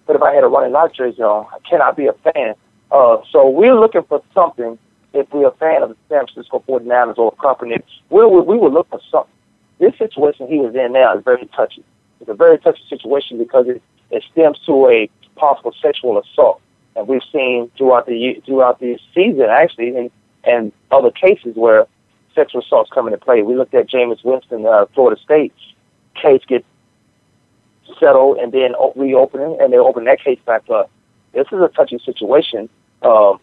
But 0.06 0.16
if 0.16 0.22
I 0.22 0.34
had 0.34 0.44
a 0.44 0.48
Ronnie 0.48 0.72
Lott 0.72 0.94
jersey 0.94 1.22
on, 1.22 1.46
I 1.54 1.60
cannot 1.68 1.98
be 1.98 2.08
a 2.08 2.14
fan. 2.14 2.56
Uh, 2.92 3.18
so 3.30 3.50
we're 3.50 3.78
looking 3.78 4.04
for 4.04 4.24
something. 4.34 4.78
If 5.14 5.32
we're 5.34 5.48
a 5.48 5.52
fan 5.52 5.84
of 5.84 5.90
the 5.90 5.96
San 6.10 6.28
Francisco 6.28 6.64
49ers 6.68 7.18
or 7.18 7.34
a 7.38 7.42
company, 7.42 7.78
we 8.10 8.26
would 8.26 8.44
we 8.44 8.58
would 8.58 8.74
look 8.74 8.90
for 8.90 9.02
something. 9.12 9.34
This 9.80 9.98
situation 9.98 10.48
he 10.48 10.60
was 10.60 10.76
in 10.76 10.94
now 10.94 11.18
is 11.18 11.24
very 11.24 11.46
touchy. 11.48 11.84
It's 12.20 12.30
a 12.30 12.34
very 12.34 12.58
touchy 12.58 12.82
situation 12.90 13.38
because 13.38 13.68
it, 13.68 13.82
it 14.10 14.24
stems 14.32 14.60
to 14.66 14.88
a 14.88 15.10
possible 15.36 15.74
sexual 15.82 16.18
assault, 16.20 16.62
and 16.96 17.08
we've 17.08 17.24
seen 17.32 17.70
throughout 17.78 18.06
the 18.06 18.42
throughout 18.46 18.80
the 18.80 18.98
season 19.14 19.48
actually, 19.50 19.96
and 19.96 20.12
and 20.48 20.72
other 20.92 21.12
cases 21.12 21.56
where 21.56 21.86
sexual 22.34 22.62
assaults 22.62 22.90
come 22.94 23.08
into 23.08 23.18
play. 23.18 23.42
We 23.42 23.56
looked 23.56 23.74
at 23.74 23.90
Jameis 23.90 24.24
Winston, 24.24 24.66
uh, 24.66 24.86
Florida 24.94 25.22
State 25.22 25.54
case 26.16 26.42
get 26.48 26.66
settled 28.00 28.38
and 28.38 28.52
then 28.52 28.74
reopening, 28.96 29.58
and 29.62 29.72
they 29.72 29.78
open 29.78 30.06
that 30.06 30.24
case 30.24 30.40
back 30.46 30.70
up. 30.70 30.90
This 31.34 31.48
is 31.52 31.60
a 31.60 31.68
touchy 31.70 32.00
situation. 32.00 32.70
Um, 33.02 33.40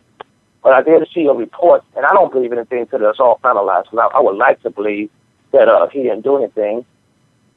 but 0.62 0.72
I 0.72 0.82
did 0.82 1.06
see 1.14 1.26
a 1.26 1.32
report, 1.32 1.84
and 1.94 2.06
I 2.06 2.12
don't 2.12 2.32
believe 2.32 2.52
anything 2.52 2.80
until 2.80 3.08
it's 3.08 3.20
all 3.20 3.38
finalized. 3.44 3.86
I, 3.96 4.06
I 4.16 4.20
would 4.20 4.36
like 4.36 4.62
to 4.62 4.70
believe 4.70 5.10
that 5.52 5.68
uh, 5.68 5.86
he 5.88 6.02
didn't 6.02 6.22
do 6.22 6.36
anything. 6.36 6.84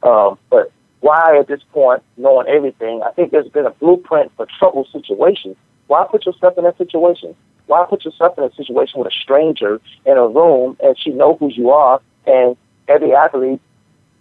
Um, 0.03 0.37
but 0.49 0.71
why, 0.99 1.37
at 1.39 1.47
this 1.47 1.61
point, 1.71 2.03
knowing 2.17 2.47
everything, 2.47 3.01
I 3.03 3.11
think 3.11 3.31
there's 3.31 3.47
been 3.47 3.65
a 3.65 3.71
blueprint 3.71 4.31
for 4.35 4.45
trouble 4.59 4.85
situations. 4.91 5.55
Why 5.87 6.05
put 6.09 6.25
yourself 6.25 6.57
in 6.57 6.65
that 6.65 6.77
situation? 6.77 7.35
Why 7.67 7.85
put 7.87 8.05
yourself 8.05 8.37
in 8.37 8.43
a 8.43 8.53
situation 8.53 8.99
with 8.99 9.13
a 9.13 9.15
stranger 9.15 9.79
in 10.05 10.17
a 10.17 10.27
room 10.27 10.77
and 10.81 10.97
she 10.97 11.11
know 11.11 11.35
who 11.35 11.51
you 11.51 11.69
are? 11.69 12.01
And 12.25 12.57
every 12.87 13.13
athlete 13.13 13.61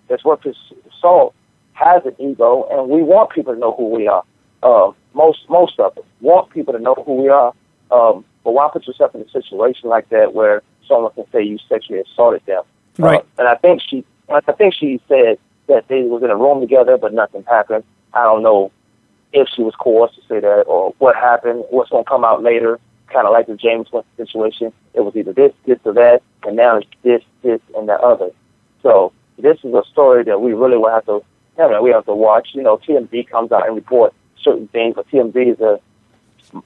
that's 0.09 0.25
worth 0.25 0.43
his 0.43 0.57
salt 1.01 1.35
has 1.73 2.05
an 2.05 2.17
ego, 2.19 2.67
and 2.71 2.89
we 2.89 3.03
want 3.03 3.31
people 3.31 3.53
to 3.55 3.59
know 3.59 3.73
who 3.73 3.89
we 3.89 4.09
are. 4.09 4.25
Uh, 4.63 4.93
most 5.15 5.49
most 5.49 5.79
of 5.79 5.97
us 5.97 6.05
want 6.21 6.51
people 6.51 6.73
to 6.73 6.81
know 6.81 6.95
who 7.07 7.15
we 7.15 7.29
are. 7.29 7.53
Um, 7.91 8.25
but 8.43 8.53
why 8.53 8.69
put 8.73 8.87
yourself 8.87 9.15
in 9.15 9.21
a 9.21 9.29
situation 9.31 9.89
like 9.89 10.09
that 10.11 10.33
where 10.35 10.63
someone 10.89 11.13
can 11.13 11.25
say 11.33 11.43
you 11.43 11.59
sexually 11.69 12.01
assaulted 12.01 12.45
them? 12.47 12.63
Right. 12.99 13.21
Uh, 13.21 13.25
and 13.39 13.49
I 13.49 13.57
think 13.57 13.83
she, 13.83 14.05
I 14.29 14.41
think 14.41 14.75
she 14.75 15.01
said 15.09 15.39
that 15.69 15.89
they 15.89 16.03
was 16.03 16.23
in 16.23 16.31
a 16.31 16.37
room 16.37 16.61
together, 16.61 16.97
but 16.97 17.13
nothing 17.13 17.45
happened. 17.45 17.85
I 18.15 18.23
don't 18.23 18.43
know 18.43 18.73
if 19.33 19.49
she 19.55 19.63
was 19.63 19.75
coerced 19.75 20.15
to 20.15 20.21
say 20.23 20.41
that 20.41 20.63
or 20.63 20.95
what 20.99 21.17
happened. 21.17 21.65
What's 21.71 21.91
going 21.91 22.05
to 22.05 22.09
come 22.09 22.25
out 22.25 22.43
later? 22.43 22.81
Kind 23.13 23.27
of 23.27 23.33
like 23.33 23.47
the 23.47 23.55
Jameis 23.55 23.93
Winston 23.93 24.05
situation. 24.17 24.73
It 24.95 25.01
was 25.01 25.15
either 25.17 25.33
this, 25.33 25.53
this, 25.65 25.79
or 25.85 25.95
that, 25.95 26.23
and 26.45 26.57
now 26.57 26.79
it's 26.79 26.89
this, 27.03 27.23
this, 27.43 27.61
and 27.77 27.89
that 27.89 28.01
other. 28.01 28.31
So 28.83 29.13
this 29.39 29.59
is 29.63 29.75
a 29.75 29.83
story 29.91 30.25
that 30.25 30.41
we 30.41 30.53
really 30.53 30.77
will 30.77 30.91
have 30.91 31.07
to, 31.07 31.23
I 31.59 31.69
mean, 31.69 31.83
we 31.83 31.91
have 31.91 32.07
to 32.07 32.15
watch. 32.15 32.49
You 32.53 32.63
know, 32.63 32.79
TMZ 32.79 33.29
comes 33.29 33.53
out 33.53 33.67
and 33.67 33.77
report 33.77 34.13
certain 34.41 34.69
things, 34.69 34.95
but 34.97 35.09
TMZ 35.09 35.55
is 35.55 35.61
a, 35.61 35.81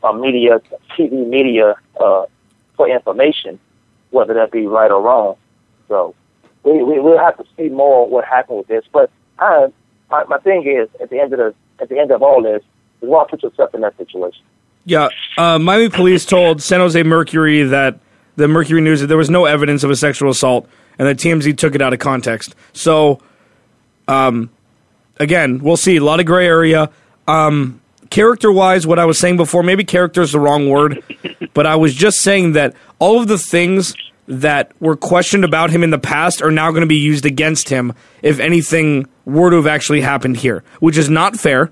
a 0.06 0.14
media, 0.14 0.60
TV 0.96 1.26
media 1.28 1.74
uh, 2.00 2.24
for 2.76 2.88
information, 2.88 3.58
whether 4.10 4.34
that 4.34 4.50
be 4.50 4.66
right 4.66 4.90
or 4.90 5.02
wrong. 5.02 5.36
So 5.88 6.14
we, 6.62 6.82
we 6.82 7.00
we'll 7.00 7.18
have 7.18 7.36
to 7.38 7.44
see 7.56 7.68
more 7.68 8.08
what 8.08 8.24
happened 8.24 8.58
with 8.58 8.68
this. 8.68 8.84
But 8.92 9.10
I, 9.38 9.68
my, 10.10 10.24
my 10.24 10.38
thing 10.38 10.66
is, 10.66 10.88
at 11.00 11.10
the 11.10 11.20
end 11.20 11.32
of 11.32 11.38
the 11.38 11.54
at 11.80 11.88
the 11.88 11.98
end 11.98 12.10
of 12.10 12.22
all 12.22 12.42
this, 12.42 12.62
is 13.02 13.08
why 13.08 13.24
put 13.28 13.42
yourself 13.42 13.74
in 13.74 13.80
that 13.80 13.96
situation. 13.96 14.42
Yeah, 14.84 15.08
uh, 15.36 15.58
Miami 15.58 15.88
police 15.88 16.24
told 16.24 16.62
San 16.62 16.80
Jose 16.80 17.02
Mercury 17.02 17.62
that 17.64 17.98
the 18.36 18.48
Mercury 18.48 18.80
News 18.80 19.00
that 19.00 19.08
there 19.08 19.18
was 19.18 19.30
no 19.30 19.44
evidence 19.44 19.84
of 19.84 19.90
a 19.90 19.96
sexual 19.96 20.30
assault, 20.30 20.68
and 20.98 21.06
that 21.06 21.18
TMZ 21.18 21.56
took 21.56 21.74
it 21.74 21.82
out 21.82 21.92
of 21.92 21.98
context. 21.98 22.54
So, 22.72 23.20
um, 24.08 24.50
again, 25.18 25.60
we'll 25.60 25.76
see. 25.76 25.96
A 25.96 26.04
lot 26.04 26.20
of 26.20 26.26
gray 26.26 26.46
area. 26.46 26.90
Um, 27.28 27.80
character 28.10 28.50
wise, 28.50 28.86
what 28.86 28.98
I 28.98 29.04
was 29.04 29.18
saying 29.18 29.36
before, 29.36 29.62
maybe 29.62 29.84
character 29.84 30.22
is 30.22 30.32
the 30.32 30.40
wrong 30.40 30.68
word, 30.68 31.02
but 31.54 31.66
I 31.66 31.76
was 31.76 31.94
just 31.94 32.20
saying 32.20 32.52
that 32.52 32.74
all 32.98 33.20
of 33.20 33.28
the 33.28 33.38
things 33.38 33.94
that 34.26 34.72
were 34.80 34.96
questioned 34.96 35.44
about 35.44 35.70
him 35.70 35.82
in 35.82 35.90
the 35.90 35.98
past 35.98 36.40
are 36.40 36.52
now 36.52 36.70
going 36.70 36.82
to 36.82 36.86
be 36.86 36.96
used 36.96 37.26
against 37.26 37.68
him 37.68 37.92
if 38.22 38.38
anything 38.38 39.08
were 39.24 39.50
to 39.50 39.56
have 39.56 39.66
actually 39.66 40.00
happened 40.00 40.36
here, 40.38 40.62
which 40.78 40.96
is 40.96 41.10
not 41.10 41.36
fair. 41.36 41.70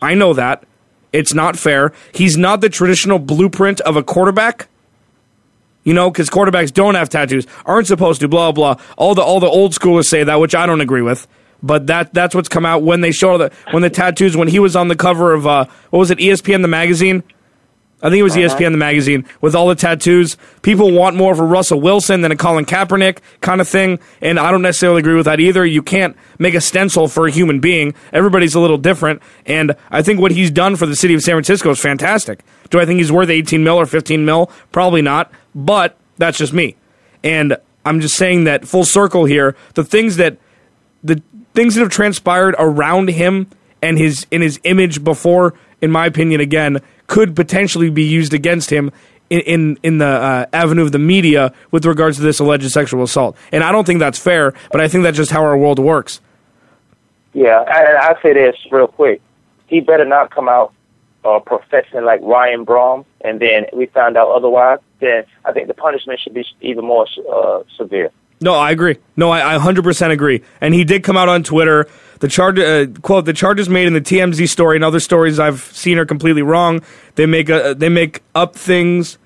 I 0.00 0.14
know 0.14 0.32
that. 0.34 0.64
It's 1.16 1.32
not 1.32 1.58
fair. 1.58 1.92
He's 2.12 2.36
not 2.36 2.60
the 2.60 2.68
traditional 2.68 3.18
blueprint 3.18 3.80
of 3.80 3.96
a 3.96 4.02
quarterback. 4.02 4.68
You 5.82 5.94
know, 5.94 6.10
because 6.10 6.28
quarterbacks 6.28 6.74
don't 6.74 6.94
have 6.96 7.08
tattoos, 7.08 7.46
aren't 7.64 7.86
supposed 7.86 8.20
to, 8.20 8.28
blah 8.28 8.52
blah. 8.52 8.76
All 8.98 9.14
the 9.14 9.22
all 9.22 9.40
the 9.40 9.46
old 9.46 9.72
schoolers 9.72 10.06
say 10.06 10.24
that, 10.24 10.40
which 10.40 10.54
I 10.54 10.66
don't 10.66 10.80
agree 10.80 11.02
with. 11.02 11.26
But 11.62 11.86
that 11.86 12.12
that's 12.12 12.34
what's 12.34 12.48
come 12.48 12.66
out 12.66 12.82
when 12.82 13.00
they 13.00 13.12
show 13.12 13.38
the 13.38 13.52
when 13.70 13.82
the 13.82 13.88
tattoos 13.88 14.36
when 14.36 14.48
he 14.48 14.58
was 14.58 14.76
on 14.76 14.88
the 14.88 14.96
cover 14.96 15.32
of 15.32 15.46
uh, 15.46 15.64
what 15.90 15.98
was 16.00 16.10
it 16.10 16.18
ESPN 16.18 16.60
the 16.62 16.68
magazine 16.68 17.22
I 18.02 18.10
think 18.10 18.20
it 18.20 18.22
was. 18.22 18.36
ESPN 18.36 18.72
the 18.72 18.78
magazine 18.78 19.24
with 19.40 19.54
all 19.54 19.68
the 19.68 19.74
tattoos. 19.74 20.36
People 20.60 20.92
want 20.92 21.16
more 21.16 21.32
of 21.32 21.40
a 21.40 21.44
Russell 21.44 21.80
Wilson 21.80 22.20
than 22.20 22.30
a 22.30 22.36
Colin 22.36 22.66
Kaepernick 22.66 23.20
kind 23.40 23.60
of 23.60 23.68
thing, 23.68 23.98
and 24.20 24.38
I 24.38 24.50
don't 24.50 24.60
necessarily 24.60 25.00
agree 25.00 25.14
with 25.14 25.24
that 25.24 25.40
either. 25.40 25.64
You 25.64 25.82
can't 25.82 26.14
make 26.38 26.54
a 26.54 26.60
stencil 26.60 27.08
for 27.08 27.26
a 27.26 27.30
human 27.30 27.58
being. 27.58 27.94
Everybody's 28.12 28.54
a 28.54 28.60
little 28.60 28.76
different, 28.76 29.22
and 29.46 29.74
I 29.90 30.02
think 30.02 30.20
what 30.20 30.32
he's 30.32 30.50
done 30.50 30.76
for 30.76 30.84
the 30.84 30.94
city 30.94 31.14
of 31.14 31.22
San 31.22 31.34
Francisco 31.34 31.70
is 31.70 31.80
fantastic. 31.80 32.44
Do 32.68 32.78
I 32.78 32.84
think 32.84 32.98
he's 32.98 33.10
worth 33.10 33.30
18 33.30 33.64
mil 33.64 33.76
or 33.76 33.86
15 33.86 34.24
mil? 34.24 34.50
Probably 34.72 35.00
not, 35.00 35.32
but 35.54 35.96
that's 36.18 36.36
just 36.36 36.52
me. 36.52 36.76
And 37.24 37.56
I'm 37.86 38.00
just 38.00 38.16
saying 38.16 38.44
that 38.44 38.68
full 38.68 38.84
circle 38.84 39.24
here, 39.24 39.56
the 39.74 39.84
things 39.84 40.16
that 40.16 40.36
the 41.02 41.22
things 41.54 41.74
that 41.74 41.80
have 41.80 41.90
transpired 41.90 42.54
around 42.58 43.08
him 43.08 43.48
and 43.80 43.96
his 43.96 44.26
in 44.30 44.42
his 44.42 44.60
image 44.64 45.02
before, 45.02 45.54
in 45.80 45.90
my 45.90 46.06
opinion, 46.06 46.40
again 46.40 46.80
could 47.06 47.36
potentially 47.36 47.90
be 47.90 48.02
used 48.02 48.34
against 48.34 48.70
him 48.70 48.90
in 49.30 49.40
in, 49.40 49.78
in 49.82 49.98
the 49.98 50.06
uh, 50.06 50.46
avenue 50.52 50.82
of 50.82 50.92
the 50.92 50.98
media 50.98 51.52
with 51.70 51.84
regards 51.84 52.16
to 52.16 52.22
this 52.22 52.38
alleged 52.38 52.70
sexual 52.70 53.02
assault. 53.02 53.36
And 53.52 53.62
I 53.62 53.72
don't 53.72 53.84
think 53.84 54.00
that's 54.00 54.18
fair, 54.18 54.54
but 54.70 54.80
I 54.80 54.88
think 54.88 55.04
that's 55.04 55.16
just 55.16 55.30
how 55.30 55.42
our 55.42 55.56
world 55.56 55.78
works. 55.78 56.20
Yeah, 57.32 57.60
and 57.60 57.98
I 57.98 58.20
say 58.22 58.32
this 58.32 58.56
real 58.70 58.86
quick. 58.86 59.20
He 59.66 59.80
better 59.80 60.04
not 60.04 60.30
come 60.30 60.48
out 60.48 60.72
are 61.26 61.40
professing 61.40 62.04
like 62.04 62.20
Ryan 62.22 62.64
Braun, 62.64 63.04
and 63.22 63.40
then 63.40 63.66
we 63.72 63.86
found 63.86 64.16
out 64.16 64.30
otherwise, 64.30 64.78
then 65.00 65.24
I 65.44 65.52
think 65.52 65.68
the 65.68 65.74
punishment 65.74 66.20
should 66.20 66.34
be 66.34 66.46
even 66.60 66.84
more 66.84 67.06
uh, 67.30 67.62
severe. 67.76 68.10
No, 68.40 68.54
I 68.54 68.70
agree. 68.70 68.98
No, 69.16 69.30
I, 69.30 69.56
I 69.56 69.58
100% 69.58 70.10
agree. 70.10 70.42
And 70.60 70.74
he 70.74 70.84
did 70.84 71.02
come 71.02 71.16
out 71.16 71.28
on 71.28 71.42
Twitter. 71.42 71.88
The 72.20 72.28
charge, 72.28 72.58
uh, 72.58 72.86
quote, 73.02 73.24
the 73.26 73.32
charges 73.32 73.68
made 73.68 73.86
in 73.86 73.92
the 73.92 74.00
TMZ 74.00 74.48
story 74.48 74.76
and 74.76 74.84
other 74.84 75.00
stories 75.00 75.38
I've 75.38 75.60
seen 75.60 75.98
are 75.98 76.06
completely 76.06 76.42
wrong. 76.42 76.82
They 77.14 77.26
make 77.26 77.48
a, 77.48 77.74
they 77.76 77.88
make 77.88 78.22
up 78.34 78.54
things. 78.56 79.18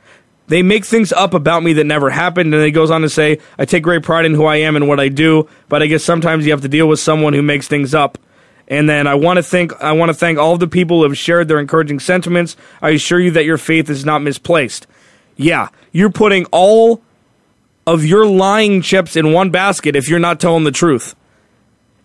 They 0.48 0.62
make 0.62 0.84
things 0.84 1.12
up 1.12 1.32
about 1.32 1.62
me 1.62 1.74
that 1.74 1.84
never 1.84 2.10
happened. 2.10 2.52
And 2.52 2.64
he 2.64 2.72
goes 2.72 2.90
on 2.90 3.02
to 3.02 3.08
say, 3.08 3.38
I 3.56 3.64
take 3.64 3.84
great 3.84 4.02
pride 4.02 4.24
in 4.24 4.34
who 4.34 4.46
I 4.46 4.56
am 4.56 4.74
and 4.74 4.88
what 4.88 4.98
I 4.98 5.08
do, 5.08 5.48
but 5.68 5.82
I 5.82 5.86
guess 5.86 6.02
sometimes 6.02 6.44
you 6.44 6.50
have 6.50 6.62
to 6.62 6.68
deal 6.68 6.88
with 6.88 6.98
someone 6.98 7.32
who 7.32 7.42
makes 7.42 7.68
things 7.68 7.94
up. 7.94 8.18
And 8.66 8.88
then 8.88 9.06
I 9.06 9.14
want 9.14 9.36
to 9.36 9.42
thank 9.42 9.72
I 9.82 9.92
want 9.92 10.10
to 10.10 10.14
thank 10.14 10.38
all 10.38 10.56
the 10.56 10.68
people 10.68 10.98
who 10.98 11.02
have 11.04 11.18
shared 11.18 11.48
their 11.48 11.58
encouraging 11.58 12.00
sentiments. 12.00 12.56
I 12.80 12.90
assure 12.90 13.18
you 13.20 13.32
that 13.32 13.44
your 13.44 13.58
faith 13.58 13.90
is 13.90 14.04
not 14.04 14.22
misplaced. 14.22 14.86
Yeah, 15.36 15.68
you're 15.92 16.10
putting 16.10 16.44
all 16.46 17.02
of 17.86 18.04
your 18.04 18.26
lying 18.26 18.82
chips 18.82 19.16
in 19.16 19.32
one 19.32 19.50
basket 19.50 19.96
if 19.96 20.08
you're 20.08 20.20
not 20.20 20.38
telling 20.38 20.64
the 20.64 20.70
truth. 20.70 21.16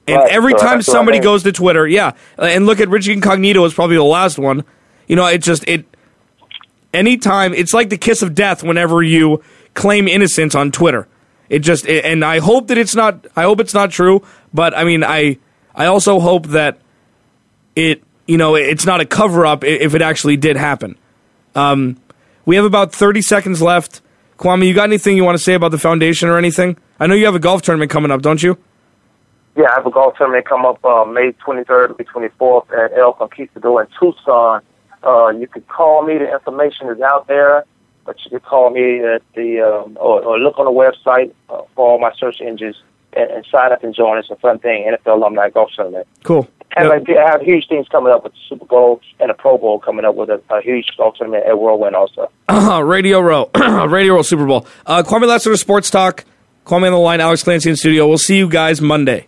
And 0.08 0.18
Right, 0.18 0.32
every 0.32 0.52
so 0.52 0.58
time 0.58 0.78
what 0.78 0.90
I 0.90 0.92
somebody 0.92 1.16
mean. 1.18 1.24
goes 1.24 1.44
to 1.44 1.52
Twitter, 1.52 1.88
yeah, 1.88 2.12
and 2.38 2.66
look 2.66 2.80
at 2.80 2.90
Richie 2.90 3.14
Incognito 3.14 3.64
is 3.66 3.74
probably 3.74 3.96
the 3.96 4.04
last 4.04 4.38
one. 4.38 4.64
You 5.08 5.16
know, 5.16 5.26
it 5.26 5.40
just 5.40 5.68
it 5.68 5.86
anytime 6.94 7.54
it's 7.54 7.74
like 7.74 7.90
the 7.90 7.98
kiss 7.98 8.22
of 8.22 8.36
death 8.36 8.64
whenever 8.64 9.02
you 9.02 9.42
claim 9.74 10.08
innocence 10.08 10.56
on 10.56 10.72
Twitter. 10.72 11.08
It 11.50 11.60
just 11.60 11.86
it, 11.86 12.06
and 12.06 12.24
I 12.24 12.40
hope 12.40 12.68
that 12.68 12.78
it's 12.78 12.96
not 12.96 13.26
I 13.36 13.44
hope 13.44 13.60
it's 13.60 13.74
not 13.74 13.92
true, 13.92 14.24
but 14.54 14.76
I 14.78 14.84
mean 14.84 15.04
I 15.04 15.38
I 15.76 15.86
also 15.88 16.20
hope 16.20 16.48
that 16.48 16.80
it 17.76 18.04
you 18.28 18.38
know 18.38 18.56
it's 18.56 18.86
not 18.86 19.02
a 19.02 19.06
cover 19.06 19.46
up 19.46 19.64
if 19.64 19.94
it 19.96 20.02
actually 20.02 20.38
did 20.38 20.56
happen. 20.58 20.98
Um, 21.56 21.98
we 22.46 22.56
have 22.58 22.66
about 22.66 22.94
30 22.94 23.22
seconds 23.22 23.62
left. 23.62 24.02
Kwamie, 24.38 24.68
you 24.68 24.74
got 24.74 24.84
anything 24.84 25.16
you 25.16 25.24
want 25.24 25.38
to 25.38 25.44
say 25.44 25.54
about 25.54 25.72
the 25.72 25.78
foundation 25.78 26.28
or 26.30 26.38
anything? 26.38 26.78
I 27.00 27.08
know 27.08 27.16
you 27.16 27.26
have 27.26 27.36
a 27.36 27.40
golf 27.40 27.62
tournament 27.62 27.90
coming 27.90 28.12
up, 28.12 28.22
don't 28.22 28.44
you? 28.44 28.58
Yeah, 29.56 29.68
I 29.72 29.76
have 29.76 29.86
a 29.86 29.92
golf 29.92 30.18
tournament 30.18 30.46
come 30.46 30.66
up 30.66 30.84
uh, 30.84 31.06
May 31.06 31.32
23rd 31.32 31.98
to 31.98 32.04
24th 32.04 32.72
at 32.74 32.98
El 32.98 33.14
Conquistador 33.14 33.82
in 33.84 33.88
Tucson. 33.98 34.62
Uh, 35.02 35.30
you 35.30 35.48
could 35.48 35.68
call 35.68 36.06
me. 36.06 36.18
The 36.18 36.32
information 36.32 36.90
is 36.90 37.00
out 37.00 37.28
there, 37.28 37.64
but 38.06 38.18
you 38.26 38.32
could 38.32 38.44
call 38.44 38.70
me 38.72 39.00
at 39.00 39.22
the 39.34 39.62
um, 39.62 39.98
or, 40.00 40.22
or 40.24 40.40
look 40.40 40.60
on 40.60 40.66
the 40.66 40.72
website 40.72 41.32
uh, 41.50 41.62
for 41.74 41.92
all 41.92 42.00
my 42.00 42.12
search 42.18 42.42
engines 42.42 42.76
and, 43.14 43.32
and 43.32 43.46
sign 43.50 43.72
up 43.72 43.84
and 43.84 43.96
join. 43.96 44.18
Us. 44.18 44.26
It's 44.30 44.38
a 44.38 44.42
fun 44.42 44.60
thing. 44.60 44.92
NFL 44.92 45.14
Alumni 45.16 45.50
Golf 45.52 45.72
Tournament. 45.76 46.08
Cool. 46.24 46.50
And 46.76 46.90
I 46.90 46.96
I 46.98 47.32
have 47.32 47.42
huge 47.42 47.68
things 47.70 47.88
coming 47.88 48.12
up 48.12 48.26
with 48.26 48.34
the 48.34 48.40
Super 48.50 48.66
Bowl 48.66 49.00
and 49.22 49.32
a 49.32 49.34
Pro 49.34 49.58
Bowl 49.58 49.80
coming 49.80 50.04
up 50.04 50.16
with 50.16 50.30
a, 50.30 50.42
a 50.50 50.62
huge 50.62 50.88
golf 50.98 51.16
tournament 51.16 51.46
at 51.48 51.58
Whirlwind 51.58 51.96
also. 51.96 52.30
Radio 52.84 53.22
Row, 53.22 53.50
Radio 53.88 54.16
Row 54.16 54.22
Super 54.22 54.46
Bowl. 54.46 54.68
Uh, 54.86 55.02
Kwamie 55.02 55.28
Lassiter, 55.28 55.56
Sports 55.56 55.90
Talk. 55.90 56.26
Kwamie 56.66 56.88
on 56.88 56.92
the 56.92 56.98
line, 56.98 57.22
Alex 57.22 57.44
Clancy 57.44 57.70
in 57.70 57.76
studio. 57.78 58.08
We'll 58.08 58.18
see 58.18 58.38
you 58.38 58.50
guys 58.50 58.82
Monday. 58.82 59.28